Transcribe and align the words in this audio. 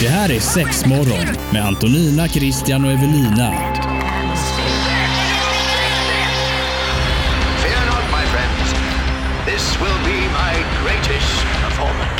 Det 0.00 0.08
här 0.08 0.30
är 0.32 0.40
Sexmorgon 0.40 1.36
med 1.52 1.66
Antonina, 1.66 2.28
Christian 2.28 2.84
och 2.84 2.90
Evelina. 2.90 3.52
Fear 7.62 7.86
not, 7.86 8.04
my 8.10 8.24
friends. 8.32 8.74
This 9.46 9.80
will 9.80 9.98
be 10.04 10.20
my 10.28 10.54
greatest 10.82 11.44
performance. 11.62 12.19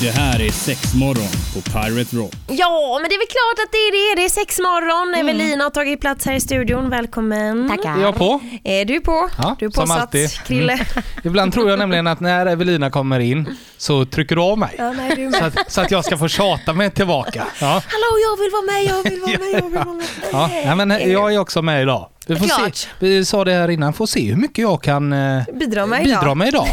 Det 0.00 0.10
här 0.10 0.40
är 0.40 0.50
Sexmorgon 0.50 1.28
på 1.54 1.60
Pirate 1.60 2.16
Rock. 2.16 2.32
Ja, 2.46 2.98
men 3.00 3.08
det 3.08 3.14
är 3.14 3.18
väl 3.18 3.26
klart 3.28 3.66
att 3.66 3.72
det 3.72 3.78
är 3.78 3.92
det. 3.92 4.20
Det 4.20 4.24
är 4.24 4.28
sex 4.28 4.58
morgon. 4.58 5.14
Mm. 5.14 5.28
Evelina 5.28 5.64
har 5.64 5.70
tagit 5.70 6.00
plats 6.00 6.26
här 6.26 6.34
i 6.34 6.40
studion. 6.40 6.90
Välkommen. 6.90 7.70
Är 7.70 8.02
jag 8.02 8.14
på? 8.14 8.40
Är 8.64 8.84
du 8.84 9.00
på? 9.00 9.28
Ja, 9.38 9.56
du 9.58 9.66
är 9.66 9.70
som 9.70 9.82
påsatt, 9.82 10.00
alltid. 10.00 10.30
Krille. 10.30 10.78
Ibland 11.24 11.52
tror 11.52 11.70
jag 11.70 11.78
nämligen 11.78 12.06
att 12.06 12.20
när 12.20 12.46
Evelina 12.46 12.90
kommer 12.90 13.20
in 13.20 13.56
så 13.76 14.04
trycker 14.04 14.36
du 14.36 14.42
av 14.42 14.58
mig. 14.58 14.74
Ja, 14.78 14.92
nej, 14.92 15.12
du 15.16 15.32
Så 15.32 15.44
att, 15.44 15.72
så 15.72 15.80
att 15.80 15.90
jag 15.90 16.04
ska 16.04 16.18
få 16.18 16.28
tjata 16.28 16.72
mig 16.72 16.90
tillbaka. 16.90 17.46
Ja, 17.60 17.66
Hallå, 17.88 18.18
jag 18.22 18.36
vill 18.42 18.50
vara 18.52 18.62
med, 18.62 18.84
jag 18.84 19.10
vill 19.10 19.20
vara 19.20 19.38
med, 19.38 19.60
jag 19.60 19.70
vill 19.70 19.78
vara 20.32 20.48
med. 20.52 20.64
ja 20.64 20.74
men 20.74 21.10
jag 21.12 21.34
är 21.34 21.38
också 21.38 21.62
med 21.62 21.82
idag. 21.82 22.08
Vi, 22.28 22.36
får 22.36 22.46
Klart. 22.46 22.74
se, 22.74 22.88
vi 22.98 23.24
sa 23.24 23.44
det 23.44 23.52
här 23.52 23.70
innan, 23.70 23.92
får 23.92 24.06
se 24.06 24.20
hur 24.28 24.36
mycket 24.36 24.58
jag 24.58 24.82
kan 24.82 25.12
eh, 25.12 25.42
Bidra 25.54 25.86
med 25.86 26.06
idag. 26.06 26.20
bidra 26.20 26.34
med 26.34 26.48
idag. 26.48 26.66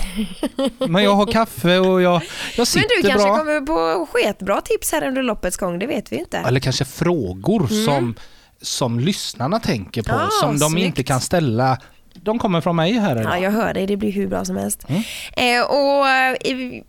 Men 0.89 1.03
jag 1.03 1.11
har 1.15 1.31
kaffe 1.31 1.77
och 1.79 2.01
jag, 2.01 2.13
jag 2.13 2.21
Men 2.57 2.65
sitter 2.65 3.01
du 3.01 3.09
kanske 3.09 3.27
bra. 3.27 3.37
kommer 3.37 3.61
på 3.61 4.07
sketbra 4.11 4.61
tips 4.61 4.91
här 4.91 5.07
under 5.07 5.23
loppets 5.23 5.57
gång, 5.57 5.79
det 5.79 5.87
vet 5.87 6.11
vi 6.11 6.15
inte. 6.15 6.37
Eller 6.37 6.59
kanske 6.59 6.85
frågor 6.85 7.67
som, 7.85 8.15
som 8.61 8.99
lyssnarna 8.99 9.59
tänker 9.59 10.03
på, 10.03 10.13
Ah, 10.15 10.29
som 10.41 10.59
de 10.59 10.69
snyggt. 10.71 10.85
inte 10.85 11.03
kan 11.03 11.21
ställa. 11.21 11.77
De 12.13 12.39
kommer 12.39 12.61
från 12.61 12.75
mig 12.75 12.93
här 12.93 13.15
Ja, 13.15 13.21
idag. 13.21 13.41
jag 13.41 13.51
hör 13.51 13.73
dig. 13.73 13.87
Det 13.87 13.97
blir 13.97 14.11
hur 14.11 14.27
bra 14.27 14.45
som 14.45 14.55
helst. 14.57 14.85
Mm. 14.89 15.01
Eh, 15.61 15.65
och 15.65 16.07
eh, 16.09 16.33
i, 16.33 16.83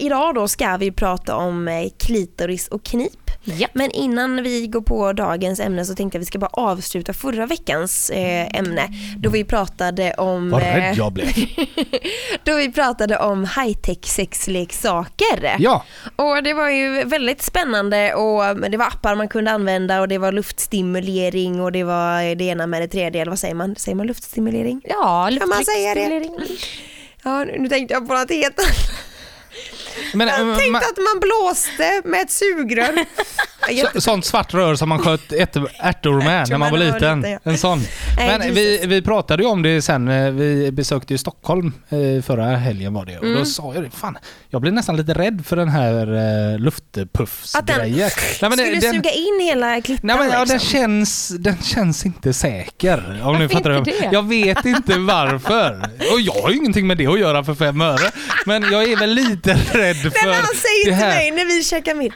idag 0.00 0.34
då 0.34 0.48
ska 0.48 0.76
vi 0.76 0.92
prata 0.92 1.36
om 1.36 1.68
eh, 1.68 1.88
klitoris 1.98 2.68
och 2.68 2.84
knip. 2.84 3.25
Men 3.72 3.90
innan 3.90 4.42
vi 4.42 4.66
går 4.66 4.80
på 4.80 5.12
dagens 5.12 5.60
ämne 5.60 5.84
så 5.84 5.94
tänkte 5.94 6.16
jag 6.16 6.20
att 6.20 6.26
vi 6.26 6.26
ska 6.26 6.38
bara 6.38 6.50
avsluta 6.52 7.12
förra 7.12 7.46
veckans 7.46 8.10
eh, 8.10 8.46
ämne 8.58 8.88
då 9.18 9.30
vi 9.30 9.44
pratade 9.44 10.14
om 10.14 10.50
Vad 10.50 10.62
eh, 10.62 10.74
rädd 10.74 10.94
jag 10.96 11.12
blev. 11.12 11.28
då 12.44 12.56
vi 12.56 12.72
pratade 12.72 13.18
om 13.18 13.44
high-tech 13.44 14.04
sexleksaker. 14.04 15.56
Ja, 15.58 15.84
Och 16.16 16.42
det 16.42 16.54
var 16.54 16.68
ju 16.70 17.04
väldigt 17.04 17.42
spännande 17.42 18.14
och 18.14 18.70
det 18.70 18.76
var 18.76 18.86
appar 18.86 19.14
man 19.14 19.28
kunde 19.28 19.50
använda 19.50 20.00
och 20.00 20.08
det 20.08 20.18
var 20.18 20.32
luftstimulering 20.32 21.60
och 21.60 21.72
det 21.72 21.84
var 21.84 22.34
det 22.34 22.44
ena 22.44 22.66
med 22.66 22.82
det 22.82 22.88
tredje. 22.88 23.22
Eller 23.22 23.30
vad 23.32 23.38
säger 23.38 23.54
man? 23.54 23.76
Säger 23.76 23.96
man 23.96 24.06
luftstimulering? 24.06 24.80
Ja, 24.84 25.30
luftstimulering. 25.30 26.30
Ja, 27.24 27.44
nu 27.44 27.58
nu 27.58 27.68
tänkte 27.68 27.94
jag 27.94 28.08
på 28.08 28.14
något 28.14 28.30
helt 28.30 28.58
annat. 28.58 28.90
Men, 30.14 30.28
Jag 30.28 30.46
men- 30.46 30.56
tänkte 30.56 30.78
att 30.86 30.96
man 30.96 31.20
blåste 31.20 32.02
med 32.04 32.20
ett 32.22 32.30
sugrör. 32.30 33.04
Så, 33.94 34.00
sånt 34.00 34.24
svart 34.24 34.54
rör 34.54 34.74
som 34.74 34.88
man 34.88 34.98
sköt 34.98 35.32
ärtor 35.32 36.22
med 36.24 36.48
när 36.50 36.58
man 36.58 36.70
var 36.70 36.78
man 36.78 36.86
liten. 36.86 37.18
liten, 37.20 37.32
ja. 37.32 37.38
En 37.50 37.58
sån. 37.58 37.82
Men 38.16 38.54
vi, 38.54 38.84
vi 38.86 39.02
pratade 39.02 39.42
ju 39.42 39.48
om 39.48 39.62
det 39.62 39.82
sen, 39.82 40.08
eh, 40.08 40.30
vi 40.30 40.72
besökte 40.72 41.14
ju 41.14 41.18
Stockholm 41.18 41.72
eh, 41.88 42.22
förra 42.22 42.56
helgen 42.56 42.94
var 42.94 43.04
det 43.04 43.18
och 43.18 43.24
Mm. 43.24 43.38
då 43.38 43.44
sa 43.44 43.74
jag 43.74 43.82
det, 43.82 43.90
fan 43.90 44.18
jag 44.50 44.60
blev 44.60 44.74
nästan 44.74 44.96
lite 44.96 45.14
rädd 45.14 45.44
för 45.46 45.56
den 45.56 45.68
här 45.68 45.92
eh, 45.92 45.98
Att 46.02 46.52
den 46.52 46.62
luftpuffsgrejen. 46.62 47.98
Nej, 47.98 48.10
skulle 48.52 48.80
den, 48.80 48.94
suga 48.94 49.10
in 49.10 49.40
hela 49.42 49.80
klittan 49.80 50.06
Nej 50.06 50.16
men 50.18 50.26
ja, 50.30 50.38
den, 50.38 50.48
liksom. 50.48 50.58
känns, 50.70 51.28
den 51.28 51.56
känns 51.62 52.06
inte 52.06 52.32
säker. 52.32 53.20
Om 53.24 53.38
ni 53.38 53.48
fattar 53.48 53.78
inte 53.78 53.90
det? 53.90 54.08
Jag 54.12 54.28
vet 54.28 54.64
inte 54.64 54.98
varför. 54.98 55.80
Och 56.12 56.20
jag 56.20 56.32
har 56.42 56.50
ju 56.50 56.56
ingenting 56.56 56.86
med 56.86 56.98
det 56.98 57.06
att 57.06 57.20
göra 57.20 57.44
för 57.44 57.54
fem 57.54 57.80
öre. 57.80 58.10
Men 58.46 58.72
jag 58.72 58.92
är 58.92 58.96
väl 58.96 59.10
lite 59.10 59.54
rädd 59.54 59.96
Men 60.02 60.12
för 60.12 60.32
han 60.32 60.44
säger 60.44 60.84
till 60.84 61.06
mig 61.06 61.30
när 61.30 61.44
vi 61.44 61.64
käkar 61.64 61.94
middag. 61.94 62.14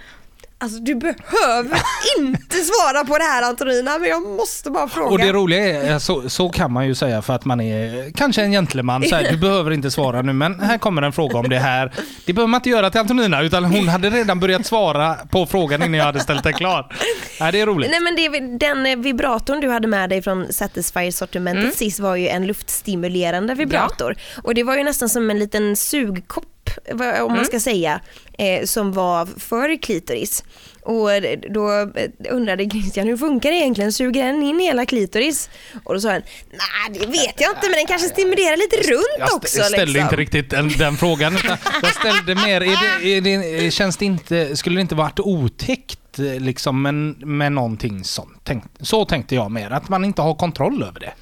Alltså 0.62 0.78
du 0.78 0.94
behöver 0.94 1.78
inte 2.18 2.56
svara 2.56 3.04
på 3.04 3.18
det 3.18 3.24
här 3.24 3.42
Antonina, 3.42 3.98
men 3.98 4.08
jag 4.08 4.22
måste 4.26 4.70
bara 4.70 4.88
fråga. 4.88 5.10
Och 5.10 5.18
det 5.18 5.32
roliga 5.32 5.82
är, 5.82 5.98
så, 5.98 6.30
så 6.30 6.48
kan 6.48 6.72
man 6.72 6.86
ju 6.86 6.94
säga 6.94 7.22
för 7.22 7.32
att 7.34 7.44
man 7.44 7.60
är 7.60 8.10
kanske 8.16 8.42
en 8.42 8.50
gentleman. 8.52 9.04
Så 9.08 9.14
här, 9.16 9.30
du 9.30 9.36
behöver 9.36 9.70
inte 9.70 9.90
svara 9.90 10.22
nu 10.22 10.32
men 10.32 10.60
här 10.60 10.78
kommer 10.78 11.02
en 11.02 11.12
fråga 11.12 11.38
om 11.38 11.48
det 11.48 11.58
här. 11.58 11.92
Det 12.26 12.32
behöver 12.32 12.48
man 12.50 12.58
inte 12.58 12.70
göra 12.70 12.90
till 12.90 13.00
Antonina 13.00 13.42
utan 13.42 13.64
hon 13.64 13.88
hade 13.88 14.10
redan 14.10 14.40
börjat 14.40 14.66
svara 14.66 15.14
på 15.14 15.46
frågan 15.46 15.82
innan 15.82 15.94
jag 15.94 16.04
hade 16.04 16.20
ställt 16.20 16.42
den 16.44 16.52
klar. 16.52 16.96
Ja, 17.38 17.50
det 17.52 17.60
är 17.60 17.66
roligt. 17.66 17.90
Nej 17.90 18.00
men 18.00 18.16
det, 18.16 18.58
den 18.66 18.86
eh, 18.86 18.96
vibratorn 18.96 19.60
du 19.60 19.70
hade 19.70 19.88
med 19.88 20.10
dig 20.10 20.22
från 20.22 20.46
Satisfyer-sortimentet 20.52 21.60
Mm. 21.64 21.72
sist 21.72 22.00
var 22.00 22.16
ju 22.16 22.28
en 22.28 22.46
luftstimulerande 22.46 23.54
vibrator. 23.54 24.16
Och 24.42 24.54
det 24.54 24.62
var 24.62 24.76
ju 24.76 24.84
nästan 24.84 25.08
som 25.08 25.30
en 25.30 25.38
liten 25.38 25.76
sugkopp, 25.76 26.44
om 26.90 27.00
Mm. 27.00 27.36
man 27.36 27.44
ska 27.44 27.60
säga, 27.60 28.00
eh, 28.38 28.64
som 28.64 28.92
var 28.92 29.26
för 29.26 29.82
klitoris. 29.82 30.44
Och 30.82 31.08
då 31.54 31.70
eh, 31.80 32.10
undrade 32.30 32.70
Christian, 32.70 33.06
hur 33.06 33.16
funkar 33.16 33.50
det 33.50 33.56
egentligen? 33.56 33.92
Suger 33.92 34.24
den 34.26 34.42
in 34.42 34.60
hela 34.60 34.86
klitoris? 34.86 35.50
Och 35.84 35.94
då 35.94 36.00
sa 36.00 36.10
han, 36.10 36.22
nej 36.50 36.98
det 37.00 37.06
vet 37.06 37.40
jag 37.40 37.50
inte 37.50 37.62
men 37.68 37.72
den 37.72 37.86
kanske 37.86 38.08
stimulerar 38.08 38.56
lite 38.56 38.76
runt 38.92 39.16
Jag 39.18 39.34
också. 39.36 39.62
ställde 39.62 39.86
liksom. 39.86 40.02
inte 40.02 40.16
riktigt 40.16 40.50
den, 40.50 40.68
den 40.68 40.96
frågan. 40.96 41.38
Jag 41.82 41.94
ställde 41.94 42.34
mer, 42.34 42.60
är 42.60 43.20
det, 43.20 43.30
är 43.30 43.60
det, 43.60 43.70
känns 43.70 43.96
det 43.96 44.04
inte, 44.04 44.56
skulle 44.56 44.76
det 44.76 44.80
inte 44.80 44.94
varit 44.94 45.20
otäckt 45.20 46.18
liksom, 46.18 46.82
med, 46.82 46.94
med 47.26 47.52
någonting 47.52 48.04
sånt? 48.04 48.38
Tänk, 48.44 48.64
så 48.80 49.04
tänkte 49.04 49.34
jag 49.34 49.50
mer, 49.50 49.70
att 49.70 49.88
man 49.88 50.04
inte 50.04 50.22
har 50.22 50.34
kontroll 50.34 50.82
över 50.82 51.00
det. 51.00 51.12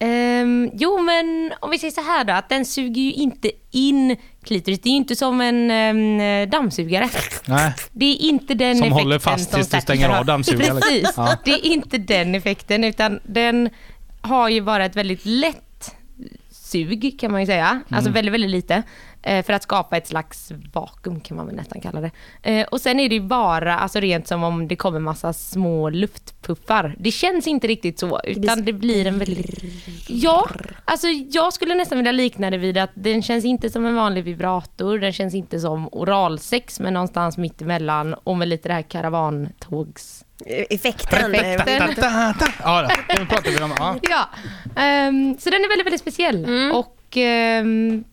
Ehm, 0.00 0.70
jo, 0.74 0.98
men 1.02 1.52
om 1.60 1.70
vi 1.70 1.78
säger 1.78 1.92
så 1.92 2.00
här 2.00 2.24
då, 2.24 2.32
att 2.32 2.48
den 2.48 2.64
suger 2.64 3.02
ju 3.02 3.12
inte 3.12 3.50
in 3.70 4.16
klitoris. 4.44 4.80
Det 4.80 4.88
är 4.88 4.90
ju 4.90 4.96
inte 4.96 5.16
som 5.16 5.40
en 5.40 5.70
um, 5.70 6.50
dammsugare. 6.50 7.08
Nej. 7.46 7.74
Det 7.92 8.04
är 8.04 8.16
inte 8.22 8.54
den 8.54 8.76
Som 8.76 8.86
effekten 8.86 9.04
håller 9.04 9.18
fast 9.18 9.50
som 9.50 9.58
tills 9.58 9.68
du 9.68 9.80
stänger 9.80 10.08
av 10.08 10.24
dammsugaren. 10.26 10.80
Precis. 10.80 11.12
Ja. 11.16 11.36
Det 11.44 11.50
är 11.50 11.66
inte 11.66 11.98
den 11.98 12.34
effekten, 12.34 12.84
utan 12.84 13.20
den 13.22 13.70
har 14.20 14.48
ju 14.48 14.60
bara 14.60 14.84
ett 14.84 14.96
väldigt 14.96 15.24
lätt 15.24 15.94
sug 16.50 17.16
kan 17.20 17.32
man 17.32 17.40
ju 17.40 17.46
säga. 17.46 17.68
Mm. 17.68 17.84
Alltså 17.90 18.10
väldigt, 18.10 18.34
väldigt 18.34 18.50
lite. 18.50 18.82
Eh, 19.22 19.44
För 19.44 19.52
att 19.52 19.62
skapa 19.62 19.96
ett 19.96 20.06
slags 20.06 20.52
vakuum 20.72 21.20
kan 21.20 21.36
man 21.36 21.46
väl 21.46 21.56
nästan 21.56 21.80
kalla 21.80 22.00
det. 22.00 22.10
Eh, 22.42 22.66
Och 22.66 22.80
sen 22.80 23.00
är 23.00 23.08
det 23.08 23.14
ju 23.14 23.20
bara, 23.20 23.78
alltså 23.78 24.00
rent 24.00 24.28
som 24.28 24.42
om 24.44 24.68
det 24.68 24.76
kommer 24.76 25.00
massa 25.00 25.32
små 25.32 25.90
luftpuffar. 25.90 26.94
Det 26.98 27.10
känns 27.10 27.46
inte 27.46 27.66
riktigt 27.66 27.98
så, 27.98 28.20
utan 28.24 28.64
det 28.64 28.72
blir 28.72 29.06
en 29.06 29.18
väldigt... 29.18 29.62
Ja, 30.08 30.48
alltså 30.84 31.06
jag 31.08 31.52
skulle 31.52 31.74
nästan 31.74 31.98
vilja 31.98 32.12
likna 32.12 32.50
det 32.50 32.56
vid 32.58 32.78
att 32.78 32.90
den 32.94 33.22
känns 33.22 33.44
inte 33.44 33.70
som 33.70 33.86
en 33.86 33.94
vanlig 33.94 34.24
vibrator, 34.24 34.98
den 34.98 35.12
känns 35.12 35.34
inte 35.34 35.60
som 35.60 35.88
oralsex, 35.92 36.80
men 36.80 36.94
någonstans 36.94 37.36
mitt 37.38 37.62
emellan 37.62 38.14
och 38.14 38.36
med 38.36 38.48
lite 38.48 38.68
det 38.68 38.74
här 38.74 38.82
karavantågs... 38.82 40.24
Effekten. 40.70 41.32
Perfekt. 41.32 41.68
eh, 41.68 41.76
Da, 41.96 42.34
da. 42.40 42.46
Ja, 42.62 42.88
nu 43.18 43.26
pratar 43.26 43.50
vi 43.50 43.62
om... 43.62 43.72
Ja. 43.78 43.96
Ja, 44.02 44.28
ehm, 44.82 45.38
så 45.38 45.50
den 45.50 45.60
är 45.64 45.68
väldigt, 45.68 45.86
väldigt 45.86 46.00
speciell. 46.00 46.46
Och 46.72 47.16
ehm, 47.16 48.04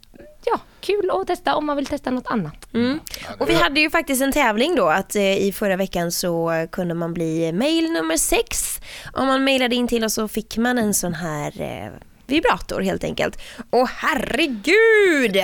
ja, 0.45 0.59
kul 0.81 1.09
att 1.11 1.27
testa 1.27 1.55
om 1.55 1.65
man 1.65 1.75
vill 1.75 1.85
testa 1.85 2.11
något 2.11 2.27
annat. 2.27 2.73
Mm. 2.73 2.99
Och 3.39 3.49
vi 3.49 3.53
hade 3.53 3.79
ju 3.79 3.89
faktiskt 3.89 4.21
en 4.21 4.31
tävling 4.31 4.75
då 4.75 4.87
att 4.87 5.15
eh, 5.15 5.37
i 5.37 5.51
förra 5.51 5.75
veckan 5.75 6.11
så 6.11 6.67
kunde 6.71 6.93
man 6.93 7.13
bli 7.13 7.51
mail 7.51 7.91
nummer 7.91 8.17
sex. 8.17 8.79
Om 9.13 9.27
man 9.27 9.43
mailade 9.43 9.75
in 9.75 9.87
till 9.87 10.03
oss 10.03 10.13
så 10.13 10.27
fick 10.27 10.57
man 10.57 10.77
en 10.77 10.93
sån 10.93 11.13
här 11.13 11.61
eh, 11.61 11.91
vibrator 12.27 12.81
helt 12.81 13.03
enkelt. 13.03 13.37
Och 13.69 13.87
herregud! 13.89 15.35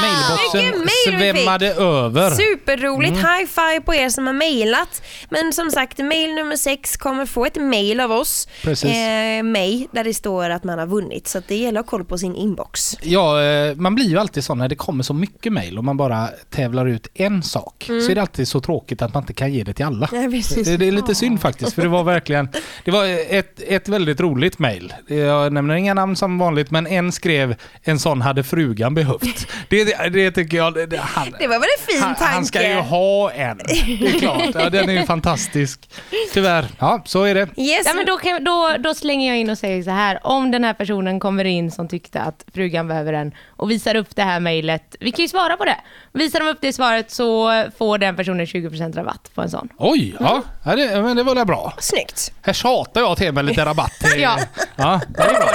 Mailboxen 0.00 0.60
Vilken 0.62 0.78
mail 0.80 1.32
svämmade 1.34 1.74
över. 1.74 2.30
Superroligt, 2.30 3.12
Mm. 3.12 3.24
high 3.24 3.46
five 3.48 3.80
på 3.80 3.94
er 3.94 4.08
som 4.08 4.26
har 4.26 4.34
mailat. 4.34 5.02
Men 5.30 5.52
som 5.52 5.70
sagt, 5.70 5.98
mail 5.98 6.34
nummer 6.34 6.56
sex 6.56 6.96
kommer 6.96 7.26
få 7.26 7.46
ett 7.46 7.56
mail 7.56 8.00
av 8.00 8.12
oss, 8.12 8.48
Precis. 8.62 8.90
eh, 8.90 9.42
mig, 9.42 9.88
där 9.92 10.04
det 10.04 10.14
står 10.14 10.50
att 10.50 10.64
man 10.64 10.78
har 10.78 10.86
vunnit. 10.86 11.28
Så 11.28 11.38
att 11.38 11.48
det 11.48 11.56
gäller 11.56 11.80
att 11.80 11.86
ha 11.86 11.90
koll 11.90 12.04
på 12.04 12.18
sin 12.18 12.34
inbox. 12.36 12.96
Ja, 13.02 13.42
eh, 13.42 13.74
man 13.76 13.94
blir 13.94 14.06
ju 14.08 14.18
alltid 14.18 14.44
så 14.44 14.54
när 14.54 14.68
det 14.68 14.74
kommer 14.76 15.02
så 15.04 15.14
mycket 15.14 15.52
mail 15.52 15.78
och 15.78 15.84
man 15.84 15.96
bara 15.96 16.28
tävlar 16.50 16.86
ut 16.86 17.08
en 17.14 17.42
sak. 17.42 17.84
Så 17.86 18.10
är 18.10 18.14
det 18.14 18.20
alltid 18.20 18.48
så 18.48 18.60
tråkigt 18.60 19.02
att 19.02 19.14
man 19.14 19.22
inte 19.22 19.32
kan 19.32 19.52
ge 19.52 19.62
det 19.64 19.72
till 19.72 19.84
alla. 19.84 20.08
Ja. 20.12 20.18
Det, 20.64 20.76
det 20.76 20.88
är 20.88 20.92
lite 20.92 21.14
synd 21.14 21.40
faktiskt, 21.40 21.72
för 21.74 21.82
det 21.82 21.88
var 21.88 22.04
verkligen 22.04 22.48
det 22.84 22.90
var 22.90 23.04
ett, 23.34 23.60
ett 23.68 23.88
väldigt 23.88 24.20
roligt 24.20 24.58
mail. 24.58 24.94
Jag 25.06 25.52
nämner 25.68 25.80
inga 25.80 25.94
namn 25.94 26.16
som 26.16 26.38
vanligt, 26.38 26.70
men 26.70 26.86
en 26.86 27.12
skrev 27.12 27.54
en 27.82 27.98
sån 27.98 28.22
hade 28.22 28.44
frugan 28.44 28.94
behövt. 28.94 29.46
Det, 29.68 29.84
det, 29.84 30.08
det 30.08 30.30
tycker 30.30 30.56
jag... 30.56 30.74
Det, 30.74 30.86
det, 30.86 30.96
han, 30.96 31.34
Det 31.38 31.46
var 31.46 31.58
väl 31.58 31.68
en 31.78 31.86
fin 31.86 32.02
han, 32.02 32.14
tanke? 32.14 32.34
han 32.34 32.44
ska 32.44 32.68
ju 32.68 32.74
ha 32.74 33.30
en. 33.30 33.58
Det 33.58 34.06
är 34.06 34.18
klart. 34.18 34.54
Ja, 34.54 34.70
den 34.70 34.88
är 34.88 34.92
ju 34.92 35.06
fantastisk. 35.06 35.90
Tyvärr. 36.32 36.64
Ja, 36.78 37.02
så 37.04 37.24
är 37.24 37.34
det. 37.34 37.40
Yes. 37.40 37.82
Ja, 37.86 37.92
men 37.94 38.06
då, 38.06 38.16
kan, 38.16 38.44
då, 38.44 38.76
då 38.78 38.94
slänger 38.94 39.28
jag 39.28 39.38
in 39.38 39.50
och 39.50 39.58
säger 39.58 39.82
så 39.82 39.90
här, 39.90 40.18
om 40.22 40.50
den 40.50 40.64
här 40.64 40.74
personen 40.74 41.20
kommer 41.20 41.44
in 41.44 41.70
som 41.70 41.88
tyckte 41.88 42.20
att 42.20 42.44
frugan 42.54 42.88
behöver 42.88 43.12
den 43.12 43.34
och 43.48 43.70
visar 43.70 43.94
upp 43.94 44.16
det 44.16 44.22
här 44.22 44.40
mejlet, 44.40 44.96
vi 45.00 45.12
kan 45.12 45.22
ju 45.22 45.28
svara 45.28 45.56
på 45.56 45.64
det. 45.64 45.76
Visar 46.12 46.40
de 46.40 46.48
upp 46.48 46.58
det 46.60 46.72
svaret 46.72 47.10
så 47.10 47.64
får 47.78 47.98
den 47.98 48.16
personen 48.16 48.46
20% 48.46 48.96
rabatt 48.96 49.30
på 49.34 49.42
en 49.42 49.50
sån. 49.50 49.68
Oj, 49.78 50.16
ja. 50.20 50.42
ja 50.64 50.76
det, 50.76 51.02
men 51.02 51.16
det 51.16 51.22
var 51.22 51.34
väl 51.34 51.46
bra. 51.46 51.74
Snyggt. 51.78 52.32
Här 52.42 52.52
tjatar 52.52 53.00
jag 53.00 53.16
till 53.16 53.32
mig 53.32 53.44
lite 53.44 53.64
rabatt. 53.64 53.92
Ja. 54.18 54.38
ja 54.76 55.00
det 55.08 55.22
är 55.22 55.34
bra. 55.34 55.48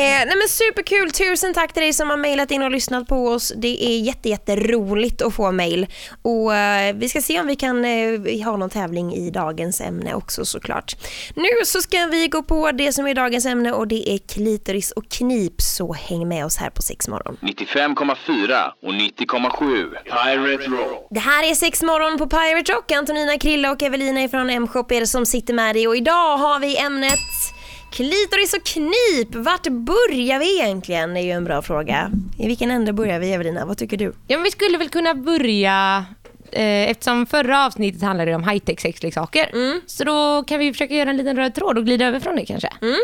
Nej 0.00 0.36
men 0.36 0.48
superkul, 0.48 1.10
tusen 1.10 1.54
tack 1.54 1.72
till 1.72 1.82
dig 1.82 1.92
som 1.92 2.10
har 2.10 2.16
mejlat 2.16 2.50
in 2.50 2.62
och 2.62 2.70
lyssnat 2.70 3.08
på 3.08 3.28
oss. 3.28 3.52
Det 3.56 3.84
är 3.84 3.98
jätte, 3.98 4.28
jätteroligt 4.28 5.22
att 5.22 5.34
få 5.34 5.52
mejl. 5.52 5.86
Och 6.22 6.54
eh, 6.54 6.94
vi 6.96 7.08
ska 7.08 7.20
se 7.20 7.40
om 7.40 7.46
vi 7.46 7.56
kan 7.56 7.84
eh, 7.84 8.44
ha 8.44 8.56
någon 8.56 8.70
tävling 8.70 9.14
i 9.14 9.30
dagens 9.30 9.80
ämne 9.80 10.14
också 10.14 10.44
såklart. 10.44 10.96
Nu 11.34 11.48
så 11.64 11.80
ska 11.80 12.06
vi 12.06 12.28
gå 12.28 12.42
på 12.42 12.72
det 12.72 12.92
som 12.92 13.06
är 13.06 13.14
dagens 13.14 13.46
ämne 13.46 13.72
och 13.72 13.88
det 13.88 14.10
är 14.10 14.18
klitoris 14.18 14.90
och 14.90 15.08
knip. 15.08 15.60
Så 15.60 15.92
häng 15.92 16.28
med 16.28 16.44
oss 16.44 16.56
här 16.56 16.70
på 16.70 16.82
Sex 16.82 17.08
morgon. 17.08 17.36
95,4 17.40 18.72
och 18.82 18.92
90,7 18.92 19.88
Pirate 20.04 20.70
Rock. 20.70 21.06
Det 21.10 21.20
här 21.20 21.50
är 21.50 21.54
Sex 21.54 21.82
morgon 21.82 22.18
på 22.18 22.26
Pirate 22.28 22.72
Rock. 22.72 22.90
Antonina 22.90 23.38
Krille 23.38 23.70
och 23.70 23.82
Evelina 23.82 24.28
från 24.28 24.50
M-shop 24.50 24.86
är 24.90 25.00
det 25.00 25.06
som 25.06 25.26
sitter 25.26 25.54
med 25.54 25.76
dig 25.76 25.88
och 25.88 25.96
idag 25.96 26.36
har 26.36 26.58
vi 26.60 26.78
ämnet 26.78 27.18
klitoris 27.92 28.54
och 28.54 28.64
knip. 28.64 29.34
Vart 29.34 29.68
börjar 29.68 30.38
vi 30.38 30.60
egentligen? 30.60 31.14
Det 31.14 31.20
är 31.20 31.24
ju 31.24 31.30
en 31.30 31.44
bra 31.44 31.62
fråga. 31.62 32.10
I 32.38 32.46
vilken 32.46 32.70
ände 32.70 32.92
börjar 32.92 33.18
vi 33.18 33.32
Evelina? 33.32 33.64
Vad 33.66 33.78
tycker 33.78 33.96
du? 33.96 34.04
Ja, 34.04 34.36
men 34.36 34.42
vi 34.42 34.50
skulle 34.50 34.78
väl 34.78 34.88
kunna 34.88 35.14
börja 35.14 36.04
eh, 36.52 36.90
eftersom 36.90 37.26
förra 37.26 37.66
avsnittet 37.66 38.02
handlade 38.02 38.34
om 38.34 38.44
high-tech 38.44 38.80
sexleksaker. 38.80 39.50
Mm. 39.52 39.80
Så 39.86 40.04
då 40.04 40.44
kan 40.46 40.58
vi 40.58 40.72
försöka 40.72 40.94
göra 40.94 41.10
en 41.10 41.16
liten 41.16 41.36
röd 41.36 41.54
tråd 41.54 41.78
och 41.78 41.84
glida 41.84 42.06
över 42.06 42.20
från 42.20 42.36
det 42.36 42.46
kanske. 42.46 42.68
Mm. 42.82 42.98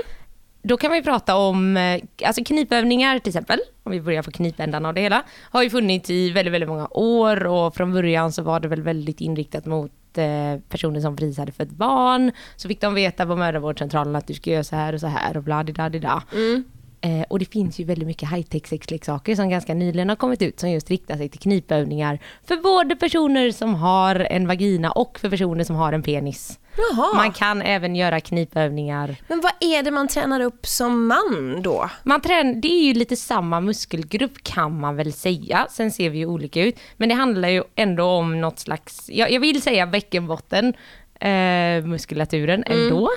Då 0.63 0.77
kan 0.77 0.93
vi 0.93 1.03
prata 1.03 1.37
om 1.37 1.77
eh, 1.77 2.03
alltså 2.25 2.45
knipövningar 2.45 3.19
till 3.19 3.31
exempel, 3.31 3.59
om 3.83 3.93
vi 3.93 4.01
börjar 4.01 4.23
på 4.23 4.31
knipändan 4.31 4.87
av 4.87 4.95
det 4.95 5.01
hela, 5.01 5.23
har 5.51 5.63
ju 5.63 5.71
funnits 5.71 6.11
i 6.11 6.31
väldigt, 6.31 6.55
väldigt 6.55 6.69
många 6.69 6.89
år 6.91 7.47
och 7.47 7.75
från 7.75 7.93
början 7.93 8.33
så 8.33 8.43
var 8.43 8.61
det 8.61 8.69
väl 8.69 8.83
väldigt 8.83 9.21
inriktat 9.21 9.67
mot 9.67 9.93
eh, 10.19 10.61
personer 10.69 11.01
som 11.01 11.17
precis 11.17 11.39
hade 11.39 11.53
fött 11.53 11.71
barn. 11.71 12.33
Så 12.57 12.69
fick 12.69 12.81
de 12.81 12.95
veta 12.95 13.27
på 13.27 13.37
mödravårdscentralen 13.37 14.17
att 14.17 14.27
du 14.27 14.35
ska 14.35 14.51
göra 14.51 14.65
så 14.65 14.77
här 14.77 14.93
och 14.93 15.01
så 15.01 15.07
här 15.07 15.37
och 15.37 15.43
bla 15.43 15.63
di 15.63 15.73
da 15.73 15.89
di 15.89 15.99
da. 15.99 16.23
Mm. 16.33 16.65
Eh, 17.01 17.23
och 17.31 17.39
det 17.39 17.45
finns 17.53 17.81
ju 17.81 17.85
väldigt 17.85 18.07
mycket 18.09 18.29
high-tech 18.31 18.67
sexleksaker 18.69 19.35
som 19.35 19.49
ganska 19.49 19.75
nyligen 19.75 20.09
har 20.09 20.17
kommit 20.17 20.43
ut 20.43 20.61
som 20.61 20.71
just 20.71 20.91
riktar 20.91 21.17
sig 21.17 21.29
till 21.29 21.41
knipövningar 21.41 22.19
för 22.45 22.57
både 22.57 22.97
personer 22.97 23.51
som 23.51 23.75
har 23.75 24.15
en 24.15 24.47
vagina 24.47 24.91
och 24.91 25.19
för 25.19 25.31
personer 25.31 25.65
som 25.65 25.77
har 25.77 25.93
en 25.93 26.03
penis. 26.03 26.59
Jaha. 26.77 27.15
Man 27.15 27.33
kan 27.33 27.63
även 27.63 27.97
göra 27.97 28.21
knipövningar. 28.21 29.17
Men 29.29 29.41
vad 29.41 29.53
är 29.61 29.83
det 29.83 29.91
man 29.91 30.09
tränar 30.09 30.41
upp 30.41 30.67
som 30.67 31.07
man 31.07 31.63
då? 31.63 31.91
Man 32.03 32.21
trän- 32.21 32.61
det 32.61 32.69
är 32.69 32.85
ju 32.85 32.95
lite 32.95 33.17
samma 33.17 33.61
muskelgrupp 33.61 34.43
kan 34.43 34.81
man 34.81 34.97
väl 34.97 35.13
säga. 35.13 35.67
Sen 35.71 35.91
ser 35.91 36.11
vi 36.11 36.19
ju 36.19 36.27
olika 36.27 36.63
ut. 36.63 36.79
Men 36.97 37.09
det 37.09 37.15
handlar 37.15 37.49
ju 37.49 37.63
ändå 37.75 38.05
om 38.05 38.41
något 38.41 38.59
slags, 38.59 39.11
jag, 39.13 39.31
jag 39.31 39.41
vill 39.41 39.63
säga 39.63 39.87
bäckenbotten, 39.87 40.75
eh, 41.21 41.85
muskulaturen 41.85 42.65
ändå. 42.67 43.11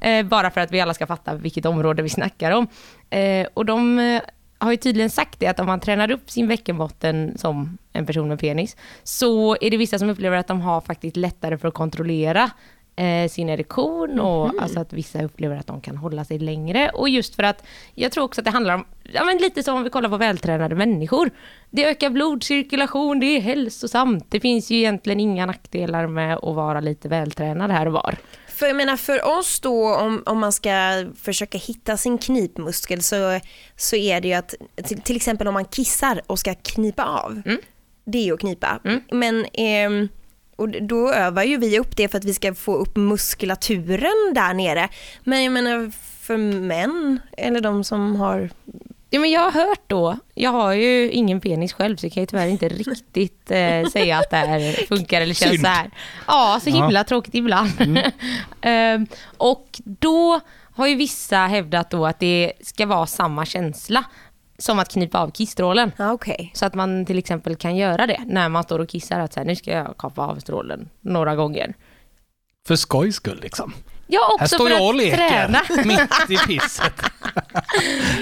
Eh, 0.00 0.26
bara 0.26 0.50
för 0.50 0.60
att 0.60 0.72
vi 0.72 0.80
alla 0.80 0.94
ska 0.94 1.06
fatta 1.06 1.34
vilket 1.34 1.66
område 1.66 2.02
vi 2.02 2.08
snackar 2.08 2.50
om. 2.50 2.66
Eh, 3.10 3.46
och 3.54 3.66
de 3.66 3.98
eh, 3.98 4.22
har 4.58 4.70
ju 4.70 4.76
tydligen 4.76 5.10
sagt 5.10 5.40
det 5.40 5.46
att 5.46 5.60
om 5.60 5.66
man 5.66 5.80
tränar 5.80 6.10
upp 6.10 6.30
sin 6.30 6.48
bäckenbotten 6.48 7.38
som 7.38 7.78
en 7.92 8.06
person 8.06 8.28
med 8.28 8.40
penis 8.40 8.76
så 9.02 9.56
är 9.60 9.70
det 9.70 9.76
vissa 9.76 9.98
som 9.98 10.10
upplever 10.10 10.36
att 10.36 10.46
de 10.46 10.60
har 10.60 10.80
faktiskt 10.80 11.16
lättare 11.16 11.58
för 11.58 11.68
att 11.68 11.74
kontrollera 11.74 12.50
eh, 13.00 13.28
sin 13.28 13.48
erektion 13.48 14.20
och 14.20 14.62
alltså 14.62 14.80
att 14.80 14.92
vissa 14.92 15.24
upplever 15.24 15.56
att 15.56 15.66
de 15.66 15.80
kan 15.80 15.96
hålla 15.96 16.24
sig 16.24 16.38
längre. 16.38 16.90
Och 16.94 17.08
just 17.08 17.34
för 17.34 17.42
att 17.42 17.64
jag 17.94 18.12
tror 18.12 18.24
också 18.24 18.40
att 18.40 18.44
det 18.44 18.50
handlar 18.50 18.74
om, 18.74 18.84
ja 19.02 19.24
men 19.24 19.38
lite 19.38 19.62
som 19.62 19.76
om 19.76 19.84
vi 19.84 19.90
kollar 19.90 20.08
på 20.08 20.16
vältränade 20.16 20.74
människor. 20.74 21.30
Det 21.70 21.84
ökar 21.84 22.10
blodcirkulation, 22.10 23.20
det 23.20 23.26
är 23.26 23.40
hälsosamt. 23.40 24.26
Det 24.28 24.40
finns 24.40 24.70
ju 24.70 24.76
egentligen 24.76 25.20
inga 25.20 25.46
nackdelar 25.46 26.06
med 26.06 26.36
att 26.36 26.54
vara 26.54 26.80
lite 26.80 27.08
vältränad 27.08 27.70
här 27.70 27.86
och 27.86 27.92
var. 27.92 28.16
För 28.48 28.66
jag 28.66 28.76
menar 28.76 28.96
för 28.96 29.38
oss 29.38 29.60
då 29.60 29.94
om, 29.94 30.22
om 30.26 30.38
man 30.38 30.52
ska 30.52 30.70
försöka 31.16 31.58
hitta 31.58 31.96
sin 31.96 32.18
knipmuskel 32.18 33.02
så, 33.02 33.40
så 33.76 33.96
är 33.96 34.20
det 34.20 34.28
ju 34.28 34.34
att 34.34 34.54
till, 34.84 35.00
till 35.00 35.16
exempel 35.16 35.48
om 35.48 35.54
man 35.54 35.64
kissar 35.64 36.20
och 36.26 36.38
ska 36.38 36.54
knipa 36.54 37.04
av. 37.04 37.42
Det 38.04 38.18
är 38.18 38.24
ju 38.24 38.34
att 38.34 38.40
knipa. 38.40 38.80
Men 39.10 39.46
ehm, 39.52 40.08
och 40.60 40.68
då 40.68 41.12
övar 41.12 41.42
ju 41.42 41.56
vi 41.56 41.78
upp 41.78 41.96
det 41.96 42.08
för 42.08 42.18
att 42.18 42.24
vi 42.24 42.34
ska 42.34 42.54
få 42.54 42.74
upp 42.74 42.96
muskulaturen 42.96 44.34
där 44.34 44.54
nere. 44.54 44.88
Men 45.24 45.44
jag 45.44 45.52
menar 45.52 45.92
för 46.20 46.36
män 46.36 47.20
eller 47.36 47.60
de 47.60 47.84
som 47.84 48.16
har 48.16 48.50
Ja, 49.12 49.20
men 49.20 49.30
jag 49.30 49.40
har 49.40 49.66
hört 49.66 49.82
då, 49.86 50.18
jag 50.34 50.50
har 50.50 50.72
ju 50.72 51.10
ingen 51.10 51.40
penis 51.40 51.72
själv 51.72 51.96
så 51.96 52.06
jag 52.06 52.12
kan 52.12 52.22
ju 52.22 52.26
tyvärr 52.26 52.46
inte 52.46 52.68
riktigt 52.68 53.50
eh, 53.50 53.84
säga 53.92 54.18
att 54.18 54.30
det 54.30 54.36
här 54.36 54.86
funkar 54.86 55.20
eller 55.20 55.34
känns 55.34 55.50
Synd. 55.50 55.64
så 55.64 55.68
här. 55.68 55.90
Ja, 56.26 56.60
så 56.64 56.70
himla 56.70 57.04
tråkigt 57.04 57.34
ibland. 57.34 57.72
Ehm, 58.60 59.06
och 59.36 59.80
då 59.84 60.40
har 60.74 60.86
ju 60.86 60.94
vissa 60.94 61.36
hävdat 61.36 61.90
då 61.90 62.06
att 62.06 62.18
det 62.20 62.52
ska 62.62 62.86
vara 62.86 63.06
samma 63.06 63.46
känsla 63.46 64.04
som 64.60 64.78
att 64.78 64.88
knipa 64.88 65.18
av 65.18 65.30
kissstrålen. 65.30 65.92
Ja, 65.96 66.12
okej. 66.12 66.50
Så 66.54 66.66
att 66.66 66.74
man 66.74 67.06
till 67.06 67.18
exempel 67.18 67.56
kan 67.56 67.76
göra 67.76 68.06
det 68.06 68.20
när 68.26 68.48
man 68.48 68.62
står 68.62 68.78
och 68.78 68.88
kissar 68.88 69.20
att 69.20 69.32
så 69.32 69.40
här, 69.40 69.44
nu 69.46 69.56
ska 69.56 69.70
jag 69.70 69.94
kapa 69.98 70.22
av 70.22 70.36
strålen 70.36 70.88
några 71.00 71.36
gånger. 71.36 71.74
För 72.66 72.76
skojs 72.76 73.16
skull 73.16 73.38
liksom. 73.42 73.72
Ja, 74.12 74.36
Här 74.38 74.44
också 74.44 74.54
står 74.54 74.68
för 74.68 74.74
jag 74.74 74.86
och 74.86 74.94
leker 74.94 75.16
träna. 75.16 75.62
mitt 75.84 76.30
i 76.30 76.36
pisset. 76.46 76.92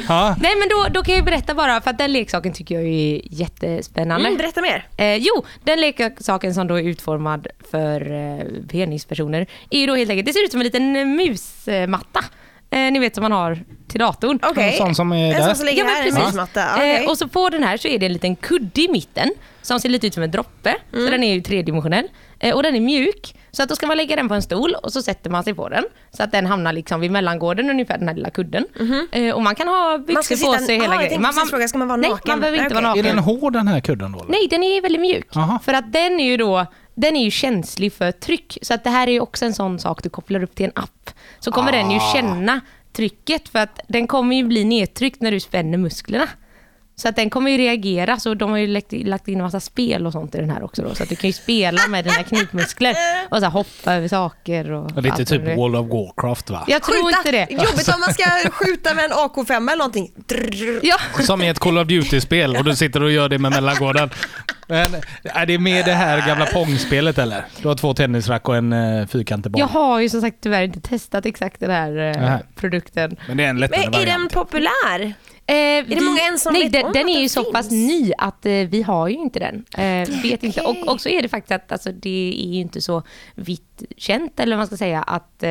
Nej 0.40 0.56
men 0.56 0.69
då, 0.69 0.87
då 0.90 1.02
kan 1.02 1.14
jag 1.14 1.25
berätta 1.25 1.55
bara, 1.55 1.81
för 1.81 1.90
att 1.90 1.99
den 1.99 2.12
leksaken 2.12 2.52
tycker 2.52 2.75
jag 2.75 2.85
är 2.85 3.20
jättespännande. 3.25 4.26
Mm, 4.26 4.38
berätta 4.38 4.61
mer. 4.61 4.87
Eh, 4.96 5.14
jo, 5.17 5.44
den 5.64 5.81
leksaken 5.81 6.55
som 6.55 6.67
då 6.67 6.79
är 6.79 6.82
utformad 6.82 7.46
för 7.70 8.12
eh, 8.12 8.46
penispersoner 8.70 9.46
är 9.70 9.79
ju 9.79 9.87
då 9.87 9.94
helt 9.94 10.11
enkelt, 10.11 10.26
det 10.26 10.32
ser 10.32 10.44
ut 10.44 10.50
som 10.50 10.61
en 10.61 10.64
liten 10.64 11.17
musmatta. 11.17 12.19
Eh, 12.19 12.25
ni 12.70 12.98
vet 12.98 13.14
som 13.14 13.22
man 13.22 13.32
har 13.32 13.58
till 13.88 14.00
datorn. 14.00 14.38
Okej. 14.42 14.70
En 14.72 14.76
sån 14.78 14.94
som 14.94 15.12
är 15.12 15.26
En 15.34 15.40
där. 15.40 15.46
sån 15.46 15.56
som 15.56 15.66
ligger 15.66 15.78
Ja, 15.78 15.84
men 15.84 15.94
här, 15.94 16.02
en 16.08 16.10
precis. 16.14 16.26
musmatta. 16.26 16.64
Okej. 16.74 17.04
Eh, 17.04 17.10
och 17.10 17.18
så 17.18 17.28
på 17.28 17.48
den 17.48 17.62
här 17.62 17.76
så 17.76 17.88
är 17.88 17.98
det 17.98 18.06
en 18.06 18.12
liten 18.12 18.36
kudde 18.36 18.80
i 18.80 18.88
mitten 18.92 19.30
som 19.62 19.80
ser 19.80 19.88
lite 19.88 20.06
ut 20.06 20.14
som 20.14 20.22
en 20.22 20.30
droppe. 20.30 20.76
Mm. 20.92 21.04
Så 21.04 21.10
den 21.10 21.22
är 21.22 21.34
ju 21.34 21.40
tredimensionell. 21.40 22.08
Eh, 22.38 22.54
och 22.54 22.62
den 22.62 22.74
är 22.76 22.80
mjuk. 22.80 23.34
Så 23.50 23.62
att 23.62 23.68
då 23.68 23.76
ska 23.76 23.86
man 23.86 23.96
lägga 23.96 24.16
den 24.16 24.28
på 24.28 24.34
en 24.34 24.42
stol 24.42 24.74
och 24.82 24.92
så 24.92 25.02
sätter 25.02 25.30
man 25.30 25.44
sig 25.44 25.54
på 25.54 25.68
den. 25.68 25.84
Så 26.16 26.22
att 26.22 26.32
den 26.32 26.46
hamnar 26.46 26.72
liksom 26.72 27.00
vid 27.00 27.10
mellangården 27.10 27.70
ungefär, 27.70 27.98
den 27.98 28.08
här 28.08 28.14
lilla 28.14 28.30
kudden. 28.30 28.64
Eh, 29.12 29.34
och 29.34 29.42
man 29.42 29.54
kan 29.54 29.68
ha 29.68 29.96
Mhm. 29.98 30.04
Man 30.14 30.22
ska 30.22 30.34
byxor 30.34 30.46
på 30.46 30.52
sitta- 30.52 30.64
sig 30.66 30.76
Ja, 30.76 30.82
hela 30.82 30.94
jag 30.94 31.02
grejen. 31.02 31.22
tänkte 31.22 31.32
precis 31.38 31.50
fråga, 31.50 31.68
ska 31.68 31.78
man 31.78 31.88
vara 31.88 31.96
nej, 31.96 32.10
naken? 32.10 32.30
man 32.32 32.40
behöver 32.40 32.58
inte 32.58 32.66
Okej. 32.74 32.82
vara 32.84 32.92
Är 32.92 32.96
naken. 33.02 33.16
den 33.16 33.24
hård 33.24 33.52
den 33.52 33.68
här 33.68 33.80
kudden 33.80 34.12
då? 34.12 34.18
eller? 34.18 34.30
Nej, 34.30 34.46
den 34.50 34.62
är 34.62 34.80
väldigt 34.82 35.00
mjuk. 35.00 35.36
Aha. 35.36 35.58
För 35.64 35.74
att 35.74 35.92
den 35.92 36.20
är 36.20 36.24
ju 36.24 36.36
då 36.36 36.66
den 37.00 37.16
är 37.16 37.24
ju 37.24 37.30
känslig 37.30 37.92
för 37.92 38.12
tryck. 38.12 38.58
Så 38.62 38.74
att 38.74 38.84
det 38.84 38.90
här 38.90 39.06
är 39.06 39.12
ju 39.12 39.20
också 39.20 39.44
en 39.44 39.54
sån 39.54 39.78
sak 39.78 40.02
du 40.02 40.08
kopplar 40.08 40.42
upp 40.42 40.54
till 40.54 40.66
en 40.66 40.72
app. 40.74 41.10
Så 41.38 41.52
kommer 41.52 41.72
den 41.72 41.90
ju 41.90 41.98
känna 42.12 42.60
trycket 42.92 43.48
för 43.48 43.58
att 43.58 43.80
den 43.88 44.06
kommer 44.06 44.36
ju 44.36 44.44
bli 44.44 44.64
nedtryckt 44.64 45.23
när 45.23 45.30
du 45.30 45.40
spänner 45.40 45.78
musklerna. 45.78 46.28
Så 46.99 47.09
att 47.09 47.17
den 47.17 47.31
kommer 47.31 47.50
ju 47.50 47.59
reagera. 47.59 48.19
Så 48.19 48.35
de 48.35 48.50
har 48.50 48.59
ju 48.59 48.67
lagt, 48.67 48.93
lagt 48.93 49.28
in 49.28 49.35
en 49.35 49.43
massa 49.43 49.61
spel 49.61 50.07
och 50.07 50.12
sånt 50.12 50.35
i 50.35 50.38
den 50.38 50.50
här 50.50 50.64
också 50.64 50.83
då. 50.83 50.95
Så 50.95 51.02
att 51.02 51.09
du 51.09 51.17
kan 51.17 51.28
ju 51.28 51.33
spela 51.33 51.87
med 51.88 52.05
dina 52.05 52.23
knipmuskler 52.23 52.95
och 53.31 53.38
så 53.38 53.45
här 53.45 53.50
hoppa 53.50 53.95
över 53.95 54.09
saker. 54.09 54.71
Och 54.71 55.02
Lite 55.02 55.14
allt 55.14 55.28
typ. 55.28 55.43
World 55.57 55.76
of 55.76 55.87
Warcraft 55.88 56.50
va? 56.50 56.64
Jag 56.69 56.83
tror 56.83 57.07
Skjuta. 57.07 57.19
inte 57.19 57.31
det. 57.33 57.47
Jobbigt 57.50 57.88
om 57.88 58.00
man 58.00 58.14
ska 58.14 58.50
skjuta 58.50 58.95
med 58.95 59.05
en 59.05 59.11
AK5 59.11 59.57
eller 59.57 59.76
någonting. 59.76 60.11
Ja. 60.83 60.97
Som 61.23 61.43
i 61.43 61.49
ett 61.49 61.59
Call 61.59 61.78
of 61.78 61.87
Duty-spel 61.88 62.57
och 62.57 62.64
du 62.64 62.76
sitter 62.76 63.02
och 63.02 63.11
gör 63.12 63.28
det 63.28 63.38
med 63.38 63.50
mellangården. 63.50 64.11
Men 64.67 64.87
är 65.23 65.47
det 65.47 65.59
med 65.59 65.85
det 65.85 65.93
här 65.93 66.26
gamla 66.26 66.47
Pong-spelet 66.47 67.19
eller? 67.19 67.45
Du 67.62 67.69
har 67.69 67.75
två 67.75 67.95
tennisrack 67.95 68.49
och 68.49 68.57
en 68.57 68.73
uh, 68.73 69.07
fyrkantig 69.07 69.52
boll. 69.52 69.61
Jag 69.61 69.67
har 69.67 70.00
ju 70.00 70.09
som 70.09 70.21
sagt 70.21 70.37
tyvärr 70.40 70.62
inte 70.62 70.81
testat 70.81 71.26
exakt 71.26 71.61
den 71.61 71.71
här 71.71 71.90
Nej. 72.21 72.43
produkten. 72.57 73.17
Men 73.28 73.37
det 73.37 73.45
är 73.45 73.49
en 73.49 73.59
lättare 73.59 73.81
Men 73.81 73.95
är 73.95 73.99
den 73.99 74.05
variant. 74.07 74.33
populär? 74.33 75.14
Eh, 75.49 75.55
det 75.55 75.85
vi- 75.95 76.00
många 76.00 76.21
än 76.33 76.38
som 76.38 76.52
Nej, 76.52 76.62
vet 76.62 76.73
den, 76.73 76.87
om 76.87 76.93
den 76.93 77.02
att 77.02 77.09
är 77.11 77.14
ju 77.14 77.21
den 77.21 77.28
så 77.28 77.45
pass 77.52 77.71
ny 77.71 78.12
att 78.19 78.47
eh, 78.47 78.52
vi 78.52 78.83
har 78.83 79.09
ju 79.09 79.14
inte 79.14 79.38
den. 79.38 79.64
Eh, 79.85 80.23
vet 80.23 80.43
inte. 80.45 80.61
Okej. 80.64 80.83
Och 80.85 80.93
också 80.93 81.09
är 81.09 81.23
det 81.23 81.28
faktiskt 81.28 81.52
att 81.52 81.73
alltså, 81.73 81.93
det 81.93 82.35
är 82.38 82.49
ju 82.55 82.61
inte 82.61 82.81
så 82.81 83.02
vitt 83.35 83.83
känt, 83.97 84.40
eller 84.40 84.57
vad 84.57 84.61
man 84.61 84.67
ska 84.67 84.76
säga, 84.76 85.02
att 85.02 85.43
eh, 85.43 85.50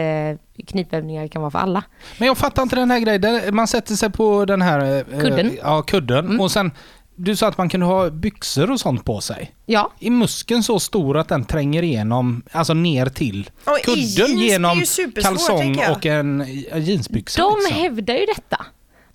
knipövningar 0.67 1.27
kan 1.27 1.41
vara 1.41 1.51
för 1.51 1.59
alla. 1.59 1.83
Men 2.17 2.27
jag 2.27 2.37
fattar 2.37 2.63
inte 2.63 2.75
den 2.75 2.91
här 2.91 2.99
grejen. 2.99 3.55
Man 3.55 3.67
sätter 3.67 3.95
sig 3.95 4.09
på 4.11 4.45
den 4.45 4.61
här 4.61 4.97
eh, 4.97 5.19
Kudden. 5.21 5.57
Ja, 5.63 5.81
kudden. 5.81 6.39
Och 6.39 6.51
sen, 6.51 6.71
du 7.15 7.35
sa 7.35 7.47
att 7.47 7.57
man 7.57 7.69
kunde 7.69 7.85
ha 7.85 8.09
byxor 8.09 8.71
och 8.71 8.79
sånt 8.79 9.05
på 9.05 9.21
sig. 9.21 9.51
Ja, 9.65 9.91
Är 9.99 10.11
muskeln 10.11 10.63
så 10.63 10.79
stor 10.79 11.17
att 11.17 11.29
den 11.29 11.45
tränger 11.45 11.83
igenom, 11.83 12.43
alltså 12.51 12.73
ner 12.73 13.05
till 13.05 13.49
Och 13.63 13.79
kudden 13.83 14.37
det 14.37 14.43
är 14.43 14.49
genom 14.49 14.83
kalsong 15.21 15.79
och 15.91 16.05
en 16.05 16.41
en 16.71 16.81
jeansbyxa? 16.85 17.41
de 17.41 17.55
liksom? 17.59 17.81
hävdar 17.81 18.13
ju 18.13 18.25
detta. 18.25 18.65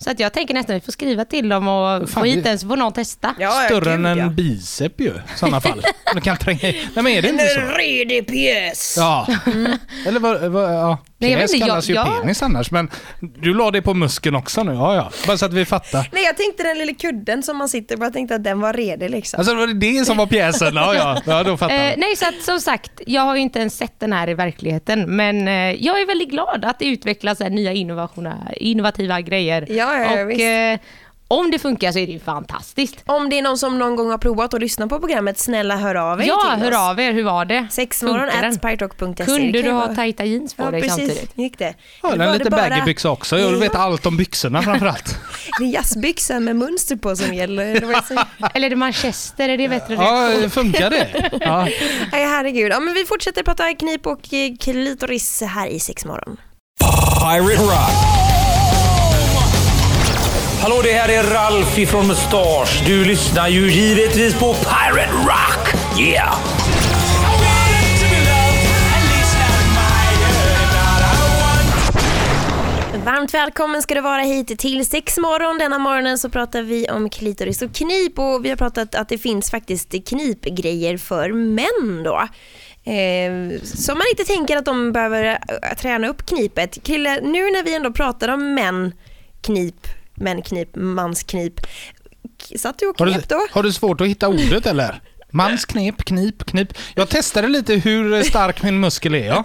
Så 0.03 0.09
att 0.09 0.19
jag 0.19 0.33
tänker 0.33 0.53
nästan 0.53 0.75
att 0.75 0.81
vi 0.81 0.85
får 0.85 0.91
skriva 0.91 1.25
till 1.25 1.49
dem 1.49 1.67
och 1.67 1.99
Fan, 1.99 2.07
få 2.07 2.23
hit 2.23 2.43
den 2.43 2.59
så 2.59 2.67
får 2.67 2.77
någon 2.77 2.93
testa. 2.93 3.35
Ja, 3.39 3.61
ja, 3.61 3.67
Större 3.67 3.93
än 3.93 4.03
gud, 4.03 4.17
ja. 4.17 4.23
en 4.23 4.35
bicep 4.35 5.01
ju, 5.01 5.07
i 5.07 5.37
sådana 5.37 5.61
fall. 5.61 5.81
Du 6.13 6.21
kan 6.21 6.37
tränga. 6.37 6.59
Nej 6.61 6.89
men 6.95 7.07
är 7.07 7.21
det 7.21 7.29
inte 7.29 7.47
så? 7.47 7.59
En 7.59 7.71
redig 7.71 8.27
pjäs. 8.27 8.95
Ja. 8.97 9.27
Eller 10.07 10.19
vad, 10.19 10.41
vad, 10.41 10.73
ja. 10.73 10.97
Nej, 11.23 11.41
inte, 11.41 11.59
kallas 11.59 11.89
ju 11.89 11.93
jag- 11.93 12.21
penis 12.21 12.41
annars, 12.41 12.71
men 12.71 12.89
du 13.19 13.53
la 13.53 13.71
det 13.71 13.81
på 13.81 13.93
muskeln 13.93 14.35
också 14.35 14.63
nu. 14.63 14.73
Ja, 14.73 14.95
ja. 14.95 15.11
Bara 15.27 15.37
så 15.37 15.45
att 15.45 15.53
vi 15.53 15.65
fattar. 15.65 16.09
Nej 16.11 16.23
jag 16.23 16.37
tänkte 16.37 16.63
den 16.63 16.77
lilla 16.77 16.93
kudden 16.93 17.43
som 17.43 17.57
man 17.57 17.69
sitter 17.69 17.97
på, 17.97 18.03
jag 18.03 18.13
tänkte 18.13 18.35
att 18.35 18.43
den 18.43 18.59
var 18.59 18.73
redig 18.73 19.09
liksom. 19.09 19.37
Alltså 19.39 19.55
var 19.55 19.67
det 19.67 19.73
det 19.73 20.05
som 20.05 20.17
var 20.17 20.25
pjäsen? 20.25 20.75
Ja, 20.75 20.93
ja. 20.95 21.21
ja 21.25 21.43
då 21.43 21.57
fattar 21.57 21.73
Eh, 21.75 21.93
nej, 21.97 22.15
så 22.15 22.25
att, 22.27 22.41
som 22.41 22.59
sagt, 22.59 22.91
jag 23.07 23.21
har 23.21 23.35
ju 23.35 23.41
inte 23.41 23.59
ens 23.59 23.77
sett 23.77 23.99
den 23.99 24.13
här 24.13 24.29
i 24.29 24.33
verkligheten, 24.33 25.15
men 25.15 25.47
eh, 25.47 25.53
jag 25.85 26.01
är 26.01 26.07
väldigt 26.07 26.29
glad 26.29 26.65
att 26.65 26.79
det 26.79 26.85
utvecklas 26.85 27.39
här, 27.39 27.49
nya 27.49 27.71
innovationer, 27.73 28.53
innovativa 28.57 29.21
grejer. 29.21 29.65
Ja, 29.69 29.75
ja, 29.99 30.15
ja, 30.15 30.23
och 30.23 30.29
visst. 30.29 30.41
eh, 30.41 30.87
om 31.39 31.51
det 31.51 31.59
funkar 31.59 31.91
så 31.91 31.99
är 31.99 32.07
det 32.07 32.13
ju 32.13 32.19
fantastiskt. 32.19 32.95
Om 33.05 33.29
det 33.29 33.37
är 33.37 33.41
någon 33.41 33.57
som 33.57 33.77
någon 33.79 33.95
gång 33.95 34.09
har 34.09 34.17
provat 34.17 34.53
att 34.53 34.59
lyssna 34.61 34.87
på 34.87 34.99
programmet, 34.99 35.39
snälla 35.39 35.75
hör 35.75 35.95
av 35.95 36.21
er 36.21 36.25
Ja, 36.25 36.39
till 36.55 36.67
oss. 36.67 36.73
hör 36.73 36.89
av 36.89 36.99
er, 36.99 37.11
hur 37.13 37.23
var 37.23 37.45
det? 37.45 37.67
Sexmorgon 37.71 38.29
at. 38.29 39.25
Kunde 39.25 39.61
du 39.61 39.71
ha 39.71 39.95
tajta 39.95 40.25
jeans 40.25 40.53
på 40.53 40.63
Ja 40.63 40.71
dig 40.71 40.81
precis, 40.81 40.97
samtidigt? 40.97 41.37
gick 41.37 41.57
det. 41.57 41.73
Ja, 42.03 42.07
Eller 42.09 42.17
den 42.17 42.27
var 42.27 42.33
lite 42.33 42.43
det 42.43 42.49
bara- 42.49 42.69
baggybyxa 42.69 43.09
också. 43.09 43.39
Jag 43.39 43.51
vet 43.51 43.75
allt 43.75 44.05
om 44.05 44.17
byxorna 44.17 44.61
framförallt. 44.61 45.15
Det 45.59 45.65
är 45.65 45.69
jazzbyxor 45.73 46.39
med 46.39 46.55
mönster 46.55 46.95
på 46.95 47.15
som 47.15 47.33
gäller. 47.33 47.65
Eller 48.53 48.65
är 48.65 48.69
det 48.69 48.75
manchester? 48.75 49.49
Är 49.49 49.57
det 49.57 49.69
bättre? 49.69 49.93
Ja, 49.93 50.49
funkar 50.49 50.89
det? 50.89 51.29
Ja. 51.41 51.63
Nej 52.11 52.25
herregud. 52.25 52.71
Ja, 52.71 52.79
men 52.79 52.93
vi 52.93 53.05
fortsätter 53.05 53.43
prata 53.43 53.73
knip 53.73 54.07
och 54.07 54.33
eh, 54.33 54.55
klitoris 54.59 55.41
här 55.41 55.67
i 55.67 55.79
Sexmorgon. 55.79 56.37
Pirate 57.19 57.63
Rock. 57.63 58.32
Hallå, 60.63 60.81
det 60.83 60.91
här 60.91 61.09
är 61.09 61.23
Ralf 61.23 61.77
ifrån 61.77 62.07
Mustasch. 62.07 62.83
Du 62.85 63.05
lyssnar 63.05 63.47
ju 63.47 63.71
givetvis 63.71 64.39
på 64.39 64.53
Pirate 64.53 65.11
Rock. 65.11 65.99
Yeah! 65.99 66.37
Varmt 73.05 73.33
välkommen 73.33 73.81
ska 73.81 73.93
du 73.93 74.01
vara 74.01 74.21
hit 74.21 74.59
till 74.59 74.85
Sexmorgon. 74.85 75.57
Denna 75.57 75.79
morgonen 75.79 76.17
så 76.17 76.29
pratar 76.29 76.61
vi 76.61 76.89
om 76.89 77.09
klitoris 77.09 77.61
och 77.61 77.75
knip 77.75 78.19
och 78.19 78.45
vi 78.45 78.49
har 78.49 78.57
pratat 78.57 78.95
att 78.95 79.09
det 79.09 79.17
finns 79.17 79.51
faktiskt 79.51 80.07
knipgrejer 80.07 80.97
för 80.97 81.31
män 81.31 82.03
då. 82.03 82.27
Eh, 82.91 83.61
som 83.63 83.97
man 83.97 84.07
inte 84.11 84.23
tänker 84.23 84.57
att 84.57 84.65
de 84.65 84.91
behöver 84.91 85.23
äh, 85.25 85.77
träna 85.77 86.07
upp 86.07 86.25
knipet. 86.25 86.83
Krille, 86.83 87.21
nu 87.21 87.51
när 87.51 87.63
vi 87.63 87.75
ändå 87.75 87.91
pratar 87.91 88.27
om 88.27 88.53
män, 88.53 88.93
knip, 89.41 89.87
män, 90.15 90.41
knip, 90.41 90.75
mans 90.75 91.23
knip. 91.23 91.59
K- 91.61 92.57
Satt 92.57 92.79
du 92.79 92.87
och 92.89 92.99
Har, 92.99 93.05
du, 93.05 93.13
knep 93.13 93.29
då? 93.29 93.39
har 93.51 93.63
du 93.63 93.73
svårt 93.73 94.01
att 94.01 94.07
hitta 94.07 94.27
ordet 94.27 94.65
eller? 94.65 95.01
Mans 95.35 95.65
knep, 95.65 95.97
knip, 96.05 96.43
knip. 96.45 96.67
Jag 96.95 97.09
testade 97.09 97.47
lite 97.47 97.73
hur 97.73 98.23
stark 98.23 98.63
min 98.63 98.79
muskel 98.79 99.15
är. 99.15 99.25
Ja. 99.27 99.43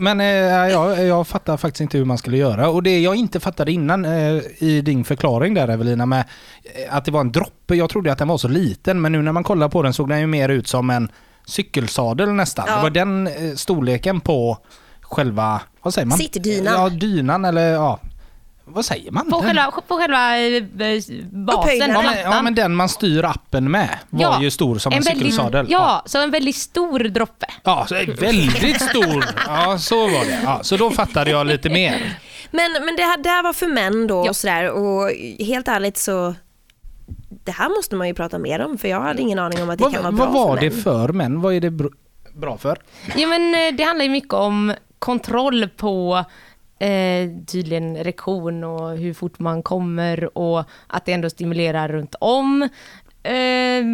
Men 0.00 0.20
eh, 0.20 0.26
jag, 0.26 1.06
jag 1.06 1.26
fattar 1.28 1.56
faktiskt 1.56 1.80
inte 1.80 1.98
hur 1.98 2.04
man 2.04 2.18
skulle 2.18 2.36
göra. 2.36 2.68
Och 2.70 2.82
det 2.82 3.00
jag 3.00 3.16
inte 3.16 3.40
fattade 3.40 3.72
innan 3.72 4.04
eh, 4.04 4.40
i 4.58 4.80
din 4.84 5.04
förklaring 5.04 5.54
där 5.54 5.68
Evelina 5.68 6.06
med 6.06 6.24
eh, 6.64 6.96
att 6.96 7.04
det 7.04 7.10
var 7.10 7.20
en 7.20 7.32
droppe. 7.32 7.74
Jag 7.74 7.90
trodde 7.90 8.12
att 8.12 8.18
den 8.18 8.28
var 8.28 8.38
så 8.38 8.48
liten 8.48 9.00
men 9.00 9.12
nu 9.12 9.22
när 9.22 9.32
man 9.32 9.44
kollar 9.44 9.68
på 9.68 9.82
den 9.82 9.94
såg 9.94 10.08
den 10.08 10.20
ju 10.20 10.26
mer 10.26 10.48
ut 10.48 10.68
som 10.68 10.90
en 10.90 11.08
cykelsadel 11.46 12.32
nästan. 12.32 12.64
Ja. 12.68 12.76
Det 12.76 12.82
var 12.82 12.90
den 12.90 13.26
eh, 13.26 13.54
storleken 13.56 14.20
på 14.20 14.58
själva, 15.00 15.60
vad 15.82 15.94
säger 15.94 16.06
man? 16.06 16.18
Sittdynan. 16.18 16.74
Ja, 16.82 16.88
dynan 16.88 17.44
eller 17.44 17.72
ja, 17.72 18.00
vad 18.72 18.84
säger 18.84 19.10
man? 19.10 19.30
På 19.30 19.36
Den- 19.40 19.46
själva, 19.46 19.70
på 19.88 19.96
själva 19.96 20.38
eh, 20.38 20.62
basen. 21.30 21.78
Ja 21.90 22.02
men, 22.02 22.18
ja 22.18 22.42
men 22.42 22.54
den 22.54 22.74
man 22.74 22.88
styr 22.88 23.24
appen 23.24 23.70
med 23.70 23.98
var 24.10 24.20
Ja, 24.20 24.42
ju 24.42 24.50
stor 24.50 24.78
som 24.78 24.92
en, 24.92 25.02
väldigt- 25.02 25.18
cykelsadel. 25.22 25.66
Ja, 25.70 26.02
så 26.06 26.22
en 26.22 26.30
väldigt 26.30 26.56
stor 26.56 26.98
droppe. 26.98 27.46
Ja, 27.64 27.86
så 27.88 27.94
väldigt 27.94 28.80
stor. 28.82 29.24
Ja, 29.46 29.78
så 29.78 29.96
var 30.08 30.24
det. 30.24 30.40
Ja, 30.44 30.58
så 30.62 30.76
då 30.76 30.90
fattade 30.90 31.30
jag 31.30 31.46
lite 31.46 31.68
mer. 31.70 32.18
Men, 32.50 32.72
men 32.84 32.96
det, 32.96 33.02
här, 33.02 33.22
det 33.22 33.28
här 33.28 33.42
var 33.42 33.52
för 33.52 33.66
män 33.66 34.06
då 34.06 34.26
Ja. 34.26 34.30
och 34.30 34.36
sådär 34.36 34.70
och 34.70 35.10
helt 35.46 35.68
ärligt 35.68 35.96
så 35.98 36.34
det 37.44 37.52
här 37.52 37.68
måste 37.68 37.96
man 37.96 38.08
ju 38.08 38.14
prata 38.14 38.38
mer 38.38 38.60
om 38.60 38.78
för 38.78 38.88
jag 38.88 39.00
hade 39.00 39.22
ingen 39.22 39.38
aning 39.38 39.62
om 39.62 39.70
att 39.70 39.78
det 39.78 39.84
kan 39.84 39.92
vara 39.92 40.02
Vad, 40.02 40.14
bra 40.14 40.26
vad 40.26 40.48
var 40.48 40.56
för 40.56 40.60
det 40.62 40.70
män. 40.70 40.82
för 40.82 41.08
män? 41.12 41.40
Vad 41.40 41.54
är 41.54 41.60
det 41.60 41.70
br- 41.70 41.92
bra 42.34 42.58
för? 42.58 42.78
Ja, 43.16 43.26
men 43.26 43.54
eh, 43.54 43.74
det 43.74 43.82
handlar 43.84 44.04
ju 44.04 44.10
mycket 44.10 44.32
om 44.34 44.74
kontroll 44.98 45.68
på 45.76 46.24
eh, 46.80 47.30
tydligen 47.46 47.96
erektion 47.96 48.64
och 48.64 48.96
hur 48.96 49.14
fort 49.14 49.38
man 49.38 49.62
kommer 49.62 50.38
och 50.38 50.64
att 50.86 51.04
det 51.06 51.12
ändå 51.12 51.30
stimulerar 51.30 51.88
runt 51.88 52.14
om. 52.20 52.68
Eh, 53.22 53.84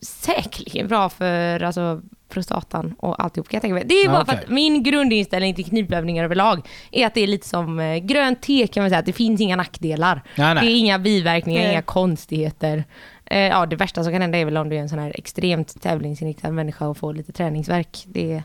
säkerligen 0.00 0.88
bra 0.88 1.08
för 1.08 1.62
alltså, 1.62 2.02
prostatan 2.28 2.94
och 2.98 3.22
alltihop 3.22 3.48
kan 3.48 3.56
jag 3.56 3.62
tänka 3.62 3.74
mig. 3.74 3.84
Det 3.86 3.94
är 3.94 4.08
bara 4.08 4.22
okej. 4.22 4.36
för 4.36 4.42
att 4.42 4.50
min 4.50 4.82
grundinställning 4.82 5.54
till 5.54 5.64
knipövningar 5.64 6.24
överlag 6.24 6.68
är 6.90 7.06
att 7.06 7.14
det 7.14 7.20
är 7.20 7.26
lite 7.26 7.48
som 7.48 7.80
eh, 7.80 7.96
grönt 7.96 8.42
te 8.42 8.66
kan 8.66 8.82
man 8.82 8.90
säga, 8.90 8.98
att 8.98 9.06
det 9.06 9.12
finns 9.12 9.40
inga 9.40 9.56
nackdelar. 9.56 10.22
Nej, 10.36 10.54
nej. 10.54 10.64
Det 10.64 10.72
är 10.72 10.78
inga 10.78 10.98
biverkningar, 10.98 11.62
Nej. 11.62 11.72
inga 11.72 11.82
konstigheter. 11.82 12.84
Eh, 13.24 13.38
ja, 13.38 13.66
det 13.66 13.76
värsta 13.76 14.04
som 14.04 14.12
kan 14.12 14.22
hända 14.22 14.38
är 14.38 14.44
väl 14.44 14.56
om 14.56 14.68
du 14.68 14.76
är 14.76 14.80
en 14.80 14.88
sån 14.88 14.98
här 14.98 15.12
extremt 15.14 15.82
tävlingsinriktad 15.82 16.50
människa 16.50 16.86
och 16.86 16.96
får 16.96 17.14
lite 17.14 17.32
träningsverk. 17.32 18.04
Det 18.06 18.42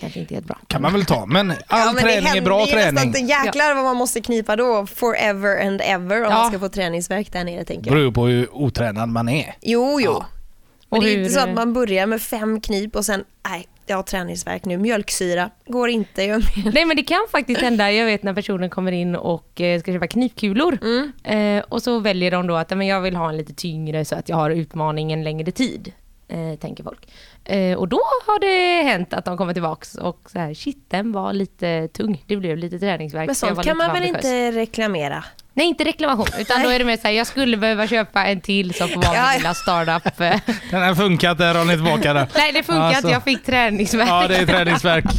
kanske 0.00 0.20
inte 0.20 0.34
är 0.34 0.36
helt 0.36 0.46
bra. 0.46 0.58
Kan 0.66 0.82
man 0.82 0.92
väl 0.92 1.04
ta. 1.04 1.26
Men 1.26 1.50
all 1.50 1.56
Ja, 1.68 1.84
men 1.86 1.94
det 1.94 2.00
träning 2.00 2.18
är 2.18 2.22
händer 2.22 2.42
bra 2.42 2.66
ju 2.68 2.74
nästan 2.74 2.94
träning. 2.96 3.04
inte. 3.08 3.18
Jäklar 3.32 3.74
vad 3.74 3.84
man 3.84 3.96
måste 3.96 4.20
knipa 4.20 4.56
då, 4.56 4.86
forever 4.86 5.66
and 5.66 5.80
ever 5.84 6.16
om 6.24 6.30
Ja. 6.30 6.38
man 6.38 6.48
ska 6.50 6.58
få 6.58 6.68
träningsverk 6.68 7.32
där 7.32 7.44
nere 7.44 7.64
tänker 7.64 7.90
jag. 7.90 7.98
Beror 7.98 8.12
på 8.12 8.26
hur 8.26 8.54
otränad 8.54 9.08
man 9.08 9.28
är. 9.28 9.54
Jo, 9.62 10.00
jo. 10.00 10.10
Ja. 10.12 10.26
Men 10.90 10.98
Och 10.98 11.04
det 11.04 11.10
är 11.10 11.14
hur- 11.16 11.22
inte 11.22 11.34
så 11.34 11.40
att 11.40 11.54
man 11.54 11.72
börjar 11.72 12.06
med 12.06 12.22
fem 12.22 12.60
knip 12.60 12.96
och 12.96 13.04
sen, 13.04 13.24
nej, 13.48 13.66
jag 13.86 13.96
har 13.96 14.02
träningsverk 14.02 14.64
nu, 14.64 14.78
mjölksyra, 14.78 15.50
går 15.66 15.88
inte. 15.88 16.22
Jag 16.24 16.42
Nej 16.74 16.84
men 16.84 16.96
det 16.96 17.02
kan 17.02 17.26
faktiskt 17.32 17.60
hända, 17.60 17.92
jag 17.92 18.06
vet 18.06 18.22
när 18.22 18.34
personen 18.34 18.70
kommer 18.70 18.92
in 18.92 19.16
och 19.16 19.60
eh, 19.60 19.80
ska 19.80 19.92
köpa 19.92 20.06
knipkulor 20.06 20.78
Mm. 20.82 21.12
eh, 21.58 21.64
och 21.68 21.82
så 21.82 21.98
väljer 21.98 22.30
de 22.30 22.46
då 22.46 22.56
att 22.56 22.70
"Ja, 22.70 22.76
men 22.76 22.86
jag 22.86 23.00
vill 23.00 23.16
ha 23.16 23.28
en 23.28 23.36
lite 23.36 23.54
tyngre 23.54 24.04
så 24.04 24.14
att 24.16 24.28
jag 24.28 24.36
har 24.36 24.50
utmaning 24.50 25.12
en 25.12 25.24
längre 25.24 25.50
tid. 25.52 25.92
Eh, 26.28 26.54
tänker 26.58 26.84
folk. 26.84 27.08
Eh, 27.44 27.78
och 27.78 27.88
då 27.88 28.00
har 28.26 28.40
det 28.40 28.82
hänt 28.88 29.14
att 29.14 29.24
de 29.24 29.36
kommer 29.36 29.52
tillbaks 29.52 29.94
och 29.94 30.30
så 30.30 30.38
här, 30.38 30.54
shit 30.54 30.84
den 30.88 31.12
var 31.12 31.32
lite 31.32 31.88
tung, 31.88 32.24
det 32.26 32.36
blev 32.36 32.56
lite 32.56 32.78
träningsvärk. 32.78 33.26
Men 33.26 33.34
sånt 33.34 33.62
kan 33.62 33.76
man 33.76 33.92
väl 33.92 34.02
ambitiös." 34.02 34.24
inte 34.24 34.52
reklamera? 34.52 35.24
Nej 35.56 35.66
inte 35.66 35.84
reklamation, 35.84 36.26
utan 36.38 36.62
då 36.62 36.68
är 36.68 36.78
det 36.78 36.84
mer 36.84 36.96
såhär, 36.96 37.14
jag 37.14 37.26
skulle 37.26 37.56
behöva 37.56 37.86
köpa 37.86 38.24
en 38.24 38.40
till 38.40 38.74
som 38.74 38.88
ja. 38.90 39.12
min 39.12 39.38
lilla 39.38 39.54
startup. 39.54 40.16
Den 40.70 40.82
har 40.82 40.94
funkat, 40.94 41.38
där 41.38 41.54
har 41.54 41.64
ni 41.64 41.74
tillbaka 41.74 42.12
där. 42.12 42.28
Nej 42.36 42.52
det 42.52 42.62
funkar 42.62 42.82
Alltså. 42.82 42.98
inte, 42.98 43.10
jag 43.10 43.24
fick 43.24 43.44
träningsvärk. 43.44 44.08
Ja, 44.08 44.28
det 44.28 44.36
är 44.36 44.46
träningsverk. 44.46 45.04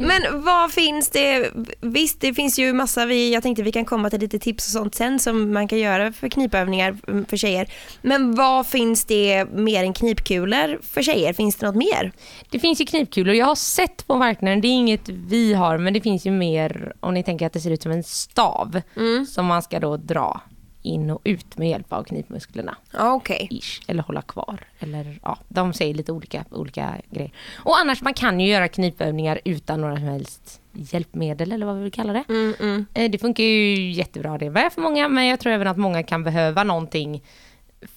Men 0.00 0.42
vad 0.44 0.72
finns 0.72 1.10
det? 1.10 1.50
Visst, 1.80 2.20
det 2.20 2.34
finns 2.34 2.58
ju 2.58 2.72
massa, 2.72 3.06
vi, 3.06 3.32
jag 3.32 3.42
tänkte 3.42 3.62
vi 3.62 3.72
kan 3.72 3.84
komma 3.84 4.10
till 4.10 4.20
lite 4.20 4.38
tips 4.38 4.66
och 4.66 4.72
sånt 4.72 4.94
sen 4.94 5.18
som 5.18 5.52
man 5.52 5.68
kan 5.68 5.78
göra 5.78 6.12
för 6.12 6.28
knipövningar 6.28 6.96
mm, 7.08 7.24
för 7.26 7.36
tjejer. 7.36 7.68
Men 8.02 8.34
vad 8.34 8.66
finns 8.66 9.04
det 9.04 9.44
mer 9.44 9.84
än 9.84 9.92
knipkulor 9.92 10.78
för 10.92 11.02
tjejer? 11.02 11.32
Finns 11.32 11.56
det 11.56 11.66
något 11.66 11.76
mer? 11.76 12.12
Det 12.50 12.58
finns 12.58 12.80
ju 12.80 12.84
knipkulor. 12.84 13.34
Jag 13.34 13.46
har 13.46 13.54
sett 13.54 14.06
på 14.06 14.16
marknaden, 14.16 14.60
det 14.60 14.68
är 14.68 14.72
inget 14.72 15.08
vi 15.08 15.54
har, 15.54 15.78
men 15.78 15.92
det 15.92 16.00
finns 16.00 16.26
ju 16.26 16.30
mer 16.30 16.92
om 17.00 17.14
ni 17.14 17.22
tänker 17.22 17.46
att 17.46 17.52
det 17.52 17.60
ser 17.60 17.70
ut 17.70 17.82
som 17.82 17.92
en 17.92 18.04
stav 18.04 18.80
som 19.28 19.46
man 19.50 19.62
ska 19.62 19.80
då 19.80 19.96
dra 19.96 20.40
in 20.82 21.10
och 21.10 21.20
ut 21.24 21.58
med 21.58 21.68
hjälp 21.68 21.92
av 21.92 22.04
knipmusklerna. 22.04 22.76
Okej. 22.98 23.48
Ish, 23.50 23.80
eller 23.86 24.02
hålla 24.02 24.22
kvar. 24.22 24.64
Eller, 24.78 25.18
ja, 25.22 25.38
de 25.48 25.72
säger 25.72 25.94
lite 25.94 26.12
olika, 26.12 26.44
olika 26.50 26.94
grejer. 27.10 27.32
Och 27.56 27.78
annars, 27.78 28.02
man 28.02 28.14
kan 28.14 28.40
ju 28.40 28.48
göra 28.48 28.68
knipövningar 28.68 29.40
utan 29.44 29.80
några 29.80 29.96
som 29.96 30.04
helst 30.04 30.60
hjälpmedel 30.72 31.52
eller 31.52 31.66
vad 31.66 31.76
vi 31.76 31.82
vill 31.82 31.92
kalla 31.92 32.12
det. 32.12 32.24
Mm, 32.28 32.54
mm. 32.60 32.86
Eh, 32.94 33.10
Det 33.10 33.18
funkar 33.18 33.44
ju 33.44 33.90
jättebra 33.90 34.38
det 34.38 34.50
med 34.50 34.72
för 34.72 34.80
många, 34.80 35.08
men 35.08 35.26
jag 35.26 35.40
tror 35.40 35.52
även 35.52 35.66
att 35.66 35.76
många 35.78 36.02
kan 36.02 36.24
behöva 36.24 36.64
någonting 36.64 37.22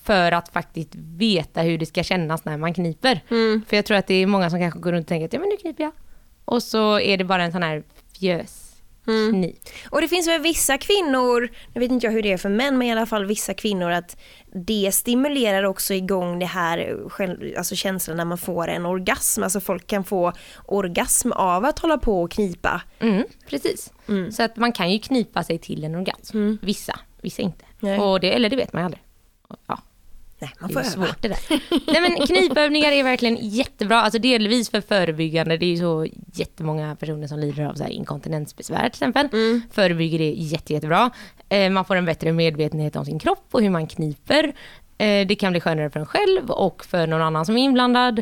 för 0.03 0.31
att 0.31 0.49
faktiskt 0.49 0.95
veta 0.95 1.61
hur 1.61 1.77
det 1.77 1.85
ska 1.85 2.03
kännas 2.03 2.45
när 2.45 2.57
man 2.57 2.73
kniper. 2.73 3.21
För 3.67 3.75
jag 3.75 3.85
tror 3.85 3.97
att 3.97 4.07
det 4.07 4.13
är 4.13 4.27
många 4.27 4.49
som 4.49 4.59
kanske 4.59 4.79
går 4.79 4.91
runt 4.91 5.03
och 5.05 5.09
tänker 5.09 5.25
att 5.25 5.33
ja 5.33 5.39
men 5.39 5.49
nu 5.49 5.57
kniper 5.57 5.83
jag. 5.83 5.91
Och 6.45 6.63
så 6.63 6.99
är 6.99 7.17
det 7.17 7.23
bara 7.23 7.43
en 7.43 7.51
sån 7.51 7.63
här 7.63 7.83
fjös 8.19 8.62
knip. 9.05 9.55
Och 9.89 10.01
det 10.01 10.07
finns 10.07 10.27
väl 10.27 10.41
vissa 10.41 10.77
kvinnor, 10.77 11.49
nu 11.73 11.79
vet 11.79 11.91
inte 11.91 12.07
jag 12.07 12.13
hur 12.13 12.21
det 12.21 12.31
är 12.31 12.37
för 12.37 12.49
män, 12.49 12.77
men 12.77 12.87
i 12.87 12.91
alla 12.91 13.05
fall 13.05 13.25
vissa 13.25 13.53
kvinnor 13.53 13.91
att 13.91 14.17
det 14.53 14.91
stimulerar 14.93 15.63
också 15.63 15.93
igång 15.93 16.39
det 16.39 16.45
här 16.45 16.97
alltså 17.57 17.75
känslan 17.75 18.17
när 18.17 18.25
man 18.25 18.37
får 18.37 18.67
en 18.67 18.85
orgasm. 18.85 19.43
Alltså 19.43 19.59
folk 19.59 19.87
kan 19.87 20.03
få 20.03 20.33
orgasm 20.65 21.31
av 21.31 21.65
att 21.65 21.79
hålla 21.79 21.97
på 21.97 22.21
och 22.21 22.31
knipa. 22.31 22.81
Mm, 22.99 23.23
precis. 23.49 23.93
Så 24.31 24.43
att 24.43 24.57
man 24.57 24.71
kan 24.71 24.91
ju 24.91 24.99
knipa 24.99 25.43
sig 25.43 25.57
till 25.57 25.83
en 25.83 25.95
orgasm. 25.95 26.55
Vissa, 26.61 26.99
vissa 27.21 27.41
inte. 27.41 27.65
Nej. 27.79 27.99
Och 27.99 28.19
det, 28.19 28.35
eller 28.35 28.49
det 28.49 28.55
vet 28.55 28.73
man 28.73 28.81
ju 28.81 28.85
aldrig. 28.85 29.03
Ja, 29.67 29.77
Nej, 30.43 30.53
man 30.59 30.67
det 30.67 30.73
får 30.73 30.81
är 30.81 30.85
öva. 30.85 30.91
svårt 31.07 31.21
det 31.21 31.27
där. 31.27 31.39
Nej 31.93 32.01
men 32.01 32.27
knipövningar 32.27 32.91
är 32.91 33.03
verkligen 33.03 33.37
jättebra, 33.41 34.01
alltså 34.01 34.19
delvis 34.19 34.69
för 34.69 34.81
förebyggande. 34.81 35.57
Det 35.57 35.65
är 35.65 35.69
ju 35.69 35.77
så 35.77 36.07
jättemånga 36.33 36.95
personer 36.95 37.27
som 37.27 37.39
lider 37.39 37.65
av 37.65 37.73
så 37.73 37.83
här 37.83 37.89
inkontinensbesvär 37.89 38.79
till 38.79 38.87
exempel. 38.87 39.29
Förebygger 39.71 40.19
det 40.19 40.31
jätte, 40.31 40.73
jättebra. 40.73 41.11
Eh, 41.49 41.69
man 41.69 41.85
får 41.85 41.95
en 41.95 42.05
bättre 42.05 42.31
medvetenhet 42.31 42.95
om 42.95 43.05
sin 43.05 43.19
kropp 43.19 43.47
och 43.51 43.61
hur 43.61 43.69
man 43.69 43.87
kniper. 43.87 44.53
Eh, 44.97 45.27
det 45.27 45.35
kan 45.35 45.51
bli 45.51 45.61
skönare 45.61 45.89
för 45.89 45.99
en 45.99 46.05
själv 46.05 46.49
och 46.51 46.85
för 46.85 47.07
någon 47.07 47.21
annan 47.21 47.45
som 47.45 47.57
är 47.57 47.63
inblandad. 47.63 48.21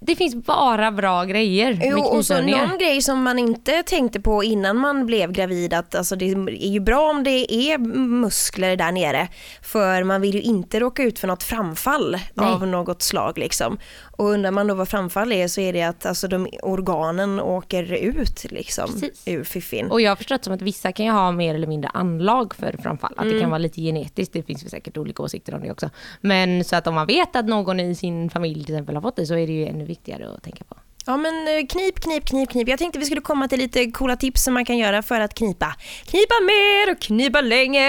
Det 0.00 0.16
finns 0.16 0.34
bara 0.34 0.92
bra 0.92 1.24
grejer 1.24 1.74
med 1.74 1.88
Jo, 1.90 1.98
och 2.00 2.26
så 2.26 2.34
någon 2.42 2.78
grej 2.78 3.02
som 3.02 3.22
man 3.22 3.38
inte 3.38 3.82
tänkte 3.82 4.20
på 4.20 4.44
innan 4.44 4.76
man 4.76 5.06
blev 5.06 5.32
gravid 5.32 5.74
att 5.74 5.94
alltså 5.94 6.16
det 6.16 6.24
är 6.30 6.68
ju 6.68 6.80
bra 6.80 7.10
om 7.10 7.24
det 7.24 7.54
är 7.54 7.78
muskler 7.78 8.76
där 8.76 8.92
nere 8.92 9.28
för 9.62 10.04
man 10.04 10.20
vill 10.20 10.34
ju 10.34 10.42
inte 10.42 10.80
råka 10.80 11.02
ut 11.02 11.18
för 11.18 11.28
något 11.28 11.42
framfall 11.42 12.16
av 12.36 12.66
något 12.66 13.02
slag 13.02 13.38
liksom. 13.38 13.78
Och 14.16 14.24
undrar 14.30 14.50
man 14.50 14.66
då 14.66 14.74
vad 14.74 14.88
framfall 14.88 15.32
är 15.32 15.48
så 15.48 15.60
är 15.60 15.72
det 15.72 15.82
att 15.82 16.06
alltså 16.06 16.28
de 16.28 16.48
organen 16.62 17.40
åker 17.40 17.92
ut 17.92 18.46
liksom 18.50 18.92
Precis. 18.92 19.22
ur 19.26 19.44
fiffin. 19.44 19.90
Och 19.90 20.00
jag 20.00 20.10
har 20.10 20.16
förstått 20.16 20.44
som 20.44 20.54
att 20.54 20.62
vissa 20.62 20.92
kan 20.92 21.06
ju 21.06 21.12
ha 21.12 21.32
mer 21.32 21.54
eller 21.54 21.66
mindre 21.66 21.90
anlag 21.94 22.54
för 22.54 22.76
framfall. 22.82 23.12
Att 23.16 23.22
Mm. 23.24 23.34
det 23.34 23.40
kan 23.40 23.50
vara 23.50 23.58
lite 23.58 23.80
genetiskt. 23.80 24.32
Det 24.32 24.42
finns 24.42 24.70
säkert 24.70 24.96
olika 24.96 25.22
åsikter 25.22 25.54
om 25.54 25.62
det 25.62 25.70
också. 25.70 25.90
Men 26.20 26.64
så 26.64 26.76
att 26.76 26.86
om 26.86 26.94
man 26.94 27.06
vet 27.06 27.36
att 27.36 27.46
någon 27.46 27.80
i 27.80 27.94
sin 27.94 28.30
familj 28.30 28.64
till 28.64 28.74
exempel 28.74 28.94
har 28.94 29.02
fått 29.02 29.16
det 29.16 29.26
så 29.26 29.34
är 29.34 29.46
det 29.46 29.52
ju 29.52 29.66
ännu 29.66 29.84
viktigare 29.88 30.30
att 30.32 30.42
tänka 30.42 30.64
på. 30.64 30.76
Ja 31.06 31.16
men 31.16 31.48
eh, 31.48 31.66
knip, 31.66 32.00
knip, 32.00 32.24
knip, 32.24 32.50
knip. 32.50 32.68
Jag 32.68 32.78
tänkte 32.78 32.98
vi 32.98 33.04
skulle 33.04 33.20
komma 33.20 33.48
till 33.48 33.58
lite 33.58 33.90
coola 33.90 34.16
tips 34.16 34.44
som 34.44 34.54
man 34.54 34.64
kan 34.64 34.78
göra 34.78 35.02
för 35.02 35.20
att 35.20 35.34
knipa. 35.34 35.74
Knipa 36.06 36.34
mer 36.40 36.92
och 36.92 37.00
knipa 37.00 37.40
länge. 37.40 37.86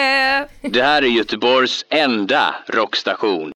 Det 0.61 0.83
här 0.83 1.01
är 1.01 1.07
Göteborgs 1.07 1.85
enda 1.89 2.55
rockstation. 2.67 3.51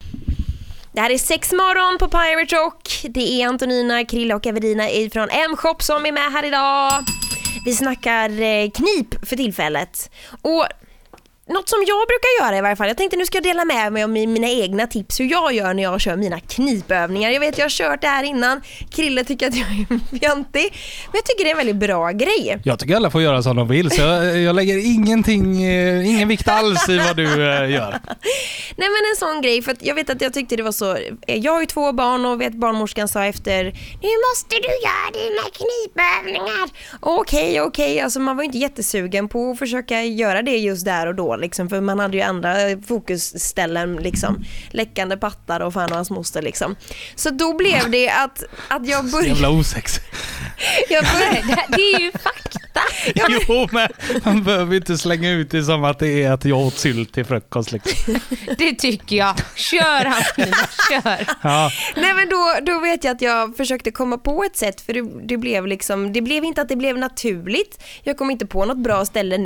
Det 0.93 1.01
här 1.01 1.09
är 1.09 1.17
sex 1.17 1.51
morgon 1.51 1.97
på 1.97 2.07
Pirate 2.07 2.55
Rock. 2.55 3.05
Det 3.09 3.41
är 3.41 3.47
Antonina, 3.47 4.05
Krilla 4.05 4.35
och 4.35 4.47
Evelina 4.47 4.83
från 5.13 5.29
M-shop 5.29 5.75
som 5.79 6.05
är 6.05 6.12
med 6.12 6.31
här 6.31 6.45
idag. 6.45 6.91
Vi 7.65 7.73
snackar 7.73 8.29
eh, 8.29 8.69
knip 8.69 9.27
för 9.27 9.35
tillfället. 9.35 10.12
Och 10.41 10.67
något 11.47 11.69
som 11.69 11.79
jag 11.88 12.07
brukar 12.07 12.43
göra 12.45 12.57
i 12.57 12.62
varje 12.62 12.75
fall, 12.75 12.88
jag 12.88 12.97
tänkte 12.97 13.17
nu 13.17 13.25
ska 13.25 13.38
jag 13.38 13.43
dela 13.43 13.65
med 13.65 13.93
mig 13.93 14.03
om 14.03 14.13
mina 14.13 14.47
egna 14.47 14.88
tips 14.88 15.19
hur 15.19 15.25
jag 15.25 15.53
gör 15.53 15.73
när 15.73 15.83
jag 15.83 16.01
kör 16.01 16.15
mina 16.15 16.39
knipövningar. 16.39 17.29
Jag 17.29 17.39
vet 17.39 17.57
jag 17.57 17.65
har 17.65 17.69
kört 17.69 18.01
det 18.01 18.07
här 18.07 18.23
innan, 18.23 18.62
Krille 18.91 19.23
tycker 19.23 19.47
att 19.47 19.55
jag 19.55 19.67
är 19.67 19.85
fjantig, 20.19 20.73
men 21.05 21.13
jag 21.13 21.25
tycker 21.25 21.43
det 21.43 21.50
är 21.50 21.51
en 21.51 21.57
väldigt 21.57 21.75
bra 21.75 22.12
grej. 22.12 22.62
Jag 22.63 22.79
tycker 22.79 22.95
alla 22.95 23.12
får 23.12 23.21
göra 23.21 23.43
som 23.43 23.55
de 23.55 23.67
vill, 23.67 23.91
så 23.91 24.01
jag, 24.01 24.38
jag 24.38 24.55
lägger 24.55 24.77
ingenting, 24.77 25.63
eh, 25.63 26.09
ingen 26.09 26.27
vikt 26.27 26.47
alls 26.47 26.89
i 26.89 26.97
vad 26.97 27.15
du 27.15 27.25
eh, 27.25 27.71
gör. 27.71 27.91
Nej 28.75 28.89
men 28.89 29.12
en 29.12 29.17
sån 29.19 29.41
grej, 29.41 29.62
för 29.62 29.71
att 29.71 29.85
jag 29.85 29.95
vet 29.95 30.09
att 30.09 30.21
jag 30.21 30.33
tyckte 30.33 30.55
det 30.55 30.63
var 30.63 30.71
så, 30.71 30.95
eh, 31.27 31.38
jag 31.38 31.51
har 31.51 31.59
ju 31.59 31.65
två 31.65 31.91
barn 31.91 32.25
och 32.25 32.41
vet 32.41 32.53
barnmorskan 32.53 33.07
sa 33.07 33.25
efter, 33.25 33.63
nu 34.01 34.09
måste 34.29 34.55
du 34.55 34.69
göra 34.88 35.12
dina 35.13 35.41
knipövningar. 35.53 36.69
Okej, 37.00 37.62
okej, 37.62 38.00
alltså 38.00 38.19
man 38.19 38.35
var 38.35 38.43
ju 38.43 38.45
inte 38.45 38.57
jättesugen 38.57 39.29
på 39.29 39.51
att 39.51 39.59
försöka 39.59 40.03
göra 40.03 40.41
det 40.41 40.57
just 40.57 40.85
där 40.85 41.07
och 41.07 41.15
då 41.15 41.33
liksom, 41.38 41.70
för 41.70 41.82
man 41.82 42.00
hade 42.00 42.18
ju 42.18 42.24
andra 42.24 42.54
fokusställen 42.88 43.96
liksom, 43.96 44.44
läckande 44.72 45.18
pattar 45.18 45.60
och 45.60 45.74
fan 45.74 45.90
och 45.90 45.96
hans 45.96 46.10
moster 46.10 46.42
liksom. 46.42 46.75
Så 47.16 47.30
då 47.30 47.58
blev 47.58 47.92
det 47.92 48.10
att, 48.10 48.44
att 48.68 48.88
jag 48.88 49.06
Så 49.06 49.12
började, 49.12 49.30
jävla 49.34 49.50
osex. 49.50 50.00
jag 50.90 51.06
började 51.06 51.66
Det, 51.68 51.82
är 51.82 52.00
ju 52.00 52.12
fakta. 52.12 52.82
Jo, 53.48 53.68
men 53.72 53.90
man 54.24 54.44
behöver 54.44 54.75
inte 54.75 54.98
slänga 54.98 55.32
ut 55.32 55.52
det 55.52 55.63
som 55.63 55.84
att 55.84 56.00
det 56.00 56.24
är 56.24 56.32
att 56.32 56.46
jag 56.46 56.60
åt 56.60 56.78
sylt 56.78 57.13
till 57.13 57.25
frukost. 57.25 57.72
Liksom. 57.72 58.20
Det 58.58 58.75
tycker 58.75 59.16
jag. 59.16 59.36
Kör 59.56 60.06
Antonina, 60.06 60.58
kör. 60.90 61.28
Ja. 61.42 61.72
Nej 61.96 62.13
men 62.13 62.30
då, 62.30 62.56
då 62.62 62.80
vet 62.80 63.04
jag 63.04 63.16
att 63.16 63.22
jag 63.22 63.58
försökte 63.58 63.92
komma 63.92 64.18
på 64.18 64.44
ett 64.44 64.58
sätt 64.58 64.82
för 64.82 64.94
det, 64.94 65.28
det 65.28 65.38
blev 65.38 65.68
liksom, 65.68 66.13
det 66.13 66.22
blev 66.22 66.44
inte 66.44 66.62
att 66.62 66.70
det 66.70 66.75
blev 66.75 66.98
naturligt. 66.98 67.84
Jag 68.04 68.18
kom 68.18 68.32
inte 68.32 68.46
på 68.46 68.66
något 68.66 68.78
bra 68.78 69.06
ställe. 69.06 69.38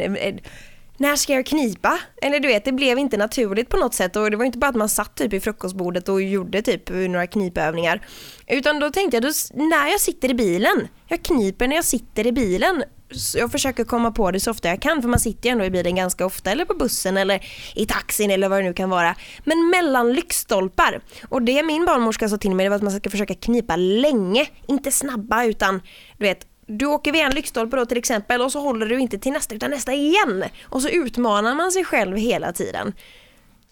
När 0.99 1.15
ska 1.15 1.33
jag 1.33 1.45
knipa? 1.45 1.99
Eller 2.21 2.39
du 2.39 2.47
vet, 2.47 2.65
det 2.65 2.71
blev 2.71 2.99
inte 2.99 3.17
naturligt 3.17 3.69
på 3.69 3.77
något 3.77 3.93
sätt 3.93 4.15
och 4.15 4.31
det 4.31 4.37
var 4.37 4.45
inte 4.45 4.57
bara 4.57 4.69
att 4.69 4.75
man 4.75 4.89
satt 4.89 5.15
typ 5.15 5.33
i 5.33 5.39
frukostbordet 5.39 6.09
och 6.09 6.21
gjorde 6.21 6.61
typ 6.61 6.89
några 6.89 7.27
knipövningar. 7.27 8.07
Utan 8.47 8.79
då 8.79 8.89
tänkte 8.89 9.17
jag, 9.17 9.23
då, 9.23 9.29
när 9.53 9.87
jag 9.87 10.01
sitter 10.01 10.31
i 10.31 10.33
bilen, 10.33 10.87
jag 11.07 11.23
kniper 11.23 11.67
när 11.67 11.75
jag 11.75 11.85
sitter 11.85 12.27
i 12.27 12.31
bilen. 12.31 12.83
Så 13.11 13.37
jag 13.37 13.51
försöker 13.51 13.83
komma 13.83 14.11
på 14.11 14.31
det 14.31 14.39
så 14.39 14.51
ofta 14.51 14.67
jag 14.67 14.81
kan 14.81 15.01
för 15.01 15.09
man 15.09 15.19
sitter 15.19 15.49
ju 15.49 15.51
ändå 15.51 15.65
i 15.65 15.69
bilen 15.69 15.95
ganska 15.95 16.25
ofta 16.25 16.51
eller 16.51 16.65
på 16.65 16.73
bussen 16.73 17.17
eller 17.17 17.45
i 17.75 17.85
taxin 17.85 18.31
eller 18.31 18.49
vad 18.49 18.59
det 18.59 18.63
nu 18.63 18.73
kan 18.73 18.89
vara. 18.89 19.15
Men 19.43 19.69
mellan 19.69 20.13
lyktstolpar. 20.13 21.01
Och 21.29 21.41
det 21.41 21.63
min 21.63 21.85
barnmorska 21.85 22.29
sa 22.29 22.37
till 22.37 22.55
mig 22.55 22.63
det 22.63 22.69
var 22.69 22.75
att 22.75 22.83
man 22.83 22.91
ska 22.91 23.09
försöka 23.09 23.35
knipa 23.35 23.75
länge, 23.75 24.45
inte 24.67 24.91
snabba 24.91 25.45
utan 25.45 25.81
du 26.17 26.25
vet 26.25 26.47
du 26.67 26.85
åker 26.85 27.11
vid 27.11 27.21
en 27.21 27.31
lyktstolpe 27.31 27.77
då 27.77 27.85
till 27.85 27.97
exempel 27.97 28.41
och 28.41 28.51
så 28.51 28.59
håller 28.61 28.85
du 28.85 28.99
inte 28.99 29.17
till 29.19 29.31
nästa 29.31 29.55
utan 29.55 29.71
nästa 29.71 29.93
igen. 29.93 30.43
Och 30.63 30.81
så 30.81 30.89
utmanar 30.89 31.55
man 31.55 31.71
sig 31.71 31.83
själv 31.85 32.17
hela 32.17 32.51
tiden. 32.51 32.93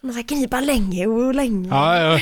Man 0.01 0.13
ska 0.13 0.23
knipa 0.23 0.59
länge 0.59 1.07
och 1.07 1.35
länge. 1.35 1.69
Ja, 1.69 1.97
ja. 1.97 2.19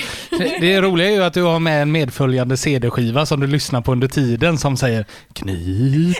Det, 0.61 0.81
roliga 0.81 1.07
är 1.07 1.11
ju 1.11 1.23
att 1.23 1.33
du 1.33 1.43
har 1.43 1.59
med 1.59 1.81
en 1.81 1.91
medföljande 1.91 2.57
CD-skiva 2.57 3.25
som 3.25 3.39
du 3.39 3.47
lyssnar 3.47 3.81
på 3.81 3.91
under 3.91 4.07
tiden 4.07 4.57
som 4.57 4.77
säger 4.77 5.05
knip, 5.33 6.17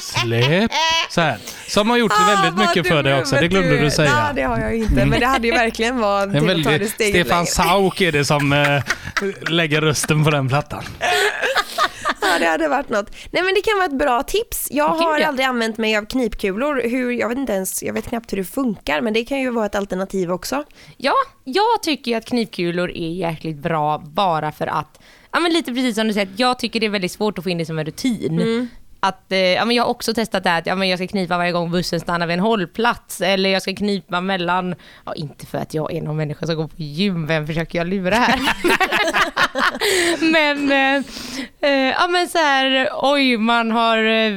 släpp, 0.00 0.70
så 1.10 1.20
här. 1.20 1.38
Som 1.68 1.90
har 1.90 1.96
gjort 1.96 2.12
Ah, 2.12 2.26
väldigt 2.26 2.68
mycket 2.68 2.88
för 2.88 3.02
dig 3.02 3.20
också, 3.20 3.36
det 3.36 3.48
glömde 3.48 3.76
du 3.76 3.84
Ja, 3.84 3.90
säga. 3.90 4.32
det 4.34 4.42
har 4.42 4.58
jag 4.58 4.76
ju 4.76 4.82
inte, 4.82 5.06
men 5.06 5.20
det 5.20 5.26
hade 5.26 5.46
ju 5.46 5.52
verkligen 5.52 5.98
varit 5.98 6.32
till 6.32 6.38
att 6.38 6.46
ta 6.46 6.54
det 6.54 6.68
väldigt, 6.68 6.90
steget 6.90 7.10
Stefan 7.26 7.36
längre. 7.38 7.46
Sauk 7.46 8.00
är 8.00 8.12
det 8.12 8.24
som 8.24 8.52
eh, 8.52 8.82
lägger 9.48 9.80
rösten 9.80 10.24
på 10.24 10.30
den 10.30 10.48
plattan. 10.48 10.84
Ja, 12.22 12.38
det 12.38 12.46
hade 12.46 12.68
varit 12.68 12.88
något. 12.88 13.10
Nej 13.30 13.42
men 13.42 13.54
det 13.54 13.60
kan 13.60 13.76
vara 13.76 13.86
ett 13.86 13.98
bra 13.98 14.22
tips. 14.22 14.68
Jag 14.70 14.88
har 14.88 15.18
ja. 15.18 15.26
aldrig 15.26 15.46
använt 15.46 15.78
mig 15.78 15.96
av 15.96 16.04
knipkulor. 16.04 16.82
Hur, 16.88 17.10
jag 17.10 17.28
vet 17.28 17.38
inte 17.38 17.52
ens, 17.52 17.82
jag 17.82 17.92
vet 17.92 18.08
knappt 18.08 18.32
hur 18.32 18.36
det 18.36 18.44
funkar, 18.44 19.00
men 19.00 19.12
det 19.12 19.24
kan 19.24 19.40
ju 19.40 19.50
vara 19.50 19.66
ett 19.66 19.74
alternativ 19.74 20.32
också. 20.32 20.64
Ja, 20.96 21.14
jag 21.44 21.82
tycker 21.82 22.16
att 22.16 22.24
knivkulor 22.24 22.90
är 22.90 23.12
jäkligt 23.12 23.56
bra 23.56 23.98
bara 23.98 24.52
för 24.52 24.66
att, 24.66 25.00
ja 25.32 25.40
men 25.40 25.52
lite 25.52 25.72
precis 25.72 25.94
som 25.94 26.08
du 26.08 26.14
säger, 26.14 26.28
jag 26.36 26.58
tycker 26.58 26.80
det 26.80 26.86
är 26.86 26.90
väldigt 26.90 27.12
svårt 27.12 27.38
att 27.38 27.44
få 27.44 27.50
in 27.50 27.58
det 27.58 27.66
som 27.66 27.78
en 27.78 27.84
rutin. 27.84 28.68
Att, 29.04 29.32
eh, 29.32 29.38
ja, 29.38 29.64
men 29.64 29.76
jag 29.76 29.84
har 29.84 29.90
också 29.90 30.14
testat 30.14 30.44
det 30.44 30.50
här 30.50 30.58
att 30.58 30.66
ja, 30.66 30.74
men 30.74 30.88
jag 30.88 30.98
ska 30.98 31.06
knipa 31.08 31.38
varje 31.38 31.52
gång 31.52 31.70
bussen 31.70 32.00
stannar 32.00 32.26
vid 32.26 32.34
en 32.34 32.40
hållplats 32.40 33.20
eller 33.20 33.50
jag 33.50 33.62
ska 33.62 33.74
knipa 33.74 34.20
mellan, 34.20 34.74
ja, 35.06 35.14
inte 35.14 35.46
för 35.46 35.58
att 35.58 35.74
jag 35.74 35.92
är 35.92 36.02
någon 36.02 36.16
människa 36.16 36.46
som 36.46 36.56
går 36.56 36.68
på 36.68 36.74
gym, 36.82 37.26
vem 37.26 37.46
försöker 37.46 37.78
jag 37.78 37.86
lura 37.86 38.14
här? 38.16 38.40
men, 40.32 40.72
eh, 40.72 41.04
eh, 41.70 41.70
ja 42.00 42.08
men 42.08 42.28
så 42.28 42.38
här, 42.38 42.88
oj 42.92 43.36
man 43.36 43.70
har 43.70 43.98
eh, 43.98 44.32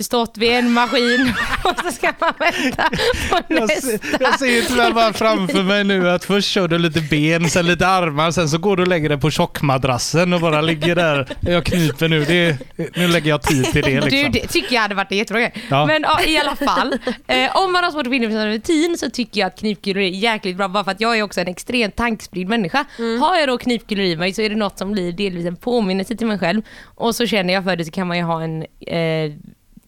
stått 0.00 0.36
vid 0.36 0.52
en 0.52 0.72
maskin 0.72 1.32
och 1.64 1.74
så 1.84 1.90
ska 1.92 2.12
man 2.20 2.32
vänta 2.38 2.82
på 3.30 3.38
Jag, 3.48 3.60
nästa. 3.60 3.80
ser- 3.80 4.00
jag 4.20 4.38
ser 4.38 4.46
ju 4.46 4.62
tyvärr 4.62 4.92
bara 4.92 5.12
framför 5.12 5.62
mig 5.62 5.84
nu 5.84 6.10
att 6.10 6.24
först 6.24 6.48
kör 6.48 6.68
du 6.68 6.78
lite 6.78 7.00
ben, 7.00 7.50
sen 7.50 7.66
lite 7.66 7.86
armar, 7.86 8.30
sen 8.30 8.48
så 8.48 8.58
går 8.58 8.76
du 8.76 8.82
och 8.82 8.88
lägger 8.88 9.08
dig 9.08 9.18
på 9.18 9.30
tjockmadrassen 9.30 10.32
och 10.32 10.40
bara 10.40 10.60
ligger 10.60 10.94
där. 10.94 11.28
Jag 11.40 11.64
kniper 11.64 12.08
nu, 12.08 12.24
det, 12.24 12.58
nu 12.96 13.08
lägger 13.08 13.30
jag 13.30 13.42
tid 13.42 13.64
till 13.64 13.82
det 13.82 14.05
Du, 14.10 14.16
liksom. 14.16 14.32
det 14.32 14.46
tycker 14.46 14.74
jag 14.74 14.82
hade 14.82 14.94
varit 14.94 15.12
en 15.12 15.18
jättebra 15.18 15.40
grej. 15.40 15.52
Ja. 15.70 15.86
Men 15.86 16.02
ja, 16.02 16.24
i 16.24 16.38
alla 16.38 16.56
fall, 16.66 16.98
eh, 17.26 17.56
om 17.56 17.72
man 17.72 17.84
har 17.84 17.90
svårt 17.90 18.06
att 18.06 18.12
finna 18.12 18.28
sin 18.28 18.46
rutin 18.46 18.98
så 18.98 19.10
tycker 19.10 19.40
jag 19.40 19.46
att 19.46 19.58
knipkulor 19.58 20.02
är 20.02 20.08
jäkligt 20.08 20.56
bra 20.56 20.68
bara 20.68 20.84
för 20.84 20.90
att 20.90 21.00
jag 21.00 21.18
är 21.18 21.22
också 21.22 21.40
en 21.40 21.48
extremt 21.48 21.96
tankspridd 21.96 22.48
människa. 22.48 22.84
Har 23.20 23.36
jag 23.36 23.48
då 23.48 23.58
knipkulor 23.58 24.04
i 24.04 24.16
mig 24.16 24.32
så 24.32 24.42
är 24.42 24.50
det 24.50 24.56
något 24.56 24.78
som 24.78 24.92
blir 24.92 25.12
delvis 25.12 25.46
en 25.46 25.56
påminnelse 25.56 26.16
till 26.16 26.26
mig 26.26 26.38
själv 26.38 26.62
och 26.84 27.14
så 27.14 27.26
känner 27.26 27.54
jag 27.54 27.64
för 27.64 27.76
det 27.76 27.84
så 27.84 27.90
kan 27.90 28.06
man 28.06 28.16
ju 28.16 28.22
ha 28.22 28.42
en 28.42 28.62
eh, 28.80 29.32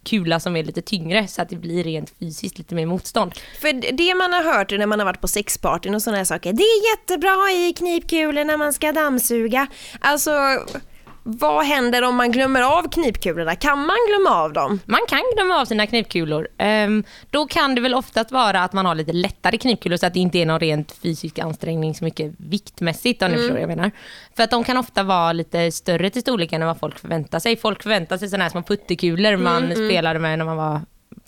kula 0.09 0.41
som 0.41 0.57
är 0.57 0.65
lite 0.65 0.83
tyngre 0.83 1.29
så 1.29 1.43
att 1.43 1.49
det 1.49 1.57
blir 1.57 1.85
rent 1.85 2.13
fysiskt 2.21 2.59
lite 2.59 2.75
mer 2.75 2.87
motstånd. 2.87 3.33
För 3.61 3.93
det 3.93 4.15
man 4.15 4.33
har 4.33 4.43
hört 4.43 4.71
när 4.71 4.87
man 4.87 4.99
har 4.99 5.07
varit 5.07 5.21
på 5.21 5.29
sexpartyn 5.29 5.95
och 5.95 6.03
sådana 6.03 6.17
här 6.17 6.25
saker, 6.25 6.53
det 6.53 6.63
är 6.63 6.91
jättebra 6.91 7.51
i 7.51 7.73
knipkulor 7.73 8.45
när 8.45 8.57
man 8.57 8.73
ska 8.73 8.93
dammsuga. 8.93 9.67
Alltså, 10.01 10.31
vad 11.31 11.65
händer 11.65 12.03
om 12.03 12.17
man 12.17 12.33
glömmer 12.33 12.63
av 12.63 12.89
knipkulorna? 12.89 13.57
Kan 13.57 13.79
man 13.79 13.97
glömma 14.09 14.37
av 14.37 14.53
dem? 14.53 14.81
Man 14.85 15.01
kan 15.09 15.21
glömma 15.37 15.61
av 15.61 15.65
sina 15.65 15.87
knipkulor. 15.87 16.49
Ehm, 16.59 17.05
då 17.31 17.47
kan 17.47 17.75
det 17.75 17.81
väl 17.81 17.95
oftast 17.95 18.33
vara 18.33 18.61
att 18.61 18.73
man 18.73 18.87
har 18.87 18.95
lite 18.95 19.13
lättare 19.13 19.59
knipkulor 19.59 19.97
så 19.97 20.07
att 20.07 20.15
det 20.15 20.21
inte 20.21 20.39
är 20.39 20.47
någon 20.47 20.61
rent 20.61 20.93
fysisk 20.93 21.39
ansträngning 21.39 21.95
så 21.95 22.05
mycket 22.05 22.33
viktmässigt 22.37 23.23
om 23.23 23.31
ni 23.31 23.37
förstår 23.37 23.53
vad 23.53 23.63
jag 23.63 23.69
menar. 23.69 23.91
För 24.37 24.43
att 24.43 24.51
de 24.51 24.65
kan 24.65 24.77
ofta 24.77 25.03
vara 25.03 25.33
lite 25.33 25.73
större 25.73 26.11
till 26.11 26.23
storleken 26.23 26.63
än 26.63 26.69
vad 26.69 26.79
folk 26.79 26.99
förväntar 26.99 27.39
sig. 27.39 27.57
Folk 27.57 27.83
förväntar 27.83 28.19
sig 28.19 28.29
sådana 28.29 28.45
här 28.45 28.51
små 28.51 28.63
puttekulor 28.63 29.37
man 29.37 29.73
spelade 29.73 30.19
med 30.19 30.39
när 30.39 30.45
man 30.45 30.57
var 30.57 30.81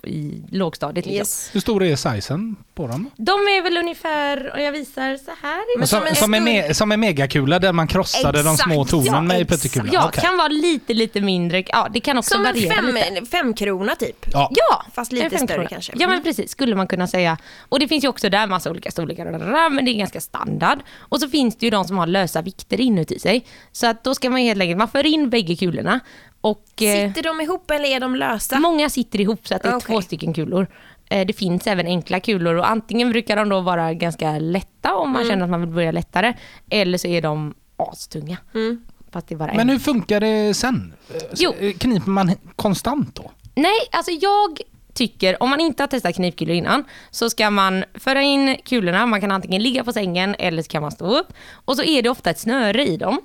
i 0.04 0.42
lågstadiet. 0.50 1.06
Liksom. 1.06 1.18
Yes. 1.18 1.50
Hur 1.52 1.60
stor 1.60 1.82
är 1.82 1.96
sizen 1.96 2.56
på 2.74 2.86
dem? 2.86 3.10
De 3.16 3.30
är 3.32 3.62
väl 3.62 3.76
ungefär, 3.76 4.52
och 4.54 4.60
jag 4.60 4.72
visar 4.72 5.16
så 5.16 5.30
här. 5.42 5.78
Men 5.78 5.86
Som, 5.88 5.98
som 5.98 6.06
en 6.08 6.14
som, 6.16 6.34
en 6.34 6.44
me, 6.44 6.74
som 6.74 6.92
en 6.92 7.00
megakula 7.00 7.58
där 7.58 7.72
man 7.72 7.86
krossade 7.86 8.42
de 8.42 8.56
små 8.56 8.82
Exakt, 8.82 8.90
tornen 8.90 9.14
ja, 9.14 9.20
med 9.20 9.38
i 9.38 9.42
exakt. 9.42 9.62
puttekulan? 9.62 9.88
Ja, 9.92 10.08
Okej. 10.08 10.22
kan 10.22 10.36
vara 10.36 10.48
lite, 10.48 10.94
lite 10.94 11.20
mindre. 11.20 11.64
Ja, 11.66 11.88
det 11.92 12.00
kan 12.00 12.18
också 12.18 12.30
Som 12.34 12.46
en 12.46 12.52
variera 12.52 12.74
fem, 12.74 12.86
lite. 12.86 13.26
femkrona 13.26 13.94
typ. 13.94 14.26
Ja. 14.32 14.50
Ja, 14.54 14.84
Fast 14.94 15.12
lite 15.12 15.36
en 15.36 15.48
större 15.48 15.66
kanske. 15.66 15.92
Ja 15.96 16.08
men 16.08 16.22
precis, 16.22 16.50
skulle 16.50 16.74
man 16.74 16.86
kunna 16.86 17.06
säga. 17.06 17.38
Och 17.68 17.78
det 17.78 17.88
finns 17.88 18.04
ju 18.04 18.08
också 18.08 18.28
där 18.28 18.46
massa 18.46 18.70
olika 18.70 18.90
storlekar, 18.90 19.70
men 19.70 19.84
det 19.84 19.90
är 19.90 19.98
ganska 19.98 20.20
standard. 20.20 20.78
Och 20.98 21.20
så 21.20 21.28
finns 21.28 21.56
det 21.56 21.66
ju 21.66 21.70
de 21.70 21.84
som 21.84 21.98
har 21.98 22.06
lösa 22.06 22.42
vikter 22.42 22.80
inuti 22.80 23.18
sig. 23.18 23.44
Så 23.72 23.86
att 23.86 24.04
då 24.04 24.14
ska 24.14 24.30
man 24.30 24.40
helt 24.40 24.60
enkelt, 24.60 24.78
man 24.78 24.88
för 24.88 25.06
in 25.06 25.30
bägge 25.30 25.56
kulorna 25.56 26.00
och 26.40 26.82
eh, 26.82 27.08
Sitter 27.08 27.22
de 27.22 27.40
ihop 27.40 27.70
eller 27.70 27.88
är 27.88 28.00
de 28.00 28.14
lösa? 28.16 28.58
många 28.58 28.90
sitter 28.90 29.20
ihop 29.20 29.46
så 29.48 29.54
att 29.54 29.62
det 29.62 29.68
är 29.68 29.76
Okej. 29.76 29.86
två 29.96 30.02
stycken 30.02 30.34
kulor. 30.34 30.66
Eh, 31.10 31.26
Det 31.26 31.32
finns 31.32 31.66
även 31.66 31.86
enkla 31.86 32.20
kulor 32.20 32.54
och 32.54 32.70
antingen 32.70 33.10
brukar 33.10 33.36
de 33.36 33.48
då 33.48 33.60
vara 33.60 33.94
ganska 33.94 34.38
lätta 34.38 34.94
om 34.94 35.10
man 35.10 35.24
känner 35.24 35.44
att 35.44 35.50
man 35.50 35.60
vill 35.60 35.70
börja 35.70 35.92
lättare 35.92 36.34
eller 36.70 36.98
så 36.98 37.08
är 37.08 37.22
de 37.22 37.54
astunga. 37.76 38.36
Fast 39.12 39.26
det 39.28 39.34
är 39.34 39.36
bara 39.36 39.52
Men 39.52 39.60
en. 39.60 39.68
hur 39.68 39.78
funkar 39.78 40.20
det 40.20 40.54
sen? 40.54 40.94
Jo. 41.36 41.54
Eh, 41.60 41.72
Kniper 41.72 42.10
man 42.10 42.32
konstant 42.56 43.14
då? 43.14 43.30
Nej, 43.54 43.78
alltså 43.92 44.10
jag 44.12 44.58
tycker, 44.94 45.42
om 45.42 45.50
man 45.50 45.60
inte 45.60 45.82
har 45.82 45.88
testat 45.88 46.14
knivkulor 46.14 46.54
innan, 46.54 46.84
så 47.10 47.30
ska 47.30 47.50
man 47.50 47.84
föra 47.94 48.22
in 48.22 48.56
kulorna, 48.64 49.06
man 49.06 49.20
kan 49.20 49.32
antingen 49.32 49.62
ligga 49.62 49.84
på 49.84 49.92
sängen 49.92 50.36
eller 50.38 50.62
så 50.62 50.68
kan 50.68 50.82
man 50.82 50.90
stå 50.90 51.04
upp. 51.18 51.32
Och 51.52 51.76
så 51.76 51.82
är 51.82 52.02
det 52.02 52.08
ofta 52.10 52.30
ett 52.30 52.38
snöre 52.38 52.86
i 52.86 52.96
dem. 52.96 53.20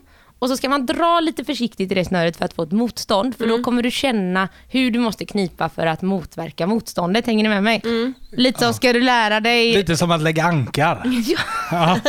Och 0.45 0.49
så 0.49 0.57
ska 0.57 0.69
man 0.69 0.85
dra 0.85 1.19
lite 1.19 1.43
försiktigt 1.43 1.91
i 1.91 1.95
det 1.95 2.05
snöret 2.05 2.37
för 2.37 2.45
att 2.45 2.53
få 2.53 2.63
ett 2.63 2.71
motstånd, 2.71 3.37
för 3.37 3.47
då 3.47 3.63
kommer 3.63 3.83
du 3.83 3.91
känna 3.91 4.49
hur 4.69 4.91
du 4.91 4.99
måste 4.99 5.25
knipa 5.25 5.69
för 5.69 5.85
att 5.87 6.01
motverka 6.01 6.67
motståndet. 6.67 7.25
Hänger 7.25 7.43
ni 7.43 7.49
med 7.49 7.63
mig? 7.63 7.81
Lite 8.31 8.59
så 8.59 8.73
ska 8.73 8.93
du 8.93 9.01
lära 9.01 9.39
dig... 9.39 9.73
Lite 9.75 9.97
som 9.97 10.11
att 10.11 10.21
lägga 10.21 10.43
ankar. 10.43 11.01
Ja, 11.27 11.37
Ja. 11.71 11.99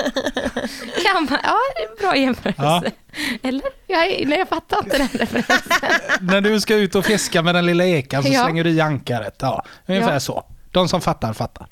kan 1.04 1.24
man, 1.30 1.38
ja, 1.42 1.56
det 1.76 1.82
är 1.82 1.88
en 1.90 1.96
bra 2.00 2.16
jämförelse. 2.16 2.90
Eller? 3.42 3.62
Jag, 3.86 4.26
nej, 4.28 4.38
jag 4.38 4.48
fattar 4.48 4.78
inte 4.84 4.98
den 4.98 5.08
referensen. 5.12 5.56
När 6.20 6.40
du 6.40 6.60
ska 6.60 6.74
ut 6.74 6.94
och 6.94 7.04
fiska 7.04 7.42
med 7.42 7.54
den 7.54 7.66
lilla 7.66 7.84
ekan 7.86 8.22
så 8.22 8.28
Ja. 8.32 8.44
slänger 8.44 8.64
du 8.64 8.70
i 8.70 8.80
ankaret. 8.80 9.36
Ja, 9.40 9.64
ungefär 9.86 10.12
Ja. 10.12 10.20
så. 10.20 10.44
De 10.70 10.88
som 10.88 11.00
fattar, 11.00 11.32
fattar. 11.32 11.66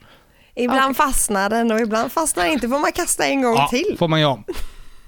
Ibland 0.55 0.97
fastnar 0.97 1.51
den 1.51 1.73
och 1.73 1.81
ibland 1.81 2.13
fastnar 2.13 2.45
den 2.45 2.53
inte. 2.53 2.69
får 2.69 2.79
man 2.79 2.93
kasta 2.93 3.25
en 3.27 3.43
gång 3.43 3.55
Ja, 3.57 3.69
till. 3.69 3.97
får 3.99 4.09
man 4.09 4.21
göra 4.21 4.33
om. 4.33 4.45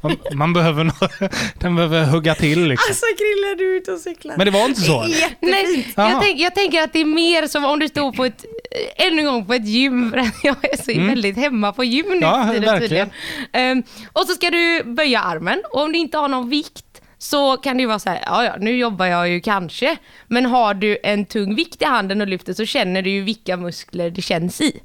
Man, 0.00 0.16
man 0.34 0.52
behöver, 0.52 0.84
nå- 0.84 1.28
den 1.60 1.76
behöver 1.76 2.04
hugga 2.04 2.34
till 2.34 2.68
liksom. 2.68 2.86
Alltså 2.90 3.06
Krille, 3.18 3.54
du 3.58 3.72
är 3.72 3.76
ute 3.76 3.92
och 3.92 4.00
cyklar. 4.00 4.36
Men 4.36 4.44
det 4.46 4.50
var 4.50 4.64
inte 4.64 4.80
så? 4.80 5.04
Jättefint. 5.08 5.40
Nej, 5.96 6.10
jag, 6.10 6.22
tänk, 6.22 6.40
jag 6.40 6.54
tänker 6.54 6.82
att 6.82 6.92
det 6.92 7.00
är 7.00 7.04
mer 7.04 7.46
som 7.46 7.64
om 7.64 7.78
du 7.78 7.88
står 7.88 8.12
på 8.12 8.24
ett, 8.24 8.44
eh, 8.98 9.06
ännu 9.06 9.18
en 9.20 9.26
gång 9.26 9.46
på 9.46 9.54
ett 9.54 9.66
gym, 9.68 10.10
för 10.10 10.18
att 10.18 10.34
jag 10.44 10.56
är 10.62 10.76
så 10.76 11.00
väldigt 11.06 11.36
hemma 11.36 11.72
på 11.72 11.84
gym 11.84 12.06
nu 12.08 12.16
Ja, 12.20 12.48
tiden 12.52 12.62
verkligen. 12.64 12.80
tydligen. 12.80 13.10
Ehm, 13.52 13.82
och 14.12 14.26
så 14.26 14.32
ska 14.34 14.50
du 14.50 14.82
böja 14.84 15.20
armen 15.20 15.62
och 15.72 15.82
om 15.82 15.92
du 15.92 15.98
inte 15.98 16.18
har 16.18 16.28
någon 16.28 16.48
vikt 16.50 16.82
så 17.18 17.56
kan 17.56 17.76
det 17.76 17.80
ju 17.80 17.86
vara 17.86 17.98
så 17.98 18.10
här, 18.10 18.20
ja 18.26 18.44
ja 18.44 18.54
nu 18.60 18.76
jobbar 18.76 19.06
jag 19.06 19.28
ju 19.28 19.40
kanske, 19.40 19.96
men 20.26 20.46
har 20.46 20.74
du 20.74 20.98
en 21.02 21.24
tung 21.24 21.54
vikt 21.54 21.82
i 21.82 21.84
handen 21.84 22.20
och 22.20 22.26
lyfter 22.26 22.52
så 22.52 22.64
känner 22.66 23.02
du 23.02 23.10
ju 23.10 23.22
vilka 23.22 23.56
muskler 23.56 24.10
det 24.10 24.22
känns 24.22 24.60
i. 24.60 24.80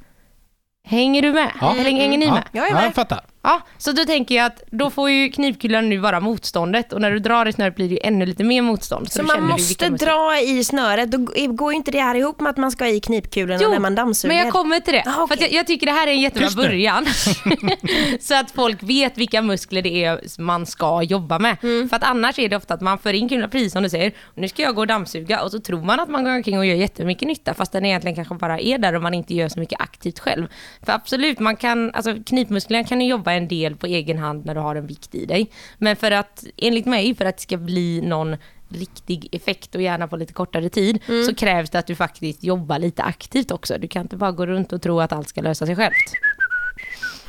Hänger 0.87 1.21
du 1.21 1.33
med? 1.33 1.51
Ja. 1.61 1.67
Hänger, 1.69 2.01
hänger 2.01 2.17
ni 2.17 2.31
med? 2.31 2.43
Jag 2.51 2.65
är 2.65 2.69
Ja, 2.69 2.75
med. 2.75 2.85
jag 2.85 2.95
fattar. 2.95 3.21
Ja, 3.43 3.61
så 3.77 3.91
då 3.91 4.05
tänker 4.05 4.35
jag 4.35 4.45
att 4.45 4.63
då 4.71 4.89
får 4.89 5.09
ju 5.09 5.29
knivkulan 5.29 5.89
nu 5.89 5.97
vara 5.97 6.19
motståndet 6.19 6.93
och 6.93 7.01
när 7.01 7.11
du 7.11 7.19
drar 7.19 7.45
i 7.45 7.53
snöret 7.53 7.75
blir 7.75 7.89
det 7.89 7.95
ju 7.95 7.99
ännu 8.03 8.25
lite 8.25 8.43
mer 8.43 8.61
motstånd. 8.61 9.11
Så 9.11 9.21
då 9.21 9.27
man 9.27 9.43
måste 9.47 9.89
dra 9.89 10.39
i 10.39 10.63
snöret, 10.63 11.11
då 11.11 11.17
går 11.47 11.71
ju 11.71 11.77
inte 11.77 11.91
det 11.91 12.01
här 12.01 12.15
ihop 12.15 12.39
med 12.39 12.49
att 12.49 12.57
man 12.57 12.71
ska 12.71 12.83
ha 12.83 12.91
i 12.91 12.99
knipkulorna 12.99 13.59
Jo, 13.63 13.69
när 13.69 13.79
man 13.79 13.95
dammsuger? 13.95 14.35
Men 14.35 14.43
jag 14.43 14.53
kommer 14.53 14.79
till 14.79 14.93
det. 14.93 15.03
Ah, 15.07 15.11
För 15.11 15.23
okej. 15.23 15.33
att 15.33 15.41
jag, 15.41 15.51
jag 15.51 15.67
tycker 15.67 15.85
det 15.85 15.91
här 15.91 16.07
är 16.07 16.11
en 16.11 16.21
jättebra 16.21 16.49
början. 16.55 17.05
så 18.19 18.35
att 18.35 18.51
folk 18.51 18.83
vet 18.83 19.17
vilka 19.17 19.41
muskler 19.41 19.81
det 19.81 20.03
är 20.03 20.41
man 20.41 20.65
ska 20.65 21.03
jobba 21.03 21.39
med. 21.39 21.57
Mm. 21.63 21.89
För 21.89 21.95
att 21.95 22.03
annars 22.03 22.39
är 22.39 22.49
det 22.49 22.55
ofta 22.55 22.73
att 22.73 22.81
man 22.81 22.97
för 22.97 23.13
in 23.13 23.29
kulorna, 23.29 23.47
precis 23.47 23.73
som 23.73 23.83
du 23.83 23.89
säger, 23.89 24.11
nu 24.35 24.47
ska 24.47 24.61
jag 24.61 24.75
gå 24.75 24.81
och 24.81 24.87
dammsuga 24.87 25.41
och 25.41 25.51
så 25.51 25.59
tror 25.59 25.81
man 25.81 25.99
att 25.99 26.09
man 26.09 26.23
går 26.23 26.31
omkring 26.31 26.57
och 26.57 26.65
gör 26.65 26.75
jättemycket 26.75 27.27
nytta 27.27 27.53
fast 27.53 27.71
den 27.71 27.85
egentligen 27.85 28.15
kanske 28.15 28.35
bara 28.35 28.59
är 28.59 28.77
där 28.77 28.95
och 28.95 29.01
man 29.01 29.13
inte 29.13 29.33
gör 29.33 29.49
så 29.49 29.59
mycket 29.59 29.81
aktivt 29.81 30.19
själv. 30.19 30.47
För 30.85 30.93
absolut, 30.93 31.39
man 31.39 31.55
kan, 31.55 31.91
alltså 31.93 32.15
knipmusklerna 32.25 32.83
kan 32.83 33.01
ju 33.01 33.07
jobba 33.07 33.30
en 33.33 33.47
del 33.47 33.75
på 33.75 33.87
egen 33.87 34.17
hand 34.17 34.45
när 34.45 34.55
du 34.55 34.61
har 34.61 34.75
en 34.75 34.87
vikt 34.87 35.15
i 35.15 35.25
dig. 35.25 35.51
Men 35.77 35.95
för 35.95 36.11
att, 36.11 36.43
enligt 36.57 36.85
mig, 36.85 37.15
för 37.15 37.25
att 37.25 37.37
det 37.37 37.41
ska 37.41 37.57
bli 37.57 38.01
någon 38.01 38.37
riktig 38.69 39.27
effekt 39.31 39.75
och 39.75 39.81
gärna 39.81 40.07
på 40.07 40.15
lite 40.17 40.33
kortare 40.33 40.69
tid 40.69 40.99
Mm. 41.07 41.25
så 41.25 41.35
krävs 41.35 41.69
det 41.69 41.79
att 41.79 41.87
du 41.87 41.95
faktiskt 41.95 42.43
jobbar 42.43 42.79
lite 42.79 43.03
aktivt 43.03 43.51
också. 43.51 43.77
Du 43.77 43.87
kan 43.87 44.01
inte 44.01 44.17
bara 44.17 44.31
gå 44.31 44.45
runt 44.45 44.73
och 44.73 44.81
tro 44.81 44.99
att 44.99 45.13
allt 45.13 45.29
ska 45.29 45.41
lösa 45.41 45.65
sig 45.65 45.75
självt. 45.75 45.95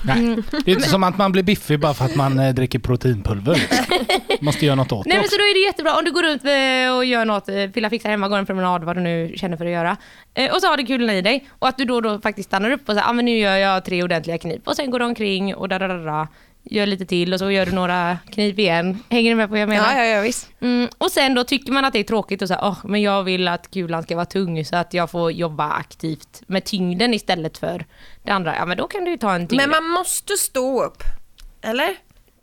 Nej. 0.05 0.37
Det 0.65 0.71
är 0.71 0.75
inte 0.75 0.89
som 0.89 1.05
att 1.05 1.19
man 1.19 1.33
blir 1.33 1.43
biffig 1.43 1.81
bara 1.81 1.95
för 1.95 2.05
att 2.05 2.15
man 2.17 2.39
eh, 2.39 2.55
dricker 2.55 2.79
proteinpulver. 2.79 3.55
liksom. 3.55 3.97
Måste 4.41 4.67
göra 4.67 4.77
något 4.77 4.93
åt 4.93 5.07
Nej 5.07 5.13
det 5.15 5.17
men 5.19 5.25
också. 5.25 5.31
så 5.31 5.37
då 5.39 5.43
är 5.45 5.55
det 5.55 5.67
jättebra 5.67 5.97
om 5.99 6.05
du 6.05 6.13
går 6.13 6.23
runt 6.23 6.45
eh, 6.45 6.97
och 6.97 7.05
gör 7.05 7.25
något, 7.25 7.49
eh, 7.49 7.67
pilla 7.75 7.91
fixar 7.91 8.11
hemma, 8.11 8.29
går 8.29 8.39
en 8.39 8.47
promenad, 8.47 8.85
vad 8.85 8.97
du 8.97 9.01
nu 9.01 9.33
känner 9.37 9.57
för 9.57 9.65
att 9.67 9.73
göra. 9.73 9.97
Eh, 10.35 10.53
Och 10.55 10.61
så 10.61 10.67
har 10.67 10.77
du 10.77 10.87
kulorna 10.87 11.15
i 11.15 11.23
dig 11.23 11.49
och 11.59 11.69
att 11.69 11.79
du 11.79 11.85
då 11.85 12.01
då 12.01 12.21
faktiskt 12.21 12.49
stannar 12.49 12.71
upp 12.71 12.89
och 12.89 12.95
säger 12.95 13.09
ah, 13.09 13.13
men 13.13 13.25
nu 13.25 13.39
gör 13.39 13.57
jag 13.57 13.85
tre 13.85 14.03
ordentliga 14.03 14.39
knip 14.39 14.69
och 14.69 14.77
sen 14.77 14.91
går 14.91 14.99
du 14.99 15.05
omkring 15.05 15.55
och 15.55 15.69
da, 15.69 15.79
da, 15.79 15.89
da, 15.89 15.95
da, 15.97 16.29
gör 16.65 16.87
lite 16.87 17.07
till 17.07 17.33
och 17.33 17.39
så 17.39 17.51
gör 17.51 17.67
du 17.67 17.73
några 17.73 18.19
knip 18.31 18.59
igen. 18.59 18.99
Hänger 19.09 19.31
du 19.31 19.37
med 19.37 19.49
på 19.49 19.51
vad 19.51 19.61
jag 19.61 19.69
menar? 19.69 19.93
Ja, 19.97 20.05
ja, 20.05 20.17
ja 20.17 20.21
visst. 20.23 20.49
Mm, 20.61 20.89
och 20.99 21.11
sen 21.11 21.35
då 21.35 21.45
tycker 21.45 21.73
man 21.73 21.85
att 21.85 21.93
det 21.93 21.99
är 21.99 22.05
tråkigt 22.05 22.43
och 22.43 22.49
så 22.49 22.55
här, 22.55 22.65
"Åh, 22.65 22.79
men 22.85 23.03
jag 23.03 23.23
vill 23.23 23.49
att 23.49 23.71
kulan 23.71 24.03
ska 24.03 24.15
vara 24.17 24.27
tung 24.27 24.65
så 24.65 24.77
att 24.77 24.95
jag 24.95 25.11
får 25.11 25.33
jobba 25.33 25.71
aktivt 25.71 26.43
med 26.47 26.65
tyngden 26.65 27.15
istället 27.15 27.59
för 27.59 27.85
det 28.23 28.31
andra. 28.31 28.57
Ja 28.57 28.67
men 28.67 28.77
då 28.77 28.89
kan 28.89 29.05
du 29.05 29.11
ju 29.11 29.17
ta 29.17 29.35
en 29.35 29.49
tyngre. 29.49 29.67
Men 29.67 29.71
man 29.85 29.91
måste 29.91 30.37
stå 30.37 30.83
upp. 30.85 31.03
Eller? 31.63 31.89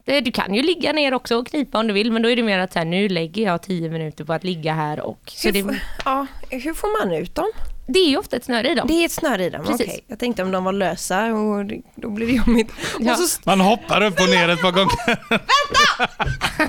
Det- 0.05 0.21
Du 0.21 0.31
kan 0.31 0.53
ju 0.53 0.61
ligga 0.61 0.93
ner 0.93 1.13
också 1.13 1.35
och 1.37 1.47
knipa 1.47 1.79
om 1.79 1.87
du 1.87 1.93
vill 1.93 2.11
men 2.11 2.21
då 2.21 2.29
är 2.29 2.35
det 2.35 2.43
mer 2.43 2.59
att 2.59 2.73
så 2.73 2.79
här, 2.79 2.85
nu 2.85 3.09
lägger 3.09 3.43
jag 3.43 3.63
tio 3.63 3.89
minuter 3.89 4.23
på 4.23 4.33
att 4.33 4.43
ligga 4.43 4.73
här 4.73 4.99
och 4.99 5.19
så 5.25 5.47
Hur, 5.47 5.63
det, 5.63 5.79
ja, 6.05 6.27
hur 6.49 6.73
får 6.73 7.05
man 7.05 7.15
ut 7.17 7.35
dem? 7.35 7.51
Det 7.93 7.99
är 7.99 8.09
ju 8.09 8.17
ofta 8.17 8.35
ett 8.35 8.45
snöre 8.45 8.71
i 8.71 8.75
dem. 8.75 8.87
Det 8.87 8.93
är 8.93 9.05
ett 9.05 9.11
snöre 9.11 9.45
i 9.45 9.49
dem, 9.49 9.65
Precis. 9.65 9.87
okej. 9.87 10.03
Jag 10.07 10.19
tänkte 10.19 10.43
om 10.43 10.51
de 10.51 10.63
var 10.63 10.73
lösa 10.73 11.25
och 11.25 11.65
då 11.95 12.09
blir 12.09 12.27
det 12.27 12.33
jobbigt. 12.33 12.71
Ja. 12.99 13.13
Och, 13.13 13.19
så, 13.19 13.39
Man 13.45 13.61
hoppar 13.61 14.03
upp 14.03 14.19
och 14.19 14.29
ner 14.29 14.49
ett 14.49 14.61
par 14.61 14.71
gånger. 14.71 14.89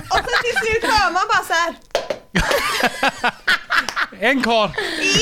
och 0.09 0.17
så 0.17 0.33
till 0.43 0.57
slut 0.61 0.83
hör 0.91 1.11
man 1.11 1.23
bara 1.27 1.43
så 1.47 1.53
här. 1.53 1.73
En 4.19 4.41
kvar. 4.43 4.71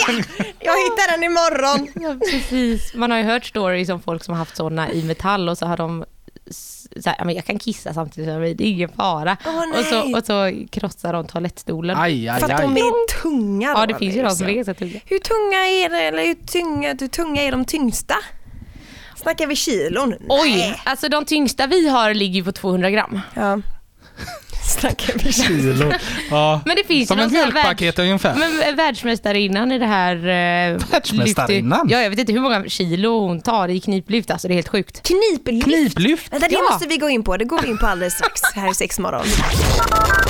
Ja, 0.07 0.13
jag 0.59 0.77
hittar 0.77 1.11
den 1.11 1.23
imorgon. 1.23 1.87
Ja, 1.95 2.15
precis. 2.31 2.93
Man 2.93 3.11
har 3.11 3.17
ju 3.17 3.23
hört 3.23 3.45
stories 3.45 3.89
om 3.89 4.01
folk 4.01 4.23
som 4.23 4.31
har 4.33 4.39
haft 4.39 4.55
sådana 4.55 4.91
i 4.91 5.03
metall 5.03 5.49
och 5.49 5.57
så 5.57 5.65
har 5.65 5.77
de 5.77 6.05
så 6.51 7.09
här, 7.09 7.15
ja, 7.19 7.25
men 7.25 7.35
jag 7.35 7.45
kan 7.45 7.59
kissa 7.59 7.93
samtidigt 7.93 8.29
som 8.29 8.41
det 8.41 8.49
är 8.49 8.61
ingen 8.61 8.89
fara. 8.89 9.37
Åh, 9.45 9.79
och, 9.79 9.85
så, 9.85 10.17
och 10.17 10.25
så 10.25 10.65
krossar 10.71 11.13
de 11.13 11.27
toalettstolen. 11.27 11.97
Aj, 11.97 12.29
aj, 12.29 12.39
För 12.39 12.49
att 12.51 12.61
de 12.61 12.73
aj. 12.73 12.81
är 12.81 13.21
tunga 13.21 13.67
ja, 13.67 13.79
då, 13.79 13.85
det 13.85 13.99
finns 13.99 14.15
ju 14.15 14.23
de 14.23 14.35
som 14.35 14.47
är 14.49 14.63
så 14.63 14.73
tunga. 14.73 14.99
Hur 15.05 15.19
tunga 15.19 15.57
är 15.57 15.89
det, 15.89 16.01
eller 16.01 16.25
hur 16.25 16.33
tunga, 16.35 16.95
hur 16.99 17.07
tunga 17.07 17.41
är 17.41 17.51
de 17.51 17.65
tyngsta? 17.65 18.15
Snackar 19.15 19.47
vi 19.47 19.55
kilon? 19.55 20.15
Oj, 20.29 20.49
Nej. 20.49 20.81
alltså 20.85 21.09
de 21.09 21.25
tyngsta 21.25 21.67
vi 21.67 21.89
har 21.89 22.13
ligger 22.13 22.43
på 22.43 22.51
200 22.51 22.89
gram. 22.89 23.19
Ja. 23.33 23.61
Snackar 24.69 25.13
vi? 25.23 25.31
Kilo. 25.33 25.91
Ja. 26.29 26.61
Men 26.65 26.75
det 26.75 26.83
finns 26.87 27.07
Som 27.07 27.19
ett 27.19 27.31
mjölkpaket 27.31 27.99
ungefär. 27.99 28.35
Men 28.35 28.75
världsmästarinnan 28.75 29.71
i 29.71 29.79
det 29.79 29.85
här... 29.85 30.15
Eh, 30.15 30.79
Världsmästarinnan? 30.91 31.87
Ja, 31.91 32.01
jag 32.01 32.09
vet 32.09 32.19
inte 32.19 32.33
hur 32.33 32.39
många 32.39 32.69
kilo 32.69 33.19
hon 33.27 33.41
tar 33.41 33.67
i 33.67 33.79
kniplyft. 33.79 34.31
Alltså 34.31 34.47
det 34.47 34.53
är 34.53 34.55
helt 34.55 34.67
sjukt. 34.69 35.07
Kniplyft? 35.07 35.65
Kniplyft. 35.65 36.33
Vänta, 36.33 36.47
det 36.47 36.53
Ja. 36.53 36.61
måste 36.71 36.87
vi 36.87 36.97
gå 36.97 37.09
in 37.09 37.23
på. 37.23 37.37
Det 37.37 37.45
går 37.45 37.61
vi 37.61 37.67
in 37.67 37.77
på 37.77 37.85
alldeles 37.87 38.13
strax 38.13 38.41
här 38.55 38.71
i 38.71 38.75
sex 38.75 38.99
morgon. 38.99 39.25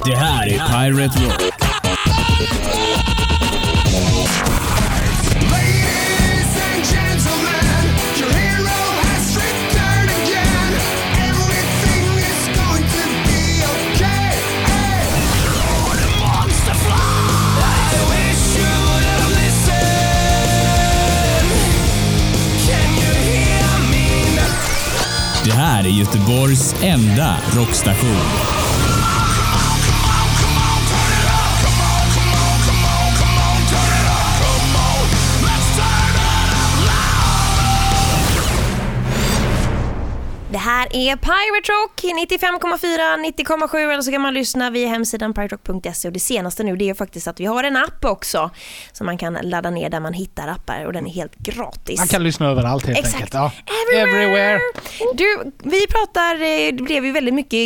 Det 0.06 0.16
här 0.16 0.48
är 0.48 0.58
Pirate 0.92 1.20
Rock. 1.26 1.54
Här 25.80 25.86
är 25.86 25.90
Göteborgs 25.90 26.76
enda 26.84 27.38
rockstation. 27.56 28.59
Här 40.94 41.00
är 41.00 41.16
Pirate 41.16 41.72
Rock 41.72 42.04
95,4, 42.04 43.68
90,7 43.68 43.94
eller 43.94 44.02
så 44.02 44.12
kan 44.12 44.22
man 44.22 44.34
lyssna 44.34 44.70
via 44.70 44.88
hemsidan 44.88 45.34
piraterock.se 45.34 46.08
och 46.08 46.14
det 46.14 46.20
senaste 46.20 46.64
nu 46.64 46.76
det 46.76 46.90
är 46.90 46.94
faktiskt 46.94 47.28
att 47.28 47.40
vi 47.40 47.46
har 47.46 47.64
en 47.64 47.78
app 47.78 48.06
också 48.06 48.50
som 48.92 49.06
man 49.06 49.18
kan 49.18 49.34
ladda 49.44 49.70
ner 49.70 49.90
där 49.90 50.00
man 50.00 50.14
hittar 50.14 50.48
appar 50.48 50.86
och 50.86 50.94
den 50.94 51.08
är 51.08 51.12
helt 51.12 51.36
gratis. 51.36 52.00
Man 52.00 52.08
kan 52.08 52.24
lyssna 52.24 52.48
överallt 52.50 52.86
helt 52.86 53.00
Exakt. 53.00 53.16
enkelt. 53.16 53.34
Ja. 53.34 53.52
Everywhere. 53.96 54.20
Everywhere. 54.22 54.60
Du, 55.14 55.52
vi 55.64 55.88
pratar, 55.88 56.36
eh, 56.36 56.74
det 56.74 56.84
blev 56.84 57.06
ju 57.06 57.12
väldigt 57.12 57.34
mycket 57.34 57.60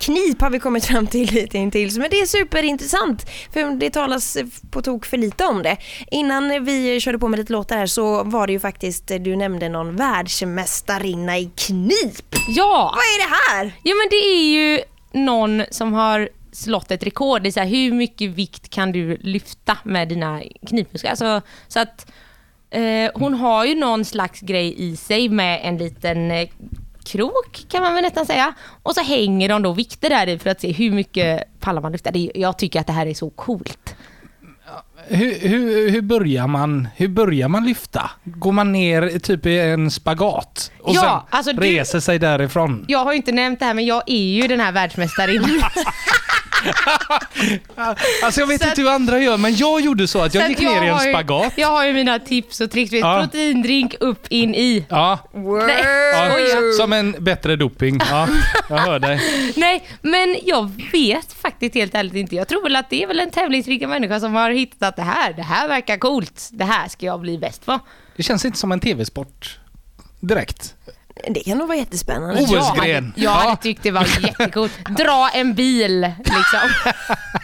knip 0.00 0.40
har 0.40 0.50
vi 0.50 0.58
kommit 0.58 0.84
fram 0.84 1.06
till 1.06 1.30
lite 1.34 1.58
intill, 1.58 2.00
men 2.00 2.10
det 2.10 2.20
är 2.20 2.26
superintressant 2.26 3.30
för 3.52 3.78
det 3.78 3.90
talas 3.90 4.36
på 4.70 4.82
tok 4.82 5.06
för 5.06 5.16
lite 5.16 5.44
om 5.44 5.62
det. 5.62 5.76
Innan 6.10 6.64
vi 6.64 7.00
körde 7.00 7.18
på 7.18 7.28
med 7.28 7.38
lite 7.38 7.52
låtar 7.52 7.76
här 7.76 7.86
så 7.86 8.24
var 8.24 8.46
det 8.46 8.52
ju 8.52 8.60
faktiskt, 8.60 9.06
du 9.06 9.36
nämnde 9.36 9.68
någon 9.68 9.96
världsmästarinna 9.96 11.38
i 11.38 11.50
knip. 11.56 12.34
Ja! 12.48 12.94
Vad 12.94 13.04
är 13.04 13.28
det 13.28 13.34
här? 13.34 13.76
Jo 13.84 13.96
men 13.96 14.08
det 14.10 14.16
är 14.16 14.44
ju 14.44 14.80
någon 15.12 15.62
som 15.70 15.92
har 15.92 16.28
slått 16.52 16.90
ett 16.90 17.02
rekord 17.02 17.46
i 17.46 17.52
så 17.52 17.60
här, 17.60 17.66
hur 17.66 17.92
mycket 17.92 18.30
vikt 18.30 18.70
kan 18.70 18.92
du 18.92 19.16
lyfta 19.16 19.78
med 19.84 20.08
dina 20.08 20.42
knipmuskler. 20.66 21.10
Alltså, 21.10 21.40
så 21.68 21.80
att 21.80 22.12
eh, 22.70 23.10
hon 23.14 23.34
har 23.34 23.64
ju 23.64 23.74
någon 23.74 24.04
slags 24.04 24.40
grej 24.40 24.74
i 24.90 24.96
sig 24.96 25.28
med 25.28 25.60
en 25.62 25.78
liten 25.78 26.30
eh, 26.30 26.48
krok 27.04 27.64
kan 27.68 27.82
man 27.82 27.94
väl 27.94 28.02
nästan 28.02 28.26
säga. 28.26 28.52
Och 28.82 28.94
så 28.94 29.00
hänger 29.00 29.48
de 29.48 29.62
då 29.62 29.72
vikter 29.72 30.10
där 30.10 30.26
i 30.26 30.38
för 30.38 30.50
att 30.50 30.60
se 30.60 30.72
hur 30.72 30.90
mycket 30.90 31.60
pallar 31.60 31.82
man 31.82 31.92
lyfta. 31.92 32.10
Jag 32.34 32.58
tycker 32.58 32.80
att 32.80 32.86
det 32.86 32.92
här 32.92 33.06
är 33.06 33.14
så 33.14 33.30
coolt. 33.30 33.94
Hur, 35.08 35.48
hur, 35.48 35.90
hur, 35.90 36.00
börjar 36.02 36.46
man, 36.46 36.88
hur 36.96 37.08
börjar 37.08 37.48
man 37.48 37.64
lyfta? 37.66 38.10
Går 38.24 38.52
man 38.52 38.72
ner 38.72 39.18
typ 39.18 39.46
i 39.46 39.58
en 39.60 39.90
spagat 39.90 40.72
och 40.80 40.94
Ja, 40.94 41.26
sen 41.30 41.38
alltså 41.38 41.52
du- 41.52 41.60
reser 41.62 42.00
sig 42.00 42.18
därifrån? 42.18 42.84
Jag 42.88 43.04
har 43.04 43.12
ju 43.12 43.16
inte 43.16 43.32
nämnt 43.32 43.58
det 43.60 43.64
här 43.66 43.74
men 43.74 43.86
jag 43.86 44.02
är 44.06 44.32
ju 44.42 44.48
den 44.48 44.60
här 44.60 44.72
världsmästarinnan. 44.72 45.50
Alltså 48.22 48.40
jag 48.40 48.46
vet 48.46 48.62
Så 48.62 48.68
inte 48.68 48.80
hur 48.80 48.88
andra 48.90 49.18
gör, 49.18 49.36
men 49.36 49.56
jag 49.56 49.80
gjorde 49.80 50.08
så 50.08 50.20
att 50.22 50.34
jag 50.34 50.44
Så 50.44 50.48
gick 50.50 50.60
ner 50.60 50.82
i 50.82 50.88
en 50.88 51.04
ju- 51.06 51.12
spagat. 51.12 51.52
Jag 51.56 51.68
har 51.68 51.84
ju 51.86 51.92
mina 51.92 52.18
tips 52.18 52.60
och 52.60 52.70
tricks. 52.70 52.92
Ja. 52.92 53.20
Proteindrink 53.22 53.94
upp, 54.00 54.26
in, 54.28 54.54
i. 54.54 54.84
Ja. 54.88 55.18
Nej, 55.66 55.84
ja 56.14 56.72
som 56.76 56.92
en 56.92 57.12
bättre 57.18 57.56
doping. 57.56 57.98
Ja, 58.10 58.28
jag 58.68 58.78
hör 58.78 58.98
dig. 58.98 59.20
Nej, 59.56 59.88
men 60.02 60.36
jag 60.44 60.70
vet 60.92 61.32
faktiskt 61.32 61.74
helt 61.74 61.94
ärligt 61.94 62.14
inte. 62.14 62.36
Jag 62.36 62.48
tror 62.48 62.62
väl 62.62 62.76
att 62.76 62.90
det 62.90 63.02
är 63.02 63.06
väl 63.06 63.20
en 63.20 63.30
tävlingsriggad 63.30 63.90
människa 63.90 64.20
som 64.20 64.34
har 64.34 64.50
hittat 64.50 64.88
att 64.88 64.96
det 64.96 65.02
här, 65.02 65.32
det 65.32 65.42
här 65.42 65.68
verkar 65.68 65.96
coolt. 65.96 66.48
Det 66.52 66.64
här 66.64 66.88
ska 66.88 67.06
jag 67.06 67.20
bli 67.20 67.38
bäst 67.38 67.66
på. 67.66 67.78
Det 68.16 68.22
känns 68.22 68.44
inte 68.44 68.58
som 68.58 68.72
en 68.72 68.80
tv-sport 68.80 69.58
direkt. 70.20 70.74
Det 71.28 71.40
kan 71.40 71.58
nog 71.58 71.68
vara 71.68 71.78
jättespännande. 71.78 72.40
Jag 72.48 72.60
hade, 72.62 72.88
jag 72.88 73.12
Ja. 73.14 73.30
hade 73.30 73.56
tyckt 73.62 73.82
det 73.82 73.90
var 73.90 74.06
jättecoolt. 74.22 74.72
Dra 74.98 75.30
en 75.34 75.54
bil 75.54 76.00
liksom. 76.18 76.68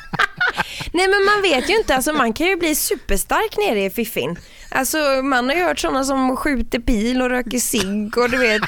Nej 0.93 1.09
men 1.09 1.25
man 1.25 1.43
vet 1.43 1.71
ju 1.71 1.77
inte, 1.79 1.95
alltså 1.95 2.13
man 2.13 2.33
kan 2.33 2.47
ju 2.47 2.57
bli 2.57 2.75
superstark 2.75 3.57
nere 3.59 3.85
i 3.85 3.91
fiffin. 3.91 4.37
Alltså 4.71 4.99
man 5.23 5.49
har 5.49 5.57
ju 5.57 5.63
hört 5.63 5.79
sådana 5.79 6.05
som 6.05 6.37
skjuter 6.37 6.79
pil 6.79 7.23
och 7.23 7.31
röker 7.31 7.59
cigg 7.59 8.19
och 8.19 8.31
du 8.31 8.37
vet 8.37 8.63